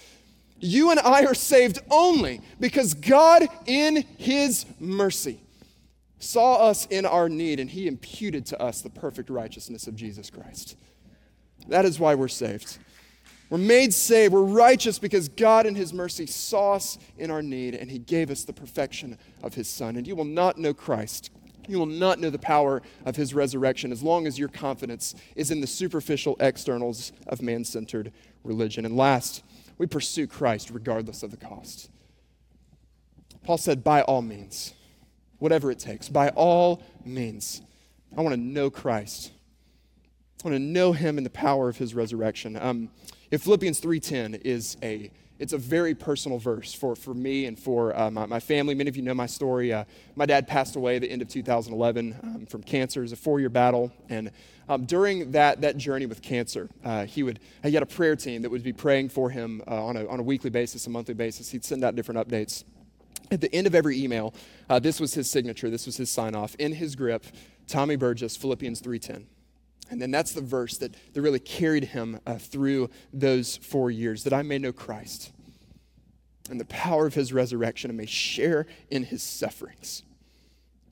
You 0.60 0.92
and 0.92 1.00
I 1.00 1.26
are 1.26 1.34
saved 1.34 1.80
only 1.90 2.42
because 2.60 2.94
God, 2.94 3.48
in 3.66 4.06
His 4.18 4.68
mercy, 4.80 5.40
saw 6.20 6.70
us 6.70 6.86
in 6.86 7.08
our 7.08 7.28
need 7.28 7.60
and 7.60 7.72
He 7.72 7.88
imputed 7.88 8.46
to 8.48 8.62
us 8.62 8.82
the 8.82 8.92
perfect 8.92 9.32
righteousness 9.32 9.88
of 9.88 9.96
Jesus 9.96 10.30
Christ. 10.30 10.78
That 11.70 11.86
is 11.86 12.00
why 12.00 12.14
we're 12.14 12.28
saved. 12.28 12.78
We're 13.50 13.58
made 13.60 13.94
saved. 13.94 14.34
We're 14.34 14.44
righteous 14.44 14.98
because 15.00 15.30
God, 15.30 15.66
in 15.66 15.76
His 15.76 15.94
mercy, 15.94 16.26
saw 16.26 16.74
us 16.74 16.98
in 17.18 17.30
our 17.30 17.42
need 17.42 17.76
and 17.76 17.90
He 17.90 18.00
gave 18.00 18.32
us 18.32 18.44
the 18.44 18.54
perfection 18.54 19.18
of 19.44 19.54
His 19.54 19.70
Son. 19.70 19.96
And 19.96 20.08
you 20.08 20.16
will 20.16 20.26
not 20.26 20.58
know 20.58 20.74
Christ 20.74 21.30
you 21.70 21.80
will 21.80 21.86
not 21.86 22.20
know 22.20 22.30
the 22.30 22.40
power 22.40 22.82
of 23.06 23.16
his 23.16 23.34
resurrection 23.34 23.92
as 23.92 24.04
long 24.04 24.28
as 24.28 24.38
your 24.38 24.48
confidence 24.48 25.16
is 25.36 25.52
in 25.52 25.62
the 25.62 25.68
superficial 25.68 26.36
externals 26.40 27.12
of 27.28 27.42
man 27.42 27.64
centered 27.64 28.12
religion. 28.44 28.86
And 28.86 28.96
last, 28.96 29.44
we 29.78 29.88
pursue 29.88 30.28
Christ 30.28 30.70
regardless 30.70 31.24
of 31.24 31.32
the 31.32 31.38
cost. 31.38 31.90
Paul 33.44 33.58
said, 33.58 33.84
by 33.84 34.02
all 34.02 34.22
means, 34.22 34.74
whatever 35.38 35.70
it 35.72 35.80
takes, 35.80 36.10
by 36.10 36.30
all 36.30 36.84
means, 37.04 37.62
I 38.16 38.22
want 38.22 38.34
to 38.34 38.42
know 38.42 38.70
Christ. 38.70 39.32
I 40.44 40.50
want 40.50 40.56
to 40.56 40.64
know 40.64 40.94
him 40.94 41.18
and 41.18 41.26
the 41.26 41.32
power 41.32 41.70
of 41.70 41.78
his 41.78 41.94
resurrection. 41.94 42.56
Um, 42.56 42.90
if 43.32 43.44
Philippians 43.44 43.82
3.10 43.82 44.42
is 44.44 44.78
a 44.84 45.12
it's 45.38 45.54
a 45.54 45.58
very 45.58 45.94
personal 45.94 46.38
verse 46.38 46.74
for, 46.74 46.96
for 46.96 47.14
me 47.14 47.46
and 47.46 47.60
for 47.60 47.98
uh, 47.98 48.10
my, 48.10 48.26
my, 48.26 48.40
family. 48.40 48.74
Many 48.74 48.88
of 48.88 48.96
you 48.96 49.02
know 49.02 49.14
my 49.14 49.26
story. 49.26 49.74
Uh, 49.74 49.84
my 50.16 50.26
dad 50.26 50.48
passed 50.48 50.76
away 50.76 50.96
at 50.96 51.02
the 51.02 51.12
end 51.12 51.22
of 51.22 51.28
2011 51.28 52.18
um, 52.24 52.46
from 52.46 52.64
cancer. 52.64 53.02
It 53.02 53.04
was 53.04 53.12
a 53.12 53.18
four 53.18 53.40
year 53.40 53.50
battle. 53.50 53.92
And 54.08 54.32
um, 54.70 54.86
during 54.86 55.32
that, 55.32 55.62
that 55.62 55.78
journey 55.78 56.06
with 56.06 56.22
cancer, 56.22 56.70
uh, 56.84 57.06
he, 57.06 57.22
would, 57.24 57.40
he 57.64 57.74
had 57.74 57.84
a 57.84 57.88
prayer 57.88 58.16
team 58.16 58.44
that 58.44 58.50
would 58.50 58.64
be 58.64 58.74
praying 58.74 59.10
for 59.10 59.30
him 59.30 59.62
uh, 59.68 59.86
on, 59.86 59.98
a, 59.98 60.08
on 60.08 60.20
a 60.20 60.24
weekly 60.24 60.50
basis, 60.50 60.88
a 60.88 60.90
monthly 60.90 61.14
basis. 61.14 61.52
He'd 61.52 61.66
send 61.66 61.84
out 61.84 61.96
different 61.96 62.26
updates. 62.26 62.64
At 63.32 63.42
the 63.42 63.54
end 63.54 63.68
of 63.68 63.76
every 63.76 64.02
email, 64.02 64.34
uh, 64.70 64.80
this 64.80 65.00
was 65.00 65.16
his 65.16 65.30
signature, 65.30 65.70
this 65.70 65.86
was 65.86 65.98
his 65.98 66.12
sign 66.12 66.36
off. 66.36 66.56
In 66.56 66.74
his 66.74 66.96
grip, 66.96 67.26
Tommy 67.68 67.96
Burgess, 67.96 68.38
Philippians 68.38 68.82
3:10. 68.82 69.26
And 69.90 70.02
then 70.02 70.12
that's 70.12 70.34
the 70.34 70.42
verse 70.42 70.78
that, 70.78 70.96
that 71.14 71.22
really 71.22 71.40
carried 71.40 71.86
him 71.86 72.20
uh, 72.26 72.38
through 72.38 72.90
those 73.14 73.58
four 73.58 73.92
years 73.92 74.24
that 74.24 74.34
I 74.34 74.42
may 74.42 74.58
know 74.58 74.74
Christ 74.74 75.32
and 76.50 76.60
the 76.60 76.66
power 76.66 77.06
of 77.06 77.14
his 77.14 77.34
resurrection 77.34 77.90
and 77.90 77.98
may 77.98 78.06
share 78.06 78.66
in 78.90 79.04
his 79.04 79.24
sufferings 79.24 80.04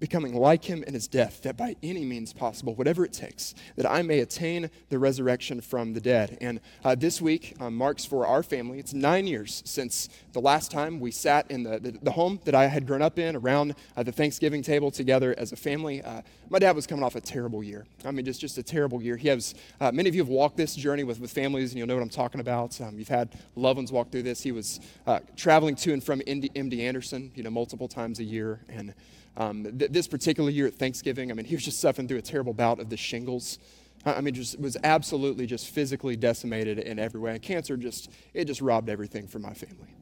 becoming 0.04 0.36
like 0.36 0.66
him 0.66 0.84
in 0.84 0.94
his 0.94 1.08
death, 1.08 1.44
that 1.44 1.56
by 1.56 1.78
any 1.82 2.04
means 2.04 2.34
possible, 2.34 2.76
whatever 2.76 3.06
it 3.06 3.14
takes, 3.14 3.56
that 3.78 3.90
I 3.90 4.02
may 4.02 4.20
attain 4.20 4.70
the 4.90 5.00
resurrection 5.00 5.62
from 5.62 5.94
the 5.94 6.02
dead. 6.02 6.38
And 6.42 6.60
uh, 6.84 6.94
this 6.94 7.22
week 7.22 7.56
um, 7.62 7.78
marks 7.78 8.04
for 8.04 8.28
our 8.28 8.44
family, 8.44 8.80
it's 8.80 8.94
nine 8.94 9.28
years 9.28 9.64
since 9.66 10.10
the 10.34 10.42
last 10.42 10.72
time 10.72 11.00
we 11.00 11.10
sat 11.10 11.50
in 11.50 11.64
the, 11.64 11.80
the, 11.80 11.92
the 12.02 12.12
home 12.12 12.42
that 12.44 12.54
I 12.54 12.68
had 12.68 12.86
grown 12.86 13.02
up 13.02 13.18
in 13.18 13.38
around 13.38 13.76
uh, 13.96 14.04
the 14.04 14.12
Thanksgiving 14.12 14.62
table 14.62 14.92
together 14.92 15.34
as 15.38 15.54
a 15.54 15.56
family. 15.56 16.02
Uh, 16.02 16.22
my 16.50 16.60
dad 16.60 16.76
was 16.76 16.86
coming 16.86 17.06
off 17.06 17.16
a 17.16 17.22
terrible 17.22 17.64
year. 17.64 17.86
I 18.04 18.12
mean, 18.12 18.26
just, 18.26 18.42
just 18.42 18.58
a 18.58 18.64
terrible 18.64 19.02
year. 19.02 19.16
He 19.16 19.30
has, 19.30 19.56
uh, 19.80 19.94
many 19.94 20.10
of 20.10 20.16
you 20.16 20.22
have 20.22 20.28
walked 20.28 20.58
this 20.58 20.76
journey 20.76 21.06
with, 21.06 21.22
with 21.22 21.32
families, 21.32 21.72
and 21.72 21.78
you'll 21.78 21.88
know 21.88 21.96
what 21.96 22.04
I'm 22.04 22.10
talking 22.10 22.42
about. 22.42 22.82
Um, 22.82 23.00
you've 23.00 23.08
had 23.08 23.30
loved 23.56 23.78
ones 23.78 23.90
walk 23.94 24.12
through 24.12 24.24
this. 24.24 24.44
He 24.44 24.52
was 24.52 24.82
uh, 25.08 25.22
traveling 25.38 25.78
to 25.78 25.94
and 25.94 26.04
from 26.04 26.20
MD, 26.20 26.52
MD 26.52 26.82
Anderson, 26.82 27.32
you 27.36 27.44
know, 27.44 27.50
multiple 27.50 27.88
times 27.88 28.20
a 28.20 28.26
year. 28.26 28.60
And 28.68 28.94
um, 29.38 29.64
th- 29.78 29.92
this 29.92 30.08
particular 30.08 30.50
year 30.50 30.68
at 30.68 30.76
Thanksgiving, 30.76 31.32
I 31.32 31.34
mean, 31.34 31.46
he 31.46 31.56
was 31.56 31.64
just 31.64 31.80
suffering 31.80 32.08
through 32.08 32.20
a 32.20 32.24
terrible 32.24 32.54
bout 32.54 32.80
of 32.80 32.90
the 32.90 32.98
shingles. 32.98 33.60
I 34.06 34.22
mean, 34.22 34.34
just 34.34 34.60
was 34.60 34.78
absolutely 34.84 35.46
just 35.46 35.70
physically 35.70 36.16
decimated 36.16 36.80
in 36.80 37.00
every 37.00 37.20
way. 37.20 37.32
And 37.32 37.42
cancer 37.42 37.78
just 37.78 38.10
it 38.34 38.46
just 38.46 38.62
robbed 38.62 38.90
everything 38.90 39.28
from 39.28 39.44
my 39.44 39.54
family. 39.54 39.96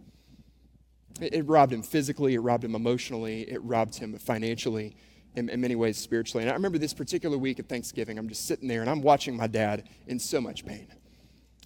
It, 1.21 1.33
it 1.33 1.47
robbed 1.47 1.71
him 1.71 1.83
physically, 1.83 2.33
it 2.33 2.39
robbed 2.39 2.63
him 2.63 2.75
emotionally, 2.75 3.41
it 3.43 3.61
robbed 3.63 3.95
him 3.95 4.17
financially, 4.17 4.95
in, 5.35 5.49
in 5.49 5.61
many 5.61 5.75
ways 5.75 5.97
spiritually. 5.97 6.43
And 6.43 6.51
I 6.51 6.53
remember 6.53 6.77
this 6.77 6.93
particular 6.93 7.37
week 7.37 7.59
at 7.59 7.69
Thanksgiving, 7.69 8.17
I'm 8.17 8.27
just 8.27 8.45
sitting 8.45 8.67
there 8.67 8.81
and 8.81 8.89
I'm 8.89 9.01
watching 9.01 9.35
my 9.35 9.47
dad 9.47 9.87
in 10.07 10.19
so 10.19 10.41
much 10.41 10.65
pain. 10.65 10.87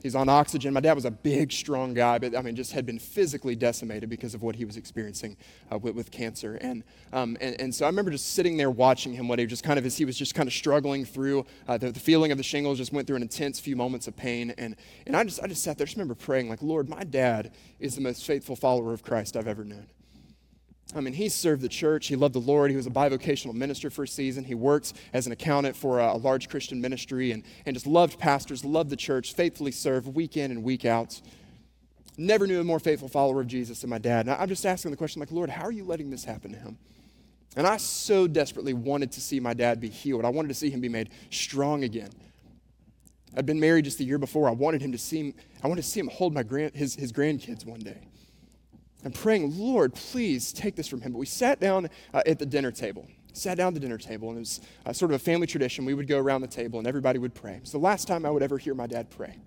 He's 0.06 0.14
on 0.14 0.30
oxygen. 0.30 0.72
My 0.72 0.82
dad 0.82 0.94
was 0.94 1.06
a 1.06 1.10
big, 1.10 1.52
strong 1.52 1.96
guy, 1.96 2.20
but 2.20 2.38
I 2.38 2.42
mean, 2.44 2.56
just 2.56 2.74
had 2.74 2.86
been 2.86 3.00
physically 3.00 3.56
decimated 3.56 4.08
because 4.08 4.36
of 4.36 4.44
what 4.44 4.56
he 4.56 4.64
was 4.64 4.78
experiencing 4.78 5.36
uh, 5.72 5.80
with, 5.80 5.96
with, 5.96 6.12
cancer. 6.12 6.60
And, 6.62 6.84
um, 7.12 7.36
and, 7.42 7.60
and, 7.60 7.74
so 7.74 7.86
I 7.86 7.90
remember 7.90 8.12
just 8.12 8.34
sitting 8.34 8.56
there 8.56 8.70
watching 8.70 9.14
him 9.14 9.28
when 9.28 9.40
he 9.40 9.48
just 9.48 9.64
kind 9.64 9.80
of, 9.80 9.86
as 9.88 9.98
he 9.98 10.06
was 10.06 10.16
just 10.16 10.36
kind 10.36 10.46
of 10.46 10.54
struggling 10.54 11.06
through 11.06 11.48
uh, 11.68 11.80
the, 11.80 11.90
the, 11.90 12.00
feeling 12.00 12.32
of 12.32 12.38
the 12.38 12.44
shingles, 12.44 12.78
just 12.78 12.94
went 12.94 13.08
through 13.08 13.16
an 13.16 13.24
intense 13.24 13.60
few 13.60 13.76
moments 13.76 14.08
of 14.08 14.16
pain. 14.16 14.54
And, 14.60 14.76
and 15.08 15.18
I, 15.18 15.24
just, 15.24 15.42
I 15.42 15.48
just 15.48 15.64
sat 15.64 15.80
there, 15.80 15.88
just 15.88 15.98
remember 15.98 16.14
praying, 16.14 16.50
like, 16.50 16.62
Lord, 16.62 16.88
my 16.88 17.04
dad 17.04 17.52
is 17.80 17.96
the 17.96 18.02
most 18.02 18.28
faithful 18.28 18.56
follower 18.56 18.94
of 18.94 19.02
Christ 19.02 19.36
I've 19.36 19.48
ever 19.48 19.64
known. 19.64 19.88
I 20.94 21.02
mean, 21.02 21.14
he 21.14 21.30
served 21.30 21.62
the 21.62 21.70
church. 21.70 22.08
He 22.08 22.16
loved 22.16 22.36
the 22.36 22.40
Lord. 22.40 22.70
He 22.70 22.78
was 22.78 22.86
a 22.86 22.92
bivocational 22.92 23.54
minister 23.54 23.90
for 23.90 24.04
a 24.04 24.08
season. 24.08 24.44
He 24.44 24.54
worked 24.54 24.94
as 25.14 25.26
an 25.26 25.32
accountant 25.32 25.76
for 25.76 26.00
a, 26.00 26.14
a, 26.14 26.18
large 26.18 26.48
Christian 26.48 26.80
ministry 26.80 27.32
and, 27.32 27.44
and 27.66 27.76
just 27.76 27.88
loved 27.88 28.20
pastors, 28.20 28.64
loved 28.64 28.92
the 28.92 28.96
church, 28.96 29.34
faithfully 29.34 29.72
served 29.72 30.08
week 30.08 30.38
in 30.38 30.52
and 30.52 30.64
week 30.64 30.86
out. 30.86 31.20
Never 32.18 32.46
knew 32.46 32.62
a 32.62 32.64
more 32.64 32.80
faithful 32.80 33.08
follower 33.08 33.42
of 33.42 33.48
Jesus 33.48 33.82
than 33.82 33.90
my 33.90 33.98
dad. 33.98 34.28
And 34.28 34.36
I'm 34.36 34.48
just 34.48 34.66
asking 34.66 34.92
the 34.92 34.98
question, 34.98 35.20
like, 35.20 35.32
Lord, 35.32 35.50
how 35.50 35.64
are 35.64 35.72
you 35.72 35.84
letting 35.84 36.12
this 36.12 36.24
happen 36.24 36.52
to 36.52 36.58
him? 36.58 36.78
And 37.58 37.66
I 37.66 37.78
so 37.78 38.28
desperately 38.28 38.74
wanted 38.74 39.12
to 39.14 39.22
see 39.22 39.40
my 39.40 39.54
dad 39.54 39.82
be 39.82 39.90
healed. 39.90 40.24
I 40.24 40.30
wanted 40.30 40.50
to 40.50 40.54
see 40.54 40.70
him 40.70 40.82
be 40.82 40.90
made 40.90 41.10
strong 41.32 41.84
again. 41.84 42.12
I'd 43.36 43.46
been 43.46 43.60
married 43.60 43.86
just 43.86 43.98
the 43.98 44.06
year 44.06 44.18
before. 44.18 44.48
I 44.48 44.52
wanted 44.52 44.82
him 44.82 44.92
to 44.92 44.98
see 44.98 45.34
I 45.64 45.68
wanted 45.68 45.82
to 45.82 45.88
see 45.88 46.00
him 46.00 46.08
hold 46.08 46.34
my 46.34 46.44
grand, 46.44 46.76
his, 46.76 46.96
his 46.96 47.12
grandkids 47.12 47.66
one 47.66 47.80
day 47.80 47.98
and 49.06 49.14
praying, 49.14 49.58
Lord, 49.58 49.94
please 49.94 50.52
take 50.52 50.76
this 50.76 50.88
from 50.88 51.00
him. 51.00 51.14
But 51.14 51.20
we 51.20 51.28
sat 51.28 51.60
down 51.60 51.90
uh, 52.12 52.24
at 52.26 52.40
the 52.40 52.46
dinner 52.46 52.72
table. 52.72 53.08
Sat 53.34 53.56
down 53.56 53.68
at 53.68 53.74
the 53.76 53.80
dinner 53.80 54.00
table, 54.00 54.30
and 54.30 54.38
it 54.38 54.40
was 54.40 54.62
uh, 54.84 54.94
sort 54.94 55.12
of 55.12 55.16
a 55.16 55.24
family 55.24 55.46
tradition. 55.46 55.86
We 55.86 55.94
would 55.94 56.08
go 56.08 56.18
around 56.18 56.42
the 56.42 56.48
table, 56.48 56.80
and 56.80 56.88
everybody 56.88 57.20
would 57.20 57.36
pray. 57.36 57.60
It's 57.62 57.72
the 57.72 57.78
last 57.78 58.08
time 58.08 58.26
I 58.26 58.32
would 58.32 58.42
ever 58.42 58.58
hear 58.58 58.74
my 58.74 58.88
dad 58.88 59.12
pray. 59.12 59.38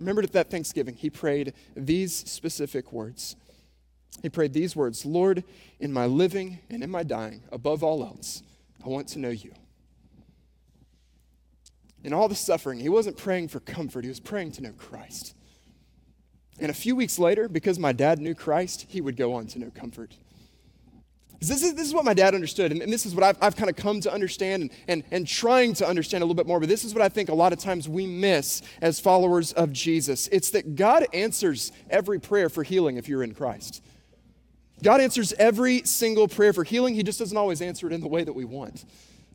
Remember 0.00 0.22
at 0.22 0.32
that 0.32 0.50
Thanksgiving, 0.50 0.96
he 0.96 1.08
prayed 1.08 1.52
these 1.76 2.14
specific 2.28 2.92
words. 2.92 3.36
He 4.22 4.28
prayed 4.28 4.52
these 4.52 4.74
words 4.74 5.06
Lord, 5.06 5.44
in 5.78 5.92
my 5.92 6.06
living 6.06 6.58
and 6.68 6.82
in 6.82 6.90
my 6.90 7.04
dying, 7.04 7.44
above 7.52 7.84
all 7.84 8.02
else, 8.02 8.42
I 8.84 8.88
want 8.88 9.06
to 9.08 9.20
know 9.20 9.30
you. 9.30 9.52
In 12.02 12.12
all 12.12 12.28
the 12.28 12.34
suffering, 12.34 12.80
he 12.80 12.88
wasn't 12.88 13.16
praying 13.16 13.48
for 13.48 13.60
comfort, 13.60 14.02
he 14.02 14.08
was 14.08 14.18
praying 14.18 14.52
to 14.52 14.62
know 14.62 14.72
Christ. 14.72 15.36
And 16.60 16.70
a 16.70 16.74
few 16.74 16.94
weeks 16.94 17.18
later, 17.18 17.48
because 17.48 17.78
my 17.78 17.92
dad 17.92 18.18
knew 18.18 18.34
Christ, 18.34 18.86
he 18.88 19.00
would 19.00 19.16
go 19.16 19.32
on 19.32 19.46
to 19.48 19.58
know 19.58 19.70
comfort. 19.70 20.14
This 21.40 21.62
is, 21.62 21.74
this 21.74 21.86
is 21.86 21.94
what 21.94 22.04
my 22.04 22.12
dad 22.12 22.34
understood, 22.34 22.70
and, 22.70 22.82
and 22.82 22.92
this 22.92 23.06
is 23.06 23.14
what 23.14 23.24
I've, 23.24 23.38
I've 23.40 23.56
kind 23.56 23.70
of 23.70 23.76
come 23.76 24.02
to 24.02 24.12
understand 24.12 24.62
and, 24.62 24.70
and, 24.88 25.04
and 25.10 25.26
trying 25.26 25.72
to 25.74 25.88
understand 25.88 26.22
a 26.22 26.26
little 26.26 26.34
bit 26.34 26.46
more. 26.46 26.60
But 26.60 26.68
this 26.68 26.84
is 26.84 26.92
what 26.92 27.02
I 27.02 27.08
think 27.08 27.30
a 27.30 27.34
lot 27.34 27.54
of 27.54 27.58
times 27.58 27.88
we 27.88 28.06
miss 28.06 28.60
as 28.82 29.00
followers 29.00 29.52
of 29.52 29.72
Jesus 29.72 30.28
it's 30.28 30.50
that 30.50 30.76
God 30.76 31.06
answers 31.14 31.72
every 31.88 32.20
prayer 32.20 32.50
for 32.50 32.62
healing 32.62 32.98
if 32.98 33.08
you're 33.08 33.22
in 33.22 33.34
Christ. 33.34 33.82
God 34.82 35.00
answers 35.00 35.32
every 35.34 35.82
single 35.84 36.28
prayer 36.28 36.52
for 36.52 36.64
healing. 36.64 36.94
He 36.94 37.02
just 37.02 37.18
doesn't 37.18 37.36
always 37.36 37.62
answer 37.62 37.86
it 37.86 37.92
in 37.94 38.00
the 38.00 38.08
way 38.08 38.22
that 38.22 38.32
we 38.34 38.44
want. 38.44 38.84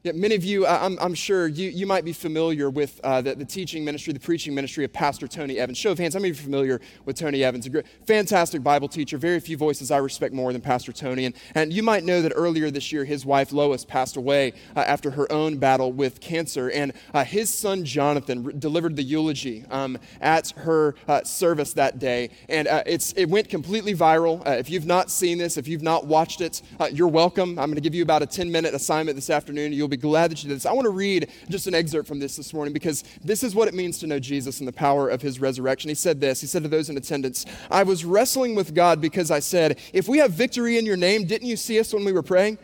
Yeah, 0.05 0.11
many 0.11 0.35
of 0.35 0.43
you, 0.43 0.67
I'm, 0.67 0.99
I'm 1.01 1.15
sure, 1.15 1.47
you, 1.47 1.67
you 1.71 1.87
might 1.87 2.05
be 2.05 2.13
familiar 2.13 2.69
with 2.69 3.01
uh, 3.03 3.21
the, 3.21 3.33
the, 3.33 3.43
teaching 3.43 3.83
ministry, 3.83 4.13
the 4.13 4.19
preaching 4.19 4.53
ministry 4.53 4.85
of 4.85 4.93
Pastor 4.93 5.27
Tony 5.27 5.57
Evans. 5.57 5.79
Show 5.79 5.93
of 5.93 5.97
hands, 5.97 6.13
how 6.13 6.19
many 6.19 6.29
of 6.29 6.37
you 6.37 6.41
are 6.41 6.43
familiar 6.43 6.81
with 7.05 7.17
Tony 7.17 7.43
Evans? 7.43 7.65
A 7.65 7.71
great, 7.71 7.87
fantastic 8.05 8.61
Bible 8.61 8.87
teacher. 8.87 9.17
Very 9.17 9.39
few 9.39 9.57
voices 9.57 9.89
I 9.89 9.97
respect 9.97 10.31
more 10.31 10.53
than 10.53 10.61
Pastor 10.61 10.91
Tony. 10.91 11.25
And, 11.25 11.33
and 11.55 11.73
you 11.73 11.81
might 11.81 12.03
know 12.03 12.21
that 12.21 12.33
earlier 12.35 12.69
this 12.69 12.91
year, 12.91 13.03
his 13.03 13.25
wife 13.25 13.51
Lois 13.51 13.83
passed 13.83 14.15
away 14.15 14.53
uh, 14.75 14.81
after 14.81 15.09
her 15.09 15.31
own 15.31 15.57
battle 15.57 15.91
with 15.91 16.21
cancer. 16.21 16.69
And 16.69 16.93
uh, 17.15 17.23
his 17.23 17.51
son 17.51 17.83
Jonathan 17.83 18.43
re- 18.43 18.53
delivered 18.53 18.97
the 18.97 19.03
eulogy 19.03 19.65
um, 19.71 19.97
at 20.21 20.51
her 20.51 20.93
uh, 21.07 21.23
service 21.23 21.73
that 21.73 21.97
day. 21.97 22.29
And 22.47 22.67
uh, 22.67 22.83
it's, 22.85 23.11
it 23.13 23.25
went 23.25 23.49
completely 23.49 23.95
viral. 23.95 24.45
Uh, 24.45 24.51
if 24.51 24.69
you've 24.69 24.85
not 24.85 25.09
seen 25.09 25.39
this, 25.39 25.57
if 25.57 25.67
you've 25.67 25.81
not 25.81 26.05
watched 26.05 26.41
it, 26.41 26.61
you're 26.91 27.07
welcome. 27.07 27.57
I'm 27.57 27.69
going 27.69 27.73
to 27.73 27.81
give 27.81 27.95
you 27.95 28.03
about 28.03 28.21
a 28.21 28.27
10 28.27 28.51
minute 28.51 28.75
assignment 28.75 29.15
this 29.15 29.31
afternoon. 29.31 29.73
You'll 29.73 29.87
be 29.87 29.94
be 29.97 30.01
glad 30.01 30.31
that 30.31 30.43
you 30.43 30.49
did 30.49 30.57
this. 30.57 30.65
I 30.65 30.73
want 30.73 30.85
to 30.85 30.91
read 30.91 31.29
just 31.49 31.67
an 31.67 31.75
excerpt 31.75 32.07
from 32.07 32.19
this 32.19 32.35
this 32.35 32.53
morning 32.53 32.73
because 32.73 33.03
this 33.23 33.43
is 33.43 33.55
what 33.55 33.67
it 33.67 33.73
means 33.73 33.99
to 33.99 34.07
know 34.07 34.19
Jesus 34.19 34.59
and 34.59 34.67
the 34.67 34.73
power 34.73 35.09
of 35.09 35.21
his 35.21 35.39
resurrection. 35.39 35.89
He 35.89 35.95
said 35.95 36.19
this 36.19 36.41
He 36.41 36.47
said 36.47 36.63
to 36.63 36.69
those 36.69 36.89
in 36.89 36.97
attendance, 36.97 37.45
I 37.71 37.83
was 37.83 38.05
wrestling 38.05 38.55
with 38.55 38.73
God 38.73 39.01
because 39.01 39.31
I 39.31 39.39
said, 39.39 39.79
If 39.93 40.07
we 40.07 40.17
have 40.19 40.31
victory 40.31 40.77
in 40.77 40.85
your 40.85 40.97
name, 40.97 41.25
didn't 41.25 41.47
you 41.47 41.57
see 41.57 41.79
us 41.79 41.93
when 41.93 42.05
we 42.05 42.11
were 42.11 42.23
praying? 42.23 42.57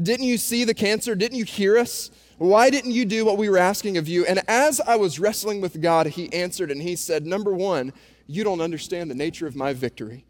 Didn't 0.00 0.26
you 0.26 0.38
see 0.38 0.64
the 0.64 0.74
cancer? 0.74 1.14
Didn't 1.14 1.38
you 1.38 1.44
hear 1.44 1.76
us? 1.76 2.10
Why 2.38 2.70
didn't 2.70 2.92
you 2.92 3.04
do 3.04 3.24
what 3.24 3.38
we 3.38 3.48
were 3.48 3.58
asking 3.58 3.98
of 3.98 4.08
you? 4.08 4.24
And 4.26 4.42
as 4.48 4.80
I 4.80 4.96
was 4.96 5.20
wrestling 5.20 5.60
with 5.60 5.80
God, 5.80 6.06
he 6.06 6.32
answered 6.32 6.70
and 6.70 6.80
he 6.80 6.96
said, 6.96 7.26
Number 7.26 7.52
one, 7.52 7.92
you 8.26 8.44
don't 8.44 8.60
understand 8.60 9.10
the 9.10 9.14
nature 9.14 9.46
of 9.46 9.54
my 9.54 9.72
victory. 9.72 10.24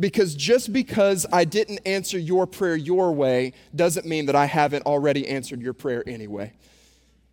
Because 0.00 0.34
just 0.34 0.72
because 0.72 1.26
I 1.32 1.44
didn't 1.44 1.80
answer 1.86 2.18
your 2.18 2.46
prayer 2.46 2.76
your 2.76 3.12
way 3.12 3.52
doesn't 3.74 4.06
mean 4.06 4.26
that 4.26 4.36
I 4.36 4.46
haven't 4.46 4.86
already 4.86 5.28
answered 5.28 5.60
your 5.60 5.74
prayer 5.74 6.02
anyway. 6.06 6.52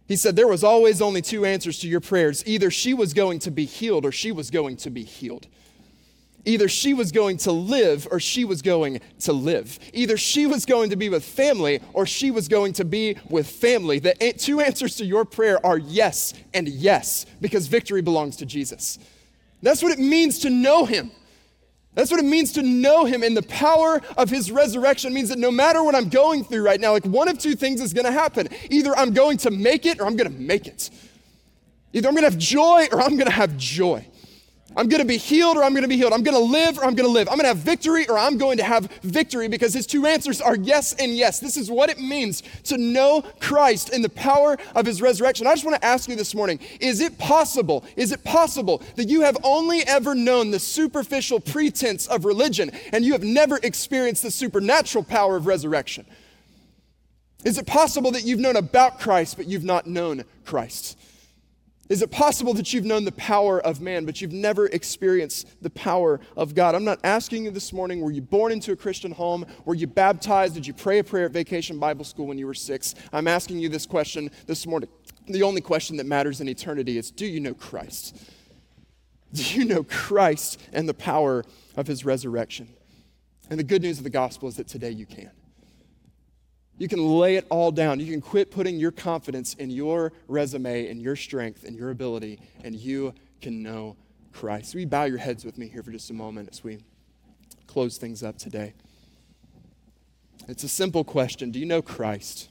He 0.08 0.16
said 0.16 0.36
there 0.36 0.48
was 0.48 0.64
always 0.64 1.02
only 1.02 1.22
two 1.22 1.46
answers 1.46 1.80
to 1.80 1.88
your 1.88 2.02
prayers. 2.02 2.44
Either 2.48 2.72
she 2.72 2.94
was 2.94 3.14
going 3.14 3.40
to 3.40 3.52
be 3.52 3.66
healed 3.66 4.06
or 4.06 4.12
she 4.12 4.32
was 4.32 4.50
going 4.50 4.78
to 4.78 4.90
be 4.90 5.04
healed. 5.04 5.48
Either 6.46 6.68
she 6.68 6.94
was 6.94 7.12
going 7.12 7.38
to 7.38 7.52
live 7.52 8.08
or 8.10 8.20
she 8.20 8.44
was 8.44 8.62
going 8.62 9.02
to 9.20 9.34
live. 9.34 9.78
Either 9.94 10.18
she 10.18 10.48
was 10.48 10.66
going 10.66 10.90
to 10.90 10.96
be 10.96 11.10
with 11.10 11.24
family 11.24 11.80
or 11.94 12.06
she 12.06 12.32
was 12.32 12.48
going 12.48 12.74
to 12.74 12.86
be 12.86 13.18
with 13.30 13.48
family. 13.48 14.00
The 14.00 14.16
two 14.38 14.62
answers 14.62 14.96
to 14.96 15.06
your 15.06 15.26
prayer 15.26 15.64
are 15.64 15.78
yes 15.78 16.34
and 16.54 16.68
yes 16.68 17.26
because 17.40 17.68
victory 17.68 18.02
belongs 18.02 18.38
to 18.38 18.48
Jesus. 18.48 18.98
That's 19.62 19.84
what 19.84 19.92
it 19.92 20.00
means 20.00 20.40
to 20.40 20.50
know 20.50 20.86
him. 20.86 21.12
That's 21.96 22.12
what 22.12 22.20
it 22.20 22.26
means 22.26 22.52
to 22.54 22.62
know 22.62 23.06
him 23.06 23.24
and 23.24 23.36
the 23.36 23.44
power 23.44 24.02
of 24.16 24.30
his 24.30 24.52
resurrection 24.52 25.14
means 25.14 25.30
that 25.30 25.40
no 25.40 25.52
matter 25.52 25.84
what 25.84 25.96
I'm 25.96 26.10
going 26.10 26.44
through 26.44 26.64
right 26.64 26.80
now, 26.80 26.92
like 26.92 27.06
one 27.06 27.28
of 27.28 27.40
two 27.40 27.56
things 27.56 27.82
is 27.82 27.94
going 27.94 28.06
to 28.06 28.12
happen. 28.12 28.48
Either 28.70 28.96
I'm 28.96 29.12
going 29.12 29.38
to 29.40 29.52
make 29.52 29.86
it 29.86 30.00
or 30.00 30.06
I'm 30.06 30.16
going 30.16 30.32
to 30.32 30.40
make 30.40 30.68
it. 30.68 30.90
Either 31.94 32.08
I'm 32.08 32.14
going 32.14 32.24
to 32.24 32.30
have 32.30 32.40
joy 32.40 32.88
or 32.92 33.02
I'm 33.02 33.18
going 33.18 33.28
to 33.28 33.32
have 33.32 33.58
joy. 33.58 34.06
I'm 34.80 34.88
going 34.88 35.02
to 35.02 35.06
be 35.06 35.18
healed 35.18 35.58
or 35.58 35.64
I'm 35.66 35.74
going 35.74 35.84
to 35.84 35.90
be 35.90 35.98
healed. 35.98 36.14
I'm 36.14 36.24
going 36.24 36.38
to 36.38 36.52
live 36.52 36.78
or 36.78 36.86
I'm 36.86 36.96
going 36.96 37.08
to 37.08 37.12
live. 37.12 37.28
I'm 37.28 37.36
going 37.36 37.44
to 37.44 37.50
have 37.50 37.58
victory 37.58 38.08
or 38.08 38.18
I'm 38.18 38.38
going 38.38 38.58
to 38.60 38.64
have 38.64 38.86
victory 39.04 39.50
because 39.50 39.74
his 39.74 39.86
two 39.86 40.06
answers 40.06 40.40
are 40.40 40.56
yes 40.56 40.94
and 40.94 41.14
yes. 41.18 41.42
This 41.42 41.58
is 41.58 41.70
what 41.70 41.90
it 41.90 42.00
means 42.00 42.44
to 42.64 42.78
know 42.78 43.26
Christ 43.42 43.90
and 43.90 44.06
the 44.06 44.10
power 44.10 44.58
of 44.76 44.86
his 44.86 45.02
resurrection. 45.02 45.48
I 45.48 45.52
just 45.52 45.66
want 45.66 45.76
to 45.82 45.86
ask 45.86 46.08
you 46.08 46.16
this 46.16 46.34
morning 46.34 46.62
is 46.80 47.02
it 47.02 47.18
possible, 47.18 47.84
is 47.98 48.14
it 48.14 48.24
possible 48.24 48.82
that 48.96 49.10
you 49.10 49.20
have 49.20 49.36
only 49.44 49.86
ever 49.86 50.16
known 50.16 50.50
the 50.50 50.60
superficial 50.60 51.42
pretense 51.42 52.08
of 52.08 52.24
religion 52.24 52.72
and 52.94 53.04
you 53.04 53.12
have 53.12 53.24
never 53.24 53.60
experienced 53.62 54.24
the 54.24 54.32
supernatural 54.32 55.04
power 55.04 55.36
of 55.36 55.46
resurrection? 55.46 56.06
Is 57.44 57.58
it 57.58 57.68
possible 57.68 58.12
that 58.12 58.24
you've 58.24 58.40
known 58.40 58.56
about 58.56 59.02
Christ 59.02 59.36
but 59.36 59.46
you've 59.46 59.66
not 59.66 59.88
known 59.88 60.24
Christ? 60.46 60.98
Is 61.90 62.04
it 62.04 62.12
possible 62.12 62.54
that 62.54 62.72
you've 62.72 62.86
known 62.86 63.04
the 63.04 63.12
power 63.14 63.60
of 63.60 63.82
man, 63.82 64.06
but 64.06 64.22
you've 64.22 64.32
never 64.32 64.68
experienced 64.68 65.48
the 65.60 65.72
power 65.72 66.20
of 66.38 66.54
God? 66.54 66.76
I'm 66.76 66.84
not 66.84 67.00
asking 67.04 67.46
you 67.46 67.52
this 67.52 67.74
morning, 67.74 68.02
were 68.02 68.12
you 68.12 68.22
born 68.22 68.52
into 68.52 68.72
a 68.72 68.76
Christian 68.76 69.12
home? 69.12 69.44
Were 69.66 69.74
you 69.74 69.88
baptized? 69.88 70.54
Did 70.54 70.68
you 70.68 70.74
pray 70.74 71.00
a 71.00 71.04
prayer 71.04 71.26
at 71.26 71.32
Vacation 71.32 71.80
Bible 71.80 72.06
School 72.06 72.28
when 72.28 72.38
you 72.38 72.46
were 72.46 72.54
six? 72.54 72.94
I'm 73.12 73.28
asking 73.28 73.58
you 73.58 73.70
this 73.70 73.88
question 73.88 74.30
this 74.46 74.68
morning. 74.68 74.90
The 75.28 75.42
only 75.42 75.62
question 75.62 75.98
that 75.98 76.06
matters 76.06 76.42
in 76.42 76.48
eternity 76.48 77.00
is 77.00 77.10
do 77.10 77.26
you 77.26 77.40
know 77.40 77.56
Christ? 77.56 78.16
Do 79.34 79.44
you 79.44 79.66
know 79.66 79.84
Christ 79.84 80.62
and 80.72 80.88
the 80.88 80.94
power 80.94 81.44
of 81.76 81.88
his 81.88 82.06
resurrection? 82.06 82.70
And 83.50 83.60
the 83.60 83.64
good 83.64 83.82
news 83.82 83.98
of 83.98 84.04
the 84.04 84.12
gospel 84.12 84.48
is 84.48 84.58
that 84.58 84.68
today 84.68 84.92
you 84.92 85.08
can. 85.08 85.32
You 86.80 86.88
can 86.88 87.06
lay 87.06 87.36
it 87.36 87.46
all 87.50 87.72
down. 87.72 88.00
You 88.00 88.10
can 88.10 88.22
quit 88.22 88.52
putting 88.52 88.80
your 88.80 88.92
confidence 88.92 89.54
in 89.56 89.70
your 89.70 90.14
resume 90.30 90.88
and 90.88 91.02
your 91.02 91.18
strength 91.18 91.66
and 91.66 91.76
your 91.76 91.92
ability, 91.92 92.40
and 92.64 92.74
you 92.74 93.14
can 93.42 93.62
know 93.62 93.98
Christ. 94.32 94.74
Will 94.74 94.82
you 94.82 94.88
bow 94.88 95.04
your 95.04 95.18
heads 95.18 95.44
with 95.44 95.58
me 95.58 95.68
here 95.68 95.84
for 95.84 95.92
just 95.92 96.10
a 96.10 96.14
moment 96.14 96.48
as 96.50 96.64
we 96.64 96.80
close 97.68 97.98
things 97.98 98.24
up 98.24 98.38
today? 98.38 98.74
It's 100.48 100.64
a 100.64 100.70
simple 100.70 101.04
question 101.04 101.52
Do 101.52 101.60
you 101.60 101.66
know 101.66 101.82
Christ? 101.82 102.50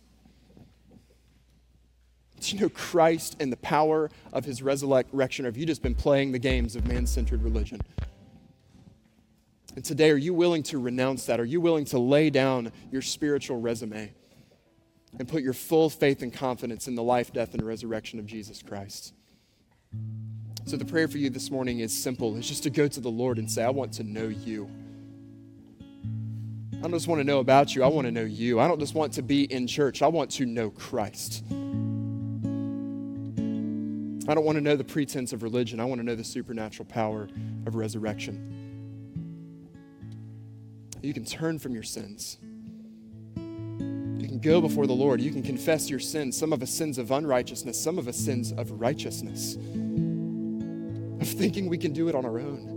Do 2.40 2.54
you 2.54 2.60
know 2.60 2.68
Christ 2.68 3.36
and 3.40 3.50
the 3.50 3.56
power 3.56 4.10
of 4.32 4.44
his 4.44 4.62
resurrection, 4.62 5.46
or 5.46 5.48
have 5.48 5.56
you 5.56 5.66
just 5.66 5.82
been 5.82 5.94
playing 5.94 6.32
the 6.32 6.38
games 6.38 6.76
of 6.76 6.86
man 6.86 7.06
centered 7.06 7.42
religion? 7.42 7.80
And 9.78 9.84
today, 9.84 10.10
are 10.10 10.16
you 10.16 10.34
willing 10.34 10.64
to 10.64 10.78
renounce 10.80 11.26
that? 11.26 11.38
Are 11.38 11.44
you 11.44 11.60
willing 11.60 11.84
to 11.84 12.00
lay 12.00 12.30
down 12.30 12.72
your 12.90 13.00
spiritual 13.00 13.60
resume 13.60 14.12
and 15.16 15.28
put 15.28 15.40
your 15.40 15.52
full 15.52 15.88
faith 15.88 16.20
and 16.20 16.32
confidence 16.32 16.88
in 16.88 16.96
the 16.96 17.02
life, 17.04 17.32
death, 17.32 17.54
and 17.54 17.62
resurrection 17.62 18.18
of 18.18 18.26
Jesus 18.26 18.60
Christ? 18.60 19.14
So, 20.64 20.76
the 20.76 20.84
prayer 20.84 21.06
for 21.06 21.18
you 21.18 21.30
this 21.30 21.48
morning 21.52 21.78
is 21.78 21.96
simple 21.96 22.36
it's 22.36 22.48
just 22.48 22.64
to 22.64 22.70
go 22.70 22.88
to 22.88 22.98
the 22.98 23.08
Lord 23.08 23.38
and 23.38 23.48
say, 23.48 23.62
I 23.62 23.70
want 23.70 23.92
to 23.92 24.02
know 24.02 24.26
you. 24.26 24.68
I 26.72 26.80
don't 26.80 26.90
just 26.90 27.06
want 27.06 27.20
to 27.20 27.24
know 27.24 27.38
about 27.38 27.76
you, 27.76 27.84
I 27.84 27.86
want 27.86 28.08
to 28.08 28.10
know 28.10 28.24
you. 28.24 28.58
I 28.58 28.66
don't 28.66 28.80
just 28.80 28.96
want 28.96 29.12
to 29.12 29.22
be 29.22 29.44
in 29.44 29.68
church, 29.68 30.02
I 30.02 30.08
want 30.08 30.32
to 30.32 30.44
know 30.44 30.70
Christ. 30.70 31.44
I 34.28 34.34
don't 34.34 34.44
want 34.44 34.56
to 34.56 34.60
know 34.60 34.74
the 34.74 34.82
pretense 34.82 35.32
of 35.32 35.44
religion, 35.44 35.78
I 35.78 35.84
want 35.84 36.00
to 36.00 36.04
know 36.04 36.16
the 36.16 36.24
supernatural 36.24 36.86
power 36.86 37.28
of 37.64 37.76
resurrection. 37.76 38.57
You 41.02 41.14
can 41.14 41.24
turn 41.24 41.58
from 41.58 41.74
your 41.74 41.82
sins. 41.84 42.38
You 43.36 44.26
can 44.26 44.40
go 44.40 44.60
before 44.60 44.86
the 44.86 44.92
Lord. 44.92 45.20
You 45.20 45.30
can 45.30 45.42
confess 45.42 45.88
your 45.88 46.00
sins. 46.00 46.36
Some 46.36 46.52
of 46.52 46.62
us 46.62 46.70
sins 46.70 46.98
of 46.98 47.10
unrighteousness, 47.10 47.80
some 47.80 47.98
of 47.98 48.08
us 48.08 48.16
sins 48.16 48.52
of 48.52 48.72
righteousness, 48.72 49.54
of 51.20 51.28
thinking 51.38 51.68
we 51.68 51.78
can 51.78 51.92
do 51.92 52.08
it 52.08 52.14
on 52.14 52.24
our 52.24 52.40
own. 52.40 52.74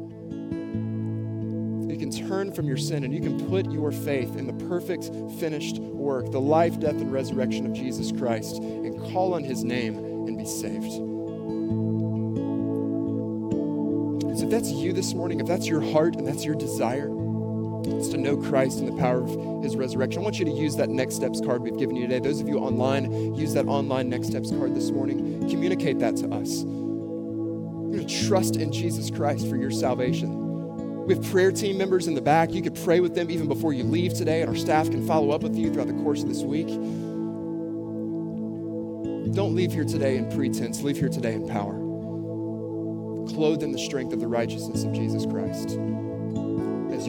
You 1.89 1.97
can 1.97 2.11
turn 2.11 2.53
from 2.53 2.67
your 2.67 2.77
sin 2.77 3.03
and 3.03 3.13
you 3.13 3.21
can 3.21 3.49
put 3.49 3.71
your 3.71 3.91
faith 3.91 4.37
in 4.37 4.45
the 4.45 4.53
perfect, 4.65 5.05
finished 5.39 5.79
work, 5.79 6.31
the 6.31 6.39
life, 6.39 6.79
death, 6.79 6.95
and 6.95 7.11
resurrection 7.11 7.65
of 7.65 7.73
Jesus 7.73 8.11
Christ, 8.11 8.57
and 8.57 8.97
call 9.11 9.33
on 9.33 9.43
his 9.43 9.63
name 9.63 9.97
and 9.97 10.37
be 10.37 10.45
saved. 10.45 10.91
So 14.37 14.45
if 14.45 14.49
that's 14.51 14.71
you 14.71 14.93
this 14.93 15.13
morning, 15.13 15.39
if 15.39 15.47
that's 15.47 15.67
your 15.67 15.81
heart 15.81 16.15
and 16.15 16.25
that's 16.25 16.45
your 16.45 16.55
desire, 16.55 17.09
it's 17.85 18.09
to 18.09 18.17
know 18.17 18.37
Christ 18.37 18.79
and 18.79 18.87
the 18.87 18.97
power 18.99 19.23
of 19.23 19.63
his 19.63 19.75
resurrection. 19.75 20.21
I 20.21 20.23
want 20.23 20.39
you 20.39 20.45
to 20.45 20.51
use 20.51 20.75
that 20.77 20.89
Next 20.89 21.15
Steps 21.15 21.41
card 21.41 21.61
we've 21.61 21.77
given 21.77 21.95
you 21.95 22.07
today. 22.07 22.19
Those 22.19 22.41
of 22.41 22.47
you 22.47 22.57
online, 22.57 23.35
use 23.35 23.53
that 23.53 23.67
online 23.67 24.09
Next 24.09 24.27
Steps 24.27 24.51
card 24.51 24.75
this 24.75 24.91
morning. 24.91 25.49
Communicate 25.49 25.99
that 25.99 26.15
to 26.17 26.29
us. 26.29 26.63
You're 27.91 28.07
to 28.07 28.27
trust 28.27 28.55
in 28.55 28.71
Jesus 28.71 29.09
Christ 29.09 29.49
for 29.49 29.57
your 29.57 29.71
salvation. 29.71 31.05
We 31.05 31.15
have 31.15 31.23
prayer 31.25 31.51
team 31.51 31.77
members 31.77 32.07
in 32.07 32.13
the 32.13 32.21
back. 32.21 32.53
You 32.53 32.61
could 32.61 32.75
pray 32.75 32.99
with 32.99 33.15
them 33.15 33.29
even 33.31 33.47
before 33.47 33.73
you 33.73 33.83
leave 33.83 34.13
today, 34.13 34.41
and 34.41 34.49
our 34.49 34.55
staff 34.55 34.89
can 34.89 35.05
follow 35.05 35.31
up 35.31 35.43
with 35.43 35.55
you 35.55 35.73
throughout 35.73 35.87
the 35.87 35.93
course 35.93 36.21
of 36.23 36.29
this 36.29 36.43
week. 36.43 36.67
Don't 39.33 39.55
leave 39.55 39.71
here 39.71 39.85
today 39.85 40.17
in 40.17 40.29
pretense, 40.29 40.81
leave 40.81 40.97
here 40.97 41.09
today 41.09 41.33
in 41.33 41.47
power. 41.47 41.73
Clothed 43.33 43.63
in 43.63 43.71
the 43.71 43.79
strength 43.79 44.13
of 44.13 44.19
the 44.19 44.27
righteousness 44.27 44.83
of 44.83 44.93
Jesus 44.93 45.25
Christ 45.25 45.69
is 45.69 45.77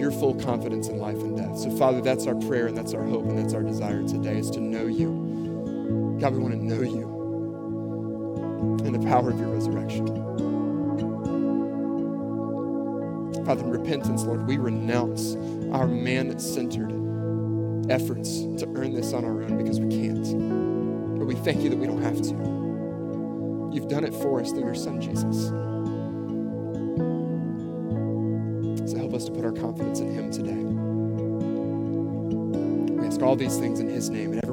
your 0.02 0.10
full 0.10 0.34
confidence 0.34 0.88
in 0.88 0.98
life 0.98 1.18
and 1.18 1.36
death. 1.36 1.56
So, 1.56 1.70
Father, 1.76 2.00
that's 2.00 2.26
our 2.26 2.34
prayer 2.34 2.66
and 2.66 2.76
that's 2.76 2.92
our 2.92 3.04
hope 3.04 3.24
and 3.24 3.38
that's 3.38 3.54
our 3.54 3.62
desire 3.62 4.02
today 4.02 4.36
is 4.36 4.50
to 4.50 4.60
know 4.60 4.86
you. 4.86 6.18
God, 6.20 6.34
we 6.34 6.40
want 6.40 6.54
to 6.54 6.64
know 6.64 6.82
you 6.82 7.12
and 8.84 8.92
the 8.92 9.06
power 9.08 9.30
of 9.30 9.38
your 9.38 9.48
resurrection. 9.48 10.06
Father, 13.46 13.62
in 13.62 13.70
repentance, 13.70 14.24
Lord, 14.24 14.46
we 14.46 14.58
renounce 14.58 15.36
our 15.72 15.86
man 15.86 16.36
centered 16.38 16.90
efforts 17.88 18.40
to 18.58 18.68
earn 18.74 18.94
this 18.94 19.12
on 19.12 19.24
our 19.24 19.42
own 19.42 19.56
because 19.56 19.78
we 19.78 19.88
can't. 19.88 21.18
But 21.18 21.26
we 21.26 21.36
thank 21.36 21.62
you 21.62 21.70
that 21.70 21.78
we 21.78 21.86
don't 21.86 22.02
have 22.02 22.20
to. 22.22 23.72
You've 23.72 23.88
done 23.88 24.04
it 24.04 24.14
for 24.14 24.40
us 24.40 24.50
through 24.50 24.64
your 24.64 24.74
Son, 24.74 25.00
Jesus. 25.00 25.52
All 33.32 33.36
these 33.36 33.56
things 33.56 33.80
in 33.80 33.88
his 33.88 34.10
name. 34.10 34.32
And 34.32 34.42
Amen. 34.44 34.51